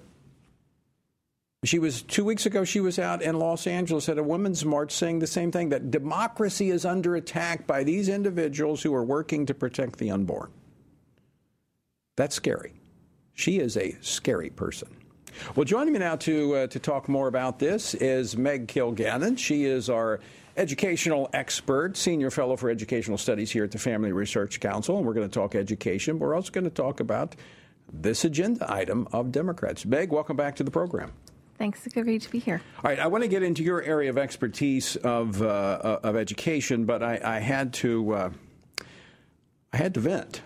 She 1.64 1.80
was 1.80 2.02
two 2.02 2.24
weeks 2.24 2.45
ago. 2.45 2.64
She 2.64 2.80
was 2.80 3.00
out 3.00 3.22
in 3.22 3.38
Los 3.38 3.68
Angeles 3.68 4.08
at 4.08 4.18
a 4.18 4.24
women's 4.24 4.64
march 4.64 4.91
saying 4.91 5.20
the 5.20 5.28
same 5.28 5.52
thing: 5.52 5.70
that 5.70 5.91
democracy 5.91 6.70
is 6.70 6.86
under 6.86 7.16
attack 7.16 7.68
by 7.68 7.84
these 7.84 8.10
individuals 8.10 8.82
who 8.82 8.93
are 8.93 9.04
working 9.04 9.45
to 9.45 9.54
protect 9.54 10.00
the 10.00 10.12
unborn. 10.12 10.52
That's 12.16 12.36
scary. 12.36 12.74
She 13.34 13.60
is 13.60 13.78
a 13.78 13.97
scary 14.02 14.50
person. 14.50 14.89
Well, 15.56 15.64
joining 15.64 15.93
me 15.93 16.00
now 16.00 16.18
to 16.18 16.56
uh, 16.56 16.68
to 16.68 16.80
talk 16.80 17.08
more 17.08 17.28
about 17.28 17.60
this 17.60 17.93
is 17.93 18.36
Meg 18.36 18.68
Kilgannon. 18.68 19.38
She 19.38 19.66
is 19.66 19.89
our 19.89 20.20
educational 20.58 21.30
expert, 21.34 21.97
senior 21.97 22.32
fellow 22.32 22.56
for 22.56 22.70
educational 22.70 23.18
studies 23.18 23.52
here 23.52 23.64
at 23.64 23.72
the 23.72 23.80
Family 23.80 24.12
Research 24.12 24.60
Council, 24.60 24.97
and 24.97 25.06
we're 25.06 25.14
going 25.14 25.28
to 25.28 25.34
talk 25.34 25.56
education. 25.56 26.18
But 26.18 26.26
we're 26.26 26.36
also 26.36 26.52
going 26.52 26.64
to 26.66 26.70
talk 26.70 27.00
about 27.00 27.36
this 27.91 28.26
agenda 28.26 28.72
item 28.72 29.08
of 29.12 29.32
Democrats. 29.32 29.86
Meg, 29.86 30.12
welcome 30.12 30.38
back 30.38 30.56
to 30.58 30.64
the 30.64 30.72
program. 30.72 31.12
Thanks. 31.58 31.86
It's 31.86 31.93
great 31.93 32.22
to 32.22 32.30
be 32.30 32.39
here. 32.39 32.62
All 32.78 32.89
right, 32.89 33.00
I 33.00 33.08
want 33.08 33.24
to 33.24 33.28
get 33.28 33.43
into 33.43 33.64
your 33.64 33.82
area 33.82 34.10
of 34.10 34.18
expertise 34.18 34.95
of 34.97 35.41
uh, 35.41 36.00
of 36.04 36.16
education, 36.16 36.86
but 36.86 37.04
I, 37.04 37.20
I 37.22 37.39
had 37.39 37.74
to 37.74 38.14
uh, 38.14 38.30
I 39.74 39.78
had 39.78 39.93
to 39.95 40.00
vent. 40.00 40.41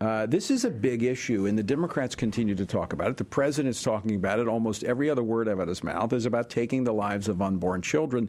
Uh, 0.00 0.26
this 0.26 0.50
is 0.50 0.64
a 0.64 0.70
big 0.70 1.02
issue, 1.02 1.46
and 1.46 1.58
the 1.58 1.62
Democrats 1.62 2.14
continue 2.14 2.54
to 2.54 2.66
talk 2.66 2.92
about 2.92 3.10
it. 3.10 3.16
The 3.16 3.24
president's 3.24 3.82
talking 3.82 4.14
about 4.14 4.38
it. 4.38 4.46
Almost 4.46 4.84
every 4.84 5.10
other 5.10 5.24
word 5.24 5.48
out 5.48 5.58
of 5.58 5.68
his 5.68 5.82
mouth 5.82 6.12
is 6.12 6.24
about 6.24 6.50
taking 6.50 6.84
the 6.84 6.92
lives 6.92 7.28
of 7.28 7.42
unborn 7.42 7.82
children. 7.82 8.28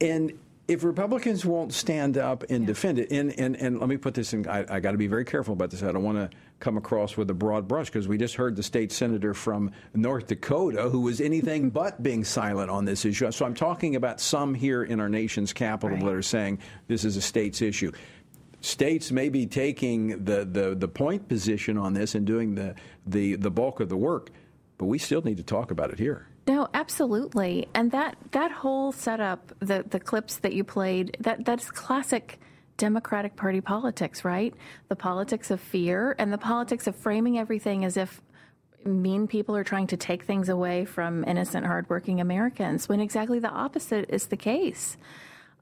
And 0.00 0.38
if 0.68 0.82
Republicans 0.82 1.44
won't 1.44 1.72
stand 1.72 2.18
up 2.18 2.44
and 2.50 2.66
defend 2.66 2.98
it, 2.98 3.12
and, 3.12 3.38
and, 3.38 3.56
and 3.56 3.78
let 3.78 3.88
me 3.88 3.96
put 3.96 4.14
this 4.14 4.32
in, 4.32 4.48
I, 4.48 4.64
I 4.68 4.80
got 4.80 4.92
to 4.92 4.98
be 4.98 5.06
very 5.06 5.24
careful 5.24 5.52
about 5.52 5.70
this. 5.70 5.82
I 5.82 5.92
don't 5.92 6.02
want 6.02 6.18
to 6.18 6.36
come 6.58 6.76
across 6.76 7.16
with 7.16 7.30
a 7.30 7.34
broad 7.34 7.68
brush 7.68 7.86
because 7.86 8.08
we 8.08 8.18
just 8.18 8.34
heard 8.34 8.56
the 8.56 8.62
state 8.62 8.90
senator 8.90 9.32
from 9.34 9.70
North 9.94 10.26
Dakota 10.26 10.88
who 10.88 11.00
was 11.00 11.20
anything 11.20 11.70
but 11.76 12.02
being 12.02 12.24
silent 12.24 12.70
on 12.70 12.84
this 12.84 13.04
issue. 13.04 13.30
So 13.30 13.44
I'm 13.44 13.54
talking 13.54 13.94
about 13.94 14.20
some 14.20 14.54
here 14.54 14.82
in 14.82 14.98
our 14.98 15.08
nation's 15.08 15.52
capital 15.52 15.96
right. 15.96 16.04
that 16.04 16.14
are 16.14 16.22
saying 16.22 16.58
this 16.88 17.04
is 17.04 17.16
a 17.16 17.22
state's 17.22 17.62
issue. 17.62 17.92
States 18.60 19.12
may 19.12 19.28
be 19.28 19.46
taking 19.46 20.24
the, 20.24 20.44
the, 20.44 20.74
the 20.74 20.88
point 20.88 21.28
position 21.28 21.78
on 21.78 21.92
this 21.92 22.14
and 22.16 22.26
doing 22.26 22.54
the, 22.54 22.74
the, 23.06 23.36
the 23.36 23.50
bulk 23.50 23.78
of 23.78 23.88
the 23.88 23.96
work, 23.96 24.30
but 24.78 24.86
we 24.86 24.98
still 24.98 25.22
need 25.22 25.36
to 25.36 25.44
talk 25.44 25.70
about 25.70 25.90
it 25.90 25.98
here. 25.98 26.26
No, 26.46 26.68
absolutely. 26.74 27.68
And 27.74 27.90
that 27.90 28.16
that 28.30 28.52
whole 28.52 28.92
setup, 28.92 29.52
the 29.58 29.84
the 29.88 29.98
clips 30.00 30.36
that 30.38 30.52
you 30.52 30.62
played, 30.64 31.16
that 31.20 31.44
that's 31.44 31.70
classic 31.70 32.38
Democratic 32.76 33.36
Party 33.36 33.60
politics, 33.60 34.24
right? 34.24 34.54
The 34.88 34.96
politics 34.96 35.50
of 35.50 35.60
fear 35.60 36.14
and 36.18 36.32
the 36.32 36.38
politics 36.38 36.86
of 36.86 36.94
framing 36.94 37.38
everything 37.38 37.84
as 37.84 37.96
if 37.96 38.20
mean 38.84 39.26
people 39.26 39.56
are 39.56 39.64
trying 39.64 39.88
to 39.88 39.96
take 39.96 40.24
things 40.24 40.48
away 40.48 40.84
from 40.84 41.24
innocent, 41.24 41.66
hardworking 41.66 42.20
Americans, 42.20 42.88
when 42.88 43.00
exactly 43.00 43.40
the 43.40 43.50
opposite 43.50 44.08
is 44.10 44.28
the 44.28 44.36
case 44.36 44.96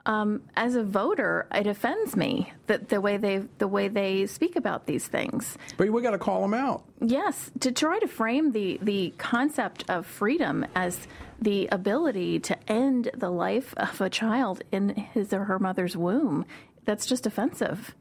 um, 0.07 0.43
as 0.55 0.75
a 0.75 0.85
voter, 0.85 1.47
it 1.55 1.67
offends 1.67 2.15
me 2.15 2.53
that 2.67 2.91
the 2.91 3.01
way 3.01 3.17
they 3.17 3.39
the 3.59 3.69
way 3.69 3.89
they 3.89 4.27
speak 4.27 4.55
about 4.55 4.87
these 4.87 5.07
things. 5.07 5.57
But 5.77 5.91
we 5.91 6.03
got 6.03 6.11
to 6.11 6.19
call 6.19 6.43
them 6.43 6.53
out. 6.53 6.85
Yes, 7.01 7.51
to 7.61 7.73
try 7.73 7.99
to 7.99 8.07
frame 8.07 8.53
the 8.53 8.79
the 8.83 9.15
concept 9.17 9.85
of 9.89 10.07
freedom 10.07 10.67
as 10.75 11.07
the 11.41 11.69
ability 11.73 12.39
to 12.41 12.71
end 12.71 13.11
the 13.15 13.31
life 13.31 13.75
of 13.77 14.01
a 14.01 14.11
child 14.11 14.63
in 14.71 14.91
his 14.91 15.33
or 15.33 15.45
her 15.45 15.59
mother's 15.59 15.97
womb. 15.97 16.45
That's 16.85 17.07
just 17.07 17.27
offensive. 17.27 17.95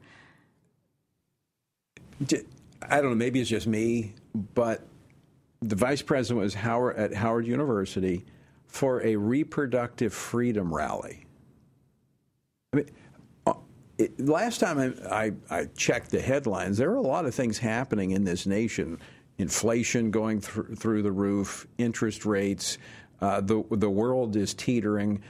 I 2.82 3.00
don't 3.00 3.10
know. 3.10 3.14
Maybe 3.14 3.40
it's 3.40 3.48
just 3.48 3.66
me, 3.66 4.12
but 4.34 4.86
the 5.62 5.74
vice 5.74 6.02
president 6.02 6.44
was 6.44 6.54
Howard 6.54 6.96
at 6.96 7.14
Howard 7.14 7.46
University 7.46 8.26
for 8.66 9.02
a 9.02 9.16
reproductive 9.16 10.12
freedom 10.12 10.74
rally 10.74 11.23
I 12.74 12.76
mean, 12.78 12.90
uh, 13.46 13.54
it, 13.98 14.20
last 14.20 14.58
time 14.58 14.78
I, 14.78 15.26
I, 15.26 15.32
I, 15.50 15.64
checked 15.76 16.10
the 16.10 16.20
headlines, 16.20 16.76
there 16.76 16.90
are 16.90 16.96
a 16.96 17.02
lot 17.02 17.24
of 17.24 17.34
things 17.34 17.58
happening 17.58 18.10
in 18.10 18.24
this 18.24 18.46
nation. 18.46 18.98
Inflation 19.38 20.10
going 20.10 20.40
th- 20.40 20.78
through 20.78 21.02
the 21.02 21.12
roof, 21.12 21.66
interest 21.78 22.24
rates, 22.24 22.78
uh, 23.20 23.40
the 23.40 23.64
the 23.70 23.88
world 23.88 24.36
is 24.36 24.54
teetering, 24.54 25.22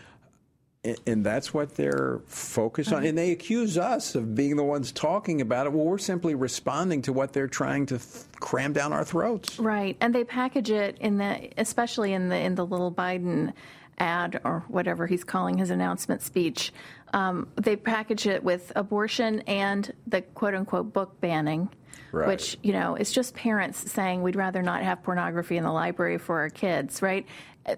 and, 0.82 0.98
and 1.06 1.26
that's 1.26 1.54
what 1.54 1.74
they're 1.74 2.20
focused 2.26 2.92
on. 2.92 3.04
And 3.04 3.16
they 3.16 3.30
accuse 3.30 3.78
us 3.78 4.14
of 4.14 4.34
being 4.34 4.56
the 4.56 4.64
ones 4.64 4.92
talking 4.92 5.40
about 5.40 5.66
it. 5.66 5.72
Well, 5.72 5.84
we're 5.84 5.98
simply 5.98 6.34
responding 6.34 7.02
to 7.02 7.12
what 7.12 7.32
they're 7.32 7.48
trying 7.48 7.86
to 7.86 7.98
th- 7.98 8.24
cram 8.40 8.72
down 8.72 8.92
our 8.92 9.04
throats. 9.04 9.58
Right, 9.58 9.96
and 10.00 10.14
they 10.14 10.24
package 10.24 10.70
it 10.70 10.98
in 11.00 11.18
the, 11.18 11.50
especially 11.56 12.12
in 12.12 12.28
the 12.28 12.38
in 12.38 12.54
the 12.54 12.66
little 12.66 12.92
Biden 12.92 13.52
ad 13.98 14.40
or 14.44 14.64
whatever 14.68 15.06
he's 15.06 15.24
calling 15.24 15.58
his 15.58 15.70
announcement 15.70 16.22
speech. 16.22 16.72
Um, 17.12 17.48
they 17.56 17.76
package 17.76 18.26
it 18.26 18.42
with 18.42 18.72
abortion 18.74 19.40
and 19.42 19.92
the 20.06 20.22
quote 20.22 20.54
unquote 20.54 20.92
book 20.92 21.20
banning. 21.20 21.68
Right. 22.10 22.28
Which, 22.28 22.58
you 22.62 22.72
know, 22.72 22.94
is 22.94 23.10
just 23.10 23.34
parents 23.34 23.90
saying 23.90 24.22
we'd 24.22 24.36
rather 24.36 24.62
not 24.62 24.82
have 24.82 25.02
pornography 25.02 25.56
in 25.56 25.64
the 25.64 25.72
library 25.72 26.18
for 26.18 26.38
our 26.40 26.48
kids, 26.48 27.02
right? 27.02 27.26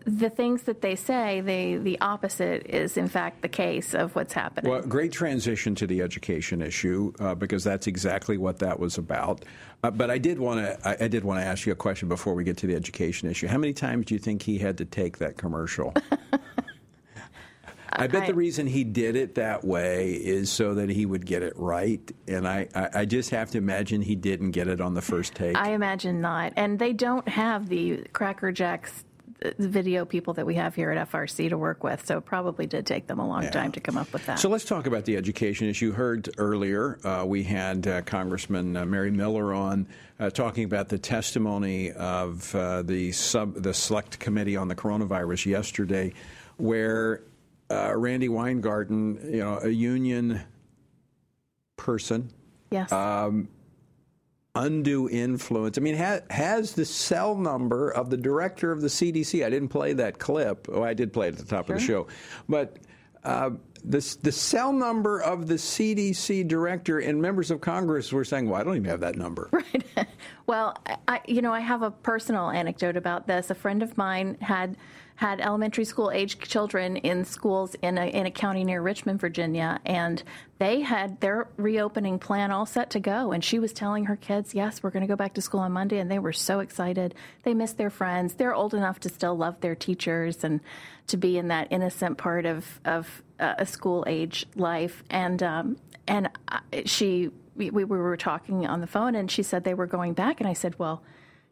The 0.04 0.30
things 0.30 0.64
that 0.64 0.80
they 0.80 0.96
say, 0.96 1.40
they, 1.40 1.76
the 1.76 2.00
opposite 2.00 2.66
is 2.66 2.96
in 2.96 3.08
fact 3.08 3.42
the 3.42 3.48
case 3.48 3.94
of 3.94 4.16
what's 4.16 4.32
happening. 4.32 4.70
Well, 4.70 4.82
great 4.82 5.12
transition 5.12 5.76
to 5.76 5.86
the 5.86 6.02
education 6.02 6.60
issue 6.60 7.12
uh, 7.20 7.36
because 7.36 7.62
that's 7.62 7.86
exactly 7.86 8.36
what 8.36 8.58
that 8.58 8.80
was 8.80 8.98
about. 8.98 9.44
Uh, 9.84 9.92
but 9.92 10.10
I 10.10 10.18
did 10.18 10.40
want 10.40 10.60
to 10.60 10.88
I, 10.88 11.04
I 11.04 11.08
did 11.08 11.22
want 11.22 11.40
to 11.40 11.46
ask 11.46 11.66
you 11.66 11.72
a 11.72 11.76
question 11.76 12.08
before 12.08 12.34
we 12.34 12.42
get 12.42 12.56
to 12.58 12.66
the 12.66 12.74
education 12.74 13.30
issue. 13.30 13.46
How 13.46 13.58
many 13.58 13.72
times 13.72 14.06
do 14.06 14.14
you 14.14 14.18
think 14.18 14.42
he 14.42 14.58
had 14.58 14.78
to 14.78 14.84
take 14.84 15.18
that 15.18 15.36
commercial? 15.36 15.94
I 17.92 18.08
bet 18.08 18.24
I- 18.24 18.26
the 18.26 18.34
reason 18.34 18.66
he 18.66 18.84
did 18.84 19.16
it 19.16 19.36
that 19.36 19.64
way 19.64 20.12
is 20.12 20.50
so 20.50 20.74
that 20.74 20.90
he 20.90 21.06
would 21.06 21.24
get 21.24 21.42
it 21.42 21.54
right, 21.56 22.00
and 22.28 22.46
I, 22.46 22.68
I, 22.74 22.88
I 22.94 23.04
just 23.04 23.30
have 23.30 23.50
to 23.52 23.58
imagine 23.58 24.02
he 24.02 24.16
didn't 24.16 24.50
get 24.50 24.68
it 24.68 24.80
on 24.80 24.94
the 24.94 25.00
first 25.00 25.34
take. 25.34 25.56
I 25.56 25.70
imagine 25.72 26.20
not. 26.20 26.52
And 26.56 26.78
they 26.78 26.92
don't 26.92 27.26
have 27.28 27.68
the 27.68 28.04
Cracker 28.12 28.52
Jacks 28.52 29.04
video 29.58 30.04
people 30.04 30.34
that 30.34 30.46
we 30.46 30.54
have 30.54 30.74
here 30.74 30.90
at 30.90 31.10
FRC 31.10 31.50
to 31.50 31.58
work 31.58 31.84
with, 31.84 32.06
so 32.06 32.18
it 32.18 32.24
probably 32.24 32.66
did 32.66 32.86
take 32.86 33.06
them 33.06 33.18
a 33.18 33.26
long 33.26 33.48
time 33.50 33.72
to 33.72 33.80
come 33.80 33.96
up 33.96 34.12
with 34.12 34.24
that. 34.26 34.38
So 34.38 34.48
let's 34.48 34.64
talk 34.64 34.86
about 34.86 35.04
the 35.04 35.16
education 35.16 35.68
issue. 35.68 35.86
You 35.86 35.92
heard 35.92 36.30
earlier, 36.38 36.98
uh, 37.04 37.24
we 37.26 37.42
had 37.42 37.86
uh, 37.86 38.02
Congressman 38.02 38.76
uh, 38.76 38.86
Mary 38.86 39.10
Miller 39.10 39.52
on 39.52 39.86
uh, 40.18 40.30
talking 40.30 40.64
about 40.64 40.88
the 40.88 40.98
testimony 40.98 41.92
of 41.92 42.54
uh, 42.54 42.82
the 42.82 43.12
sub 43.12 43.54
the 43.54 43.74
select 43.74 44.18
committee 44.18 44.56
on 44.56 44.68
the 44.68 44.74
coronavirus 44.74 45.46
yesterday, 45.46 46.12
where 46.56 47.22
uh, 47.70 47.92
Randi 47.94 48.28
Weingarten, 48.28 49.32
you 49.32 49.40
know, 49.40 49.58
a 49.58 49.68
union 49.68 50.40
person, 51.76 52.30
yes, 52.70 52.90
um, 52.92 53.48
undue 54.56 55.08
influence. 55.08 55.78
I 55.78 55.80
mean, 55.80 55.96
ha- 55.96 56.20
has 56.30 56.72
the 56.72 56.84
cell 56.84 57.36
number 57.36 57.90
of 57.90 58.10
the 58.10 58.16
director 58.16 58.72
of 58.72 58.80
the 58.80 58.88
CDC. 58.88 59.44
I 59.44 59.50
didn't 59.50 59.68
play 59.68 59.92
that 59.94 60.18
clip. 60.18 60.68
Oh, 60.72 60.82
I 60.82 60.94
did 60.94 61.12
play 61.12 61.28
it 61.28 61.34
at 61.34 61.38
the 61.38 61.44
top 61.44 61.70
of 61.70 61.76
the 61.76 61.82
show, 61.82 62.06
but. 62.48 62.78
Uh, 63.24 63.50
the, 63.84 64.16
the 64.22 64.32
cell 64.32 64.72
number 64.72 65.20
of 65.20 65.46
the 65.46 65.54
CDC 65.54 66.46
director 66.48 66.98
and 66.98 67.22
members 67.22 67.50
of 67.50 67.60
Congress 67.60 68.12
were 68.12 68.24
saying, 68.24 68.48
"Well, 68.48 68.60
I 68.60 68.64
don't 68.64 68.76
even 68.76 68.90
have 68.90 69.00
that 69.00 69.16
number." 69.16 69.48
Right. 69.52 69.84
well, 70.46 70.76
I, 71.06 71.20
you 71.26 71.40
know, 71.40 71.52
I 71.52 71.60
have 71.60 71.82
a 71.82 71.90
personal 71.90 72.50
anecdote 72.50 72.96
about 72.96 73.26
this. 73.26 73.50
A 73.50 73.54
friend 73.54 73.82
of 73.82 73.96
mine 73.96 74.36
had 74.40 74.76
had 75.16 75.40
elementary 75.40 75.84
school 75.84 76.10
age 76.10 76.38
children 76.38 76.96
in 76.98 77.24
schools 77.24 77.74
in 77.82 77.98
a, 77.98 78.06
in 78.06 78.26
a 78.26 78.30
county 78.30 78.64
near 78.64 78.82
Richmond, 78.82 79.18
Virginia, 79.18 79.80
and 79.84 80.22
they 80.58 80.80
had 80.80 81.20
their 81.20 81.48
reopening 81.56 82.18
plan 82.18 82.50
all 82.50 82.66
set 82.66 82.90
to 82.90 83.00
go. 83.00 83.32
And 83.32 83.42
she 83.42 83.58
was 83.58 83.72
telling 83.72 84.04
her 84.04 84.16
kids, 84.16 84.54
"Yes, 84.54 84.82
we're 84.82 84.90
going 84.90 85.02
to 85.02 85.06
go 85.06 85.16
back 85.16 85.34
to 85.34 85.42
school 85.42 85.60
on 85.60 85.72
Monday," 85.72 85.98
and 85.98 86.10
they 86.10 86.18
were 86.18 86.34
so 86.34 86.60
excited. 86.60 87.14
They 87.42 87.54
miss 87.54 87.72
their 87.72 87.90
friends. 87.90 88.34
They're 88.34 88.54
old 88.54 88.74
enough 88.74 89.00
to 89.00 89.08
still 89.08 89.36
love 89.36 89.60
their 89.60 89.74
teachers 89.74 90.44
and 90.44 90.60
to 91.08 91.16
be 91.16 91.38
in 91.38 91.48
that 91.48 91.68
innocent 91.70 92.18
part 92.18 92.44
of 92.44 92.80
of 92.84 93.22
uh, 93.40 93.54
a 93.58 93.66
school 93.66 94.04
age 94.06 94.46
life. 94.54 95.02
And 95.08 95.42
um, 95.42 95.76
and 96.06 96.28
I, 96.48 96.60
she 96.84 97.30
we, 97.56 97.70
we 97.70 97.84
were 97.84 98.18
talking 98.18 98.66
on 98.66 98.82
the 98.82 98.86
phone 98.86 99.14
and 99.14 99.30
she 99.30 99.42
said 99.42 99.64
they 99.64 99.72
were 99.72 99.86
going 99.86 100.12
back 100.12 100.40
and 100.40 100.48
I 100.48 100.52
said, 100.52 100.78
"Well, 100.78 101.02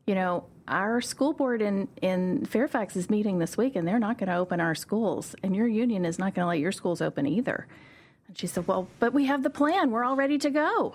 you 0.06 0.14
know, 0.14 0.44
our 0.66 1.00
school 1.00 1.32
board 1.32 1.60
in 1.62 1.88
in 2.00 2.44
Fairfax 2.46 2.96
is 2.96 3.10
meeting 3.10 3.38
this 3.38 3.56
week 3.56 3.76
and 3.76 3.86
they're 3.86 3.98
not 3.98 4.18
going 4.18 4.28
to 4.28 4.36
open 4.36 4.60
our 4.60 4.74
schools 4.74 5.34
and 5.42 5.54
your 5.54 5.66
union 5.68 6.04
is 6.04 6.18
not 6.18 6.34
going 6.34 6.44
to 6.44 6.48
let 6.48 6.58
your 6.58 6.72
schools 6.72 7.00
open 7.00 7.26
either." 7.26 7.66
And 8.28 8.38
she 8.38 8.46
said, 8.46 8.66
"Well, 8.66 8.88
but 8.98 9.12
we 9.12 9.26
have 9.26 9.42
the 9.42 9.50
plan. 9.50 9.90
We're 9.90 10.04
all 10.04 10.16
ready 10.16 10.38
to 10.38 10.50
go." 10.50 10.94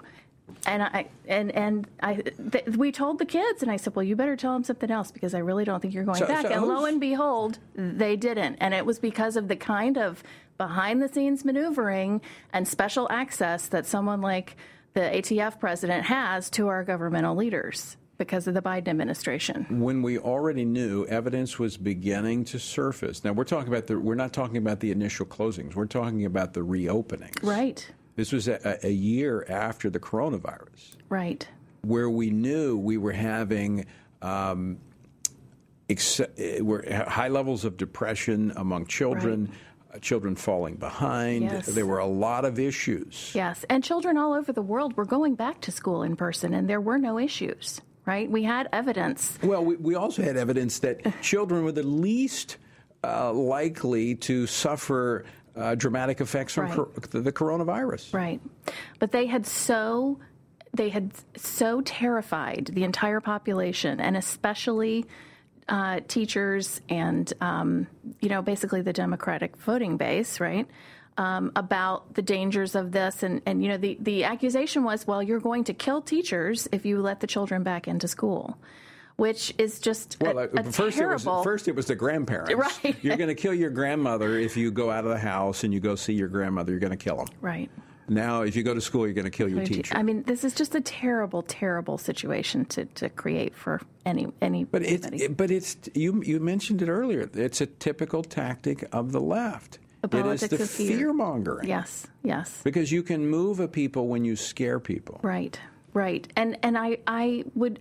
And 0.66 0.82
I 0.82 1.06
and 1.28 1.52
and 1.52 1.88
I 2.02 2.16
th- 2.16 2.66
we 2.76 2.92
told 2.92 3.20
the 3.20 3.26
kids 3.26 3.62
and 3.62 3.72
I 3.72 3.78
said, 3.78 3.96
"Well, 3.96 4.04
you 4.04 4.16
better 4.16 4.36
tell 4.36 4.54
them 4.54 4.64
something 4.64 4.90
else 4.90 5.12
because 5.12 5.36
I 5.36 5.40
really 5.40 5.64
don't 5.64 5.80
think 5.80 5.94
you're 5.94 6.04
going 6.04 6.18
So- 6.18 6.28
back." 6.28 6.48
so 6.48 6.52
and 6.52 6.66
lo 6.66 6.86
and 6.86 7.00
behold, 7.00 7.60
they 7.76 8.16
didn't. 8.16 8.56
And 8.60 8.74
it 8.74 8.86
was 8.86 8.98
because 9.00 9.36
of 9.36 9.48
the 9.48 9.56
kind 9.56 9.98
of 9.98 10.24
behind 10.58 11.02
the 11.02 11.08
scenes 11.08 11.46
maneuvering 11.46 12.22
and 12.52 12.68
special 12.68 13.08
access 13.12 13.68
that 13.68 13.86
someone 13.86 14.22
like 14.22 14.58
the 14.94 15.16
AFT 15.16 15.60
president 15.60 16.06
has 16.06 16.50
to 16.52 16.68
our 16.68 16.84
governmental 16.84 17.36
leaders 17.36 17.96
because 18.20 18.46
of 18.48 18.54
the 18.54 18.62
Biden 18.62 18.90
administration. 18.90 19.66
when 19.80 20.04
we 20.04 20.20
already 20.20 20.66
knew 20.66 21.06
evidence 21.08 21.58
was 21.58 21.78
beginning 21.78 22.44
to 22.46 22.60
surface. 22.60 23.24
Now 23.24 23.32
we're 23.32 23.46
talking 23.46 23.70
about 23.70 23.88
the 23.88 23.98
we're 24.00 24.14
not 24.14 24.34
talking 24.34 24.58
about 24.58 24.82
the 24.82 24.92
initial 24.92 25.26
closings. 25.26 25.74
We're 25.74 25.88
talking 25.88 26.26
about 26.26 26.54
the 26.54 26.60
reopenings. 26.60 27.42
Right. 27.42 27.90
This 28.16 28.32
was 28.34 28.48
a, 28.50 28.78
a 28.84 28.92
year 28.92 29.46
after 29.50 29.90
the 29.90 30.00
coronavirus, 30.00 30.98
Right. 31.08 31.48
where 31.82 32.10
we 32.10 32.30
knew 32.30 32.78
we 32.78 32.98
were 32.98 33.14
having 33.14 33.86
um, 34.22 34.78
ex- 35.90 36.20
eh, 36.38 36.60
were 36.60 36.84
high 37.08 37.30
levels 37.30 37.64
of 37.64 37.78
depression 37.78 38.52
among 38.58 38.88
children, 38.88 39.50
uh, 39.94 40.00
children 40.00 40.36
falling 40.36 40.76
behind. 40.76 41.44
Yes. 41.46 41.68
There 41.68 41.86
were 41.86 42.00
a 42.00 42.06
lot 42.06 42.44
of 42.44 42.60
issues. 42.60 43.32
Yes, 43.34 43.64
and 43.70 43.82
children 43.82 44.18
all 44.18 44.34
over 44.34 44.52
the 44.52 44.62
world 44.62 44.98
were 44.98 45.06
going 45.06 45.36
back 45.36 45.62
to 45.62 45.72
school 45.72 46.04
in 46.04 46.18
person 46.18 46.54
and 46.54 46.70
there 46.70 46.82
were 46.82 46.98
no 46.98 47.18
issues, 47.18 47.80
right? 48.10 48.30
We 48.30 48.42
had 48.44 48.68
evidence. 48.74 49.38
Well, 49.44 49.64
we, 49.64 49.76
we 49.76 49.94
also 49.96 50.24
had 50.24 50.36
evidence 50.36 50.80
that 50.80 51.22
children 51.22 51.64
were 51.64 51.72
the 51.72 51.84
least 51.84 52.58
uh, 53.04 53.32
likely 53.32 54.16
to 54.16 54.48
suffer 54.48 55.26
uh, 55.56 55.76
dramatic 55.76 56.20
effects 56.20 56.54
from 56.56 56.66
Right. 56.66 56.76
cor- 56.76 57.22
the 57.22 57.32
coronavirus. 57.32 58.12
Right. 58.14 58.42
But 58.98 59.12
they 59.12 59.28
had 59.28 59.46
so 59.46 60.20
they 60.74 60.90
had 60.90 61.12
so 61.36 61.82
terrified 61.82 62.70
the 62.74 62.84
entire 62.84 63.20
population 63.22 64.00
and 64.00 64.16
especially 64.18 65.06
uh, 65.68 66.00
teachers 66.08 66.82
and 66.90 67.32
um, 67.42 67.88
you 68.22 68.30
know 68.30 68.42
basically 68.42 68.82
the 68.82 68.94
Democratic 68.94 69.56
voting 69.58 69.98
base, 69.98 70.40
right? 70.40 70.68
Um, 71.20 71.52
about 71.58 72.14
the 72.14 72.22
dangers 72.22 72.76
of 72.76 72.94
this, 72.94 73.24
and, 73.24 73.42
and 73.46 73.62
you 73.62 73.68
know 73.68 73.76
the, 73.76 73.98
the 74.00 74.24
accusation 74.24 74.86
was, 74.86 75.06
well, 75.06 75.22
you're 75.22 75.42
going 75.42 75.66
to 75.66 75.74
kill 75.74 76.02
teachers 76.02 76.70
if 76.72 76.86
you 76.86 77.02
let 77.02 77.20
the 77.20 77.28
children 77.28 77.62
back 77.62 77.90
into 77.90 78.08
school, 78.08 78.58
which 79.18 79.54
is 79.58 79.80
just 79.82 80.16
Well, 80.22 80.40
a, 80.40 80.44
uh, 80.44 80.48
a 80.56 80.64
first 80.72 80.98
it 80.98 81.06
was 81.06 81.26
first 81.44 81.68
it 81.68 81.76
was 81.76 81.88
the 81.88 81.96
grandparents. 81.96 82.54
Right. 82.84 82.96
You're 83.04 83.18
going 83.18 83.28
to 83.28 83.36
kill 83.36 83.54
your 83.54 83.70
grandmother 83.70 84.38
if 84.40 84.56
you 84.56 84.72
go 84.72 84.90
out 84.90 85.04
of 85.04 85.10
the 85.10 85.20
house 85.20 85.66
and 85.66 85.74
you 85.74 85.82
go 85.82 85.96
see 85.96 86.14
your 86.14 86.30
grandmother. 86.30 86.72
You're 86.72 86.80
going 86.80 86.98
to 86.98 87.04
kill 87.04 87.18
them. 87.18 87.28
right. 87.42 87.70
Now, 88.08 88.42
if 88.42 88.56
you 88.56 88.64
go 88.64 88.74
to 88.74 88.82
school, 88.82 89.06
you're 89.06 89.14
going 89.14 89.26
to 89.26 89.38
kill 89.38 89.50
your 89.50 89.64
teacher. 89.66 89.96
I 89.96 90.02
mean, 90.02 90.24
this 90.24 90.44
is 90.44 90.54
just 90.56 90.74
a 90.74 90.82
terrible, 90.82 91.44
terrible 91.44 92.00
situation 92.00 92.66
to, 92.66 92.86
to 92.86 93.10
create 93.10 93.56
for 93.56 93.82
any 94.06 94.28
any. 94.42 94.64
But 94.64 94.82
it's 94.84 95.06
it, 95.06 95.38
but 95.38 95.52
it's 95.52 95.78
you 95.94 96.24
you 96.24 96.40
mentioned 96.40 96.82
it 96.82 96.90
earlier. 96.90 97.30
It's 97.34 97.62
a 97.62 97.68
typical 97.68 98.24
tactic 98.24 98.88
of 98.92 99.12
the 99.12 99.22
left. 99.22 99.78
The 100.02 100.18
it 100.18 100.26
is 100.26 100.50
the 100.50 100.64
of 100.64 100.70
fear. 100.70 100.98
fear 100.98 101.14
mongering. 101.14 101.68
Yes, 101.68 102.08
yes, 102.24 102.62
Because 102.64 102.92
you 102.92 103.04
can 103.04 103.28
move 103.28 103.60
a 103.60 103.68
people 103.68 104.08
when 104.08 104.24
you 104.26 104.36
scare 104.36 104.80
people. 104.80 105.20
right, 105.24 105.60
right. 105.94 106.28
And 106.36 106.58
and 106.64 106.78
I 106.78 107.00
I 107.08 107.44
would 107.56 107.80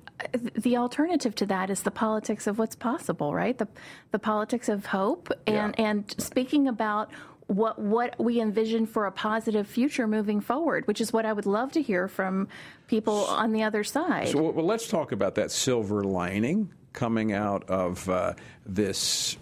the 0.55 0.77
alternative 0.77 1.35
to 1.37 1.47
that 1.47 1.71
is 1.71 1.83
the 1.83 1.91
politics 1.91 2.47
of 2.47 2.59
what's 2.59 2.75
possible, 2.77 3.33
right? 3.35 3.57
The 3.57 3.69
the 4.11 4.19
politics 4.19 4.69
of 4.69 4.87
hope 4.87 5.31
and 5.47 5.79
and 5.79 6.15
speaking 6.19 6.69
about. 6.69 7.11
What 7.51 7.79
what 7.79 8.15
we 8.21 8.43
envision 8.43 8.85
for 8.85 9.07
a 9.07 9.11
positive 9.11 9.67
future 9.67 10.07
moving 10.07 10.43
forward, 10.43 10.87
which 10.87 11.01
is 11.01 11.15
what 11.15 11.25
I 11.25 11.33
would 11.33 11.47
love 11.47 11.73
to 11.73 11.81
hear 11.81 12.07
from 12.07 12.47
people 12.89 13.25
on 13.25 13.53
the 13.53 13.63
other 13.63 13.83
side. 13.85 14.29
So, 14.29 14.51
well, 14.51 14.67
let's 14.67 14.87
talk 14.87 15.13
about 15.13 15.37
that 15.37 15.51
silver 15.51 16.05
lining 16.05 16.69
coming 16.93 17.33
out 17.33 17.65
of 17.71 18.07
uh, 18.11 18.35
this 18.67 19.39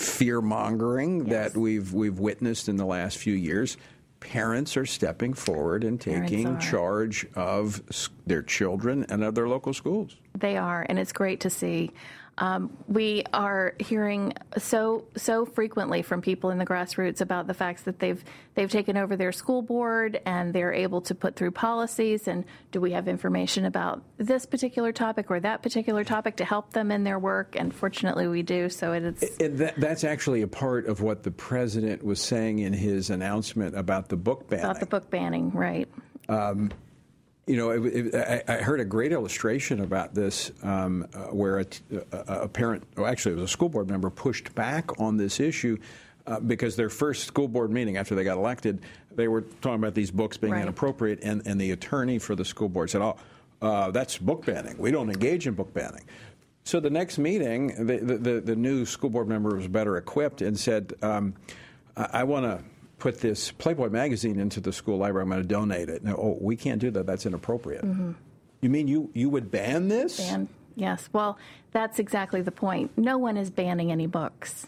fear 0.00 0.40
mongering 0.40 1.24
that 1.24 1.56
we've 1.56 1.92
we've 1.92 2.18
witnessed 2.18 2.68
in 2.68 2.76
the 2.76 2.86
last 2.86 3.18
few 3.18 3.34
years. 3.34 3.76
Parents 4.20 4.76
are 4.76 4.86
stepping 4.86 5.32
forward 5.32 5.82
and 5.82 5.98
taking 6.00 6.58
charge 6.58 7.26
of 7.34 7.82
their 8.26 8.42
children 8.42 9.06
and 9.08 9.24
of 9.24 9.34
their 9.34 9.48
local 9.48 9.72
schools. 9.72 10.16
They 10.38 10.58
are, 10.58 10.84
and 10.88 10.98
it's 10.98 11.12
great 11.12 11.40
to 11.40 11.50
see. 11.50 11.92
Um, 12.40 12.74
we 12.88 13.22
are 13.34 13.74
hearing 13.78 14.32
so 14.56 15.04
so 15.14 15.44
frequently 15.44 16.00
from 16.00 16.22
people 16.22 16.48
in 16.48 16.56
the 16.56 16.64
grassroots 16.64 17.20
about 17.20 17.46
the 17.46 17.52
facts 17.52 17.82
that 17.82 17.98
they've 17.98 18.24
they've 18.54 18.70
taken 18.70 18.96
over 18.96 19.14
their 19.14 19.30
school 19.30 19.60
board 19.60 20.18
and 20.24 20.54
they're 20.54 20.72
able 20.72 21.02
to 21.02 21.14
put 21.14 21.36
through 21.36 21.50
policies. 21.50 22.26
And 22.26 22.46
do 22.72 22.80
we 22.80 22.92
have 22.92 23.08
information 23.08 23.66
about 23.66 24.02
this 24.16 24.46
particular 24.46 24.90
topic 24.90 25.30
or 25.30 25.38
that 25.40 25.62
particular 25.62 26.02
topic 26.02 26.36
to 26.36 26.46
help 26.46 26.72
them 26.72 26.90
in 26.90 27.04
their 27.04 27.18
work? 27.18 27.56
And 27.56 27.74
fortunately, 27.74 28.26
we 28.26 28.42
do. 28.42 28.70
So 28.70 28.94
it 28.94 29.04
is 29.04 29.36
And 29.38 29.58
that, 29.58 29.76
that's 29.76 30.02
actually 30.02 30.40
a 30.40 30.48
part 30.48 30.86
of 30.86 31.02
what 31.02 31.24
the 31.24 31.30
president 31.30 32.02
was 32.02 32.22
saying 32.22 32.60
in 32.60 32.72
his 32.72 33.10
announcement 33.10 33.76
about 33.76 34.08
the 34.08 34.16
book 34.16 34.48
ban. 34.48 34.60
about 34.60 34.80
the 34.80 34.86
book 34.86 35.10
banning, 35.10 35.50
right? 35.50 35.88
Um, 36.30 36.70
you 37.50 37.56
know, 37.56 37.70
it, 37.70 37.84
it, 37.84 38.14
I, 38.14 38.54
I, 38.54 38.56
heard 38.58 38.78
a 38.78 38.84
great 38.84 39.10
illustration 39.10 39.80
about 39.80 40.14
this 40.14 40.52
um, 40.62 41.06
uh, 41.12 41.24
where 41.26 41.58
a, 41.58 41.66
a, 42.12 42.18
a 42.42 42.48
parent, 42.48 42.84
or 42.96 43.08
actually, 43.08 43.32
it 43.32 43.34
was 43.36 43.44
a 43.44 43.52
school 43.52 43.68
board 43.68 43.90
member, 43.90 44.08
pushed 44.08 44.54
back 44.54 45.00
on 45.00 45.16
this 45.16 45.40
issue. 45.40 45.76
Uh, 46.26 46.38
because 46.38 46.76
their 46.76 46.90
first 46.90 47.24
school 47.24 47.48
board 47.48 47.70
meeting 47.70 47.96
after 47.96 48.14
they 48.14 48.22
got 48.22 48.36
elected, 48.36 48.82
they 49.10 49.26
were 49.26 49.40
talking 49.62 49.76
about 49.76 49.94
these 49.94 50.10
books 50.10 50.36
being 50.36 50.52
right. 50.52 50.62
inappropriate, 50.62 51.18
and, 51.22 51.42
and 51.46 51.58
the 51.58 51.72
attorney 51.72 52.18
for 52.18 52.36
the 52.36 52.44
school 52.44 52.68
board 52.68 52.90
said, 52.90 53.00
"Oh, 53.00 53.16
uh, 53.62 53.90
that's 53.90 54.18
book 54.18 54.44
banning. 54.44 54.76
We 54.78 54.90
don't 54.90 55.08
engage 55.08 55.46
in 55.48 55.54
book 55.54 55.72
banning." 55.72 56.04
So 56.62 56.78
the 56.78 56.90
next 56.90 57.18
meeting, 57.18 57.86
the, 57.86 57.98
the, 57.98 58.40
the 58.40 58.54
new 58.54 58.84
school 58.84 59.10
board 59.10 59.28
member 59.28 59.56
was 59.56 59.66
better 59.66 59.96
equipped 59.96 60.42
and 60.42 60.60
said, 60.60 60.92
um, 61.02 61.34
I, 61.96 62.08
I 62.12 62.24
want 62.24 62.44
to 62.44 62.62
put 63.00 63.20
this 63.20 63.50
Playboy 63.50 63.88
magazine 63.88 64.38
into 64.38 64.60
the 64.60 64.72
school 64.72 64.98
library. 64.98 65.24
I'm 65.24 65.30
going 65.30 65.42
to 65.42 65.48
donate 65.48 65.88
it. 65.88 66.04
No, 66.04 66.14
oh, 66.16 66.38
we 66.40 66.56
can't 66.56 66.80
do 66.80 66.90
that. 66.92 67.06
That's 67.06 67.26
inappropriate. 67.26 67.84
Mm-hmm. 67.84 68.12
You 68.60 68.70
mean 68.70 68.86
you, 68.86 69.10
you 69.14 69.30
would 69.30 69.50
ban 69.50 69.88
this? 69.88 70.18
Ban, 70.18 70.48
yes. 70.76 71.08
Well, 71.12 71.38
that's 71.72 71.98
exactly 71.98 72.42
the 72.42 72.52
point. 72.52 72.96
No 72.96 73.18
one 73.18 73.36
is 73.36 73.50
banning 73.50 73.90
any 73.90 74.06
books 74.06 74.66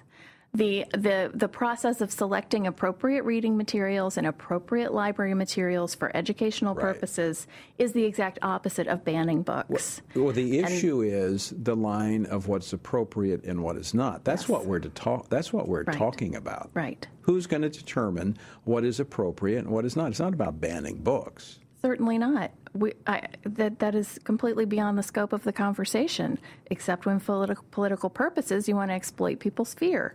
the 0.55 0.85
the 0.93 1.31
the 1.33 1.49
process 1.49 2.03
of 2.03 2.13
selecting 2.13 2.67
appropriate 2.67 3.23
reading 3.25 3.57
materials 3.57 4.19
and 4.19 4.27
appropriate 4.27 4.93
library 4.93 5.33
materials 5.33 5.95
for 5.95 6.15
educational 6.15 6.75
right. 6.75 6.83
purposes 6.83 7.47
is 7.79 7.93
the 7.93 8.05
exact 8.05 8.39
opposite 8.43 8.87
of 8.87 9.03
banning 9.03 9.43
books. 9.43 10.03
Well, 10.15 10.27
well 10.27 10.35
the 10.35 10.59
issue 10.59 11.01
and, 11.01 11.11
is 11.11 11.55
the 11.57 11.75
line 11.75 12.27
of 12.27 12.49
what's 12.49 12.71
appropriate 12.75 13.45
and 13.45 13.63
what 13.63 13.77
is 13.77 13.95
not. 13.95 14.25
That's 14.25 14.43
yes. 14.43 14.49
what 14.51 14.67
we're 14.67 14.81
to 14.81 14.91
talk. 14.91 15.31
That's 15.31 15.55
what 15.55 15.69
we're 15.69 15.85
right. 15.85 15.97
talking 15.97 16.37
about. 16.37 16.71
Right. 16.75 17.07
Who's 17.23 17.47
going 17.47 17.63
to 17.63 17.71
determine 17.71 18.37
what 18.65 18.85
is 18.85 19.01
appropriate 19.01 19.61
and 19.61 19.71
what 19.71 19.87
is 19.87 19.97
not? 19.97 20.11
It's 20.11 20.21
not 20.21 20.35
about 20.35 20.61
banning 20.61 20.99
books. 20.99 21.61
Certainly 21.81 22.19
not. 22.19 22.51
We, 22.75 22.93
I, 23.07 23.27
that 23.45 23.79
that 23.79 23.95
is 23.95 24.19
completely 24.25 24.67
beyond 24.67 24.99
the 24.99 25.03
scope 25.03 25.33
of 25.33 25.45
the 25.45 25.53
conversation. 25.53 26.39
Except 26.67 27.07
when 27.07 27.21
political 27.21 27.65
political 27.71 28.11
purposes, 28.11 28.69
you 28.69 28.77
want 28.77 28.91
to 28.91 28.95
exploit 28.95 29.41
people's 29.41 29.73
fear. 29.73 30.15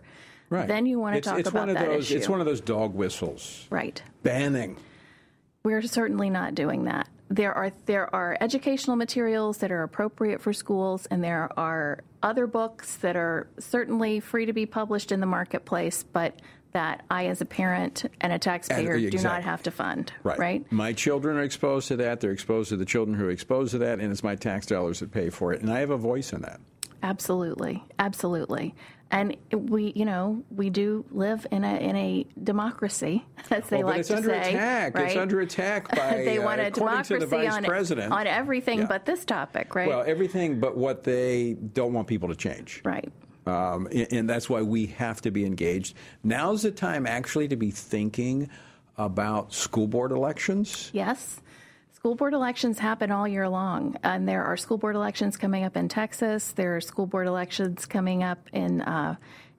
Right. 0.50 0.66
Then 0.66 0.86
you 0.86 0.98
want 0.98 1.14
to 1.14 1.18
it's, 1.18 1.26
talk 1.26 1.38
it's 1.38 1.48
about 1.48 1.60
one 1.60 1.68
of 1.70 1.74
that 1.76 1.86
those, 1.86 2.06
issue. 2.06 2.16
It's 2.16 2.28
one 2.28 2.40
of 2.40 2.46
those 2.46 2.60
dog 2.60 2.94
whistles. 2.94 3.66
Right. 3.70 4.02
Banning. 4.22 4.76
We're 5.62 5.82
certainly 5.82 6.30
not 6.30 6.54
doing 6.54 6.84
that. 6.84 7.08
There 7.30 7.52
are 7.52 7.70
there 7.84 8.14
are 8.14 8.38
educational 8.40 8.96
materials 8.96 9.58
that 9.58 9.70
are 9.70 9.82
appropriate 9.82 10.40
for 10.40 10.54
schools, 10.54 11.06
and 11.10 11.22
there 11.22 11.50
are 11.58 12.00
other 12.22 12.46
books 12.46 12.96
that 12.96 13.16
are 13.16 13.48
certainly 13.58 14.20
free 14.20 14.46
to 14.46 14.54
be 14.54 14.64
published 14.64 15.12
in 15.12 15.20
the 15.20 15.26
marketplace, 15.26 16.02
but 16.02 16.40
that 16.72 17.04
I, 17.10 17.26
as 17.26 17.40
a 17.40 17.44
parent 17.44 18.04
and 18.20 18.32
a 18.32 18.38
taxpayer, 18.38 18.94
and, 18.94 19.04
exactly. 19.04 19.18
do 19.18 19.22
not 19.22 19.42
have 19.42 19.62
to 19.64 19.70
fund. 19.70 20.12
Right. 20.22 20.38
right. 20.38 20.72
My 20.72 20.92
children 20.92 21.36
are 21.36 21.42
exposed 21.42 21.88
to 21.88 21.96
that. 21.96 22.20
They're 22.20 22.30
exposed 22.30 22.70
to 22.70 22.76
the 22.76 22.84
children 22.84 23.16
who 23.16 23.26
are 23.26 23.30
exposed 23.30 23.72
to 23.72 23.78
that, 23.78 24.00
and 24.00 24.10
it's 24.10 24.22
my 24.22 24.34
tax 24.34 24.66
dollars 24.66 25.00
that 25.00 25.10
pay 25.10 25.30
for 25.30 25.52
it. 25.52 25.60
And 25.60 25.70
I 25.70 25.80
have 25.80 25.90
a 25.90 25.96
voice 25.96 26.32
in 26.32 26.42
that. 26.42 26.60
Absolutely, 27.02 27.84
absolutely. 27.98 28.74
And 29.10 29.36
we, 29.52 29.92
you 29.96 30.04
know, 30.04 30.42
we 30.50 30.68
do 30.68 31.04
live 31.10 31.46
in 31.50 31.64
a 31.64 31.76
in 31.76 31.96
a 31.96 32.26
democracy, 32.42 33.24
as 33.50 33.66
they 33.68 33.82
well, 33.82 33.94
like 33.94 34.02
to 34.02 34.04
say. 34.04 34.14
It's 34.14 34.26
under 34.26 34.34
attack. 34.34 34.94
Right? 34.94 35.06
It's 35.06 35.16
under 35.20 35.40
attack 35.40 35.96
by 35.96 36.22
they 36.24 36.38
want 36.38 36.60
uh, 36.60 36.64
a 36.64 36.70
democracy 36.70 37.24
the 37.24 37.48
on, 37.48 37.64
president. 37.64 38.12
on 38.12 38.26
everything 38.26 38.80
yeah. 38.80 38.86
but 38.86 39.06
this 39.06 39.24
topic, 39.24 39.74
right? 39.74 39.88
Well, 39.88 40.04
everything 40.06 40.60
but 40.60 40.76
what 40.76 41.04
they 41.04 41.54
don't 41.54 41.94
want 41.94 42.06
people 42.06 42.28
to 42.28 42.36
change. 42.36 42.82
Right. 42.84 43.10
Um, 43.46 43.86
and, 43.86 44.12
and 44.12 44.30
that's 44.30 44.50
why 44.50 44.62
we 44.62 44.86
have 44.86 45.22
to 45.22 45.30
be 45.30 45.46
engaged. 45.46 45.96
Now's 46.22 46.62
the 46.62 46.70
time, 46.70 47.06
actually, 47.06 47.48
to 47.48 47.56
be 47.56 47.70
thinking 47.70 48.50
about 48.98 49.54
school 49.54 49.86
board 49.86 50.12
elections. 50.12 50.90
Yes. 50.92 51.40
School 52.08 52.16
board 52.16 52.32
elections 52.32 52.78
happen 52.78 53.10
all 53.10 53.28
year 53.28 53.50
long, 53.50 53.94
and 54.02 54.26
there 54.26 54.42
are 54.42 54.56
school 54.56 54.78
board 54.78 54.96
elections 54.96 55.36
coming 55.36 55.64
up 55.64 55.76
in 55.76 55.88
Texas. 55.88 56.52
There 56.52 56.74
are 56.74 56.80
school 56.80 57.04
board 57.04 57.26
elections 57.26 57.84
coming 57.84 58.22
up 58.22 58.48
in 58.50 58.80
uh, 58.80 59.16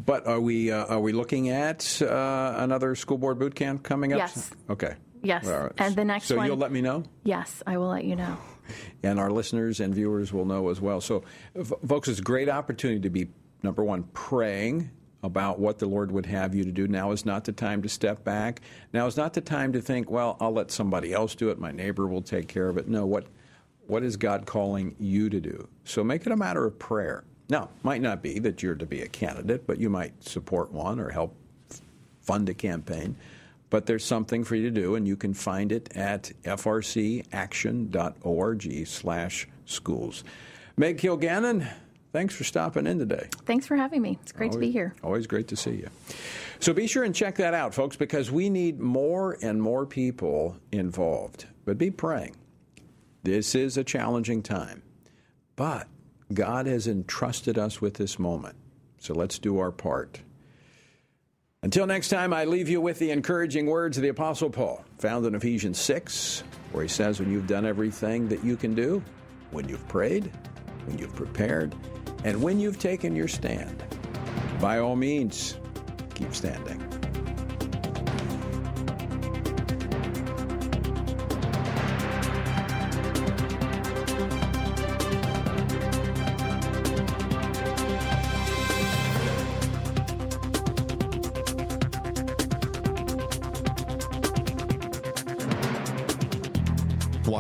But 0.05 0.27
are 0.27 0.41
we 0.41 0.73
uh, 0.73 0.87
are 0.87 1.01
we 1.01 1.13
looking 1.13 1.49
at 1.49 2.03
uh, 2.03 2.55
another 2.59 2.95
school 2.95 3.17
board 3.17 3.39
boot 3.39 3.55
camp 3.55 3.83
coming 3.83 4.13
up? 4.13 4.19
Yes. 4.19 4.51
Okay. 4.69 4.95
Yes. 5.23 5.45
Right. 5.45 5.73
And 5.79 5.97
the 5.97 6.05
next 6.05 6.27
so 6.27 6.37
one. 6.37 6.47
So 6.47 6.49
you'll 6.49 6.61
let 6.61 6.73
me 6.73 6.81
know. 6.81 7.05
Yes, 7.23 7.63
I 7.67 7.79
will 7.79 7.89
let 7.89 8.05
you 8.05 8.17
know 8.17 8.37
and 9.03 9.19
our 9.19 9.31
listeners 9.31 9.81
and 9.81 9.95
viewers 9.95 10.33
will 10.33 10.45
know 10.45 10.69
as 10.69 10.81
well. 10.81 11.01
So, 11.01 11.25
folks, 11.87 12.09
it's 12.09 12.21
a 12.21 12.23
great 12.23 12.49
opportunity 12.49 13.01
to 13.01 13.11
be, 13.11 13.29
number 13.63 13.85
one, 13.85 14.05
praying 14.13 14.91
about 15.23 15.59
what 15.59 15.79
the 15.79 15.87
Lord 15.87 16.13
would 16.13 16.27
have 16.27 16.55
you 16.55 16.65
to 16.65 16.73
do. 16.73 16.87
Now 16.87 17.11
is 17.11 17.27
not 17.27 17.45
the 17.45 17.53
time 17.53 17.83
to 17.83 17.89
step 17.89 18.23
back. 18.23 18.61
Now 18.93 19.07
is 19.07 19.17
not 19.17 19.35
the 19.35 19.41
time 19.41 19.73
to 19.73 19.81
think, 19.81 20.11
well, 20.11 20.37
I'll 20.41 20.53
let 20.53 20.71
somebody 20.71 21.13
else 21.13 21.35
do 21.35 21.51
it. 21.51 21.59
My 21.59 21.73
neighbor 21.73 22.07
will 22.07 22.23
take 22.23 22.49
care 22.49 22.69
of 22.69 22.79
it. 22.79 22.87
No, 22.89 23.07
what, 23.07 23.27
what 23.87 24.03
is 24.03 24.17
God 24.17 24.47
calling 24.47 24.95
you 24.99 25.29
to 25.31 25.41
do? 25.41 25.69
So 25.85 26.05
make 26.05 26.27
it 26.27 26.33
a 26.33 26.37
matter 26.37 26.65
of 26.65 26.79
prayer. 26.79 27.25
Now, 27.49 27.71
might 27.83 28.03
not 28.03 28.23
be 28.23 28.39
that 28.41 28.63
you're 28.63 28.75
to 28.75 28.87
be 28.87 29.03
a 29.03 29.09
candidate, 29.09 29.67
but 29.67 29.79
you 29.79 29.89
might 29.89 30.23
support 30.23 30.73
one 30.73 31.01
or 31.01 31.11
help 31.11 31.35
fund 32.23 32.49
a 32.49 32.55
campaign 32.55 33.17
but 33.71 33.87
there's 33.87 34.05
something 34.05 34.45
for 34.45 34.55
you 34.55 34.71
to 34.71 34.71
do, 34.71 34.95
and 34.95 35.09
you 35.09 35.17
can 35.17 35.35
find 35.35 35.73
it 35.73 35.95
at 35.97 36.33
frcaction.org 36.45 37.27
slash 38.87 39.49
schools. 39.65 40.25
Meg 40.77 40.99
Kilgannon, 40.99 41.67
thanks 42.13 42.35
for 42.35 42.45
stopping 42.45 42.87
in 42.87 42.99
today. 42.99 43.29
Thanks 43.45 43.67
for 43.67 43.77
having 43.77 44.03
me. 44.03 44.19
It's 44.23 44.33
great 44.33 44.53
always, 44.53 44.57
to 44.57 44.61
be 44.61 44.71
here. 44.71 44.95
Always 45.03 45.27
great 45.27 45.49
to 45.49 45.57
see 45.57 45.73
you. 45.73 45.89
So 46.61 46.73
be 46.73 46.87
sure 46.87 47.05
and 47.05 47.15
check 47.15 47.37
that 47.37 47.55
out, 47.55 47.75
folks, 47.75 47.97
because 47.97 48.31
we 48.31 48.49
need 48.51 48.81
more 48.81 49.37
and 49.43 49.61
more 49.61 49.85
people 49.87 50.57
involved. 50.73 51.47
But 51.65 51.79
be 51.79 51.91
praying. 51.91 52.37
This 53.23 53.55
is 53.55 53.77
a 53.77 53.85
challenging 53.85 54.43
time, 54.43 54.83
but 55.57 55.89
God 56.33 56.67
has 56.67 56.87
entrusted 56.87 57.59
us 57.59 57.81
with 57.81 57.95
this 57.95 58.19
moment. 58.19 58.57
So 58.99 59.15
let's 59.15 59.39
do 59.39 59.59
our 59.59 59.73
part. 59.73 60.21
Until 61.67 61.85
next 61.85 62.11
time, 62.11 62.33
I 62.33 62.45
leave 62.45 62.69
you 62.69 62.81
with 62.81 63.01
the 63.01 63.11
encouraging 63.11 63.67
words 63.67 63.97
of 63.97 64.05
the 64.05 64.11
Apostle 64.11 64.49
Paul, 64.49 64.85
found 64.99 65.27
in 65.27 65.35
Ephesians 65.35 65.81
6, 65.81 66.45
where 66.71 66.85
he 66.85 66.89
says, 66.89 67.19
When 67.19 67.29
you've 67.29 67.49
done 67.49 67.67
everything 67.67 68.29
that 68.29 68.45
you 68.45 68.57
can 68.57 68.73
do, 68.73 69.03
when 69.51 69.69
you've 69.69 69.87
prayed, 69.89 70.31
when 70.85 70.97
you've 70.97 71.17
prepared, 71.17 71.75
and 72.23 72.41
when 72.41 72.61
you've 72.61 72.79
taken 72.79 73.17
your 73.17 73.27
stand, 73.27 73.83
by 74.61 74.79
all 74.79 74.95
means, 74.95 75.57
keep 76.15 76.33
standing. 76.37 76.81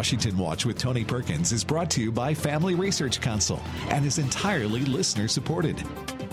Washington 0.07 0.39
Watch 0.39 0.65
with 0.65 0.79
Tony 0.79 1.05
Perkins 1.05 1.51
is 1.51 1.65
brought 1.65 1.91
to 1.91 2.01
you 2.01 2.13
by 2.13 2.33
Family 2.33 2.77
Research 2.77 3.21
Council 3.21 3.61
and 3.89 4.07
is 4.07 4.19
entirely 4.19 4.85
listener 4.85 5.27
supported. 5.27 5.83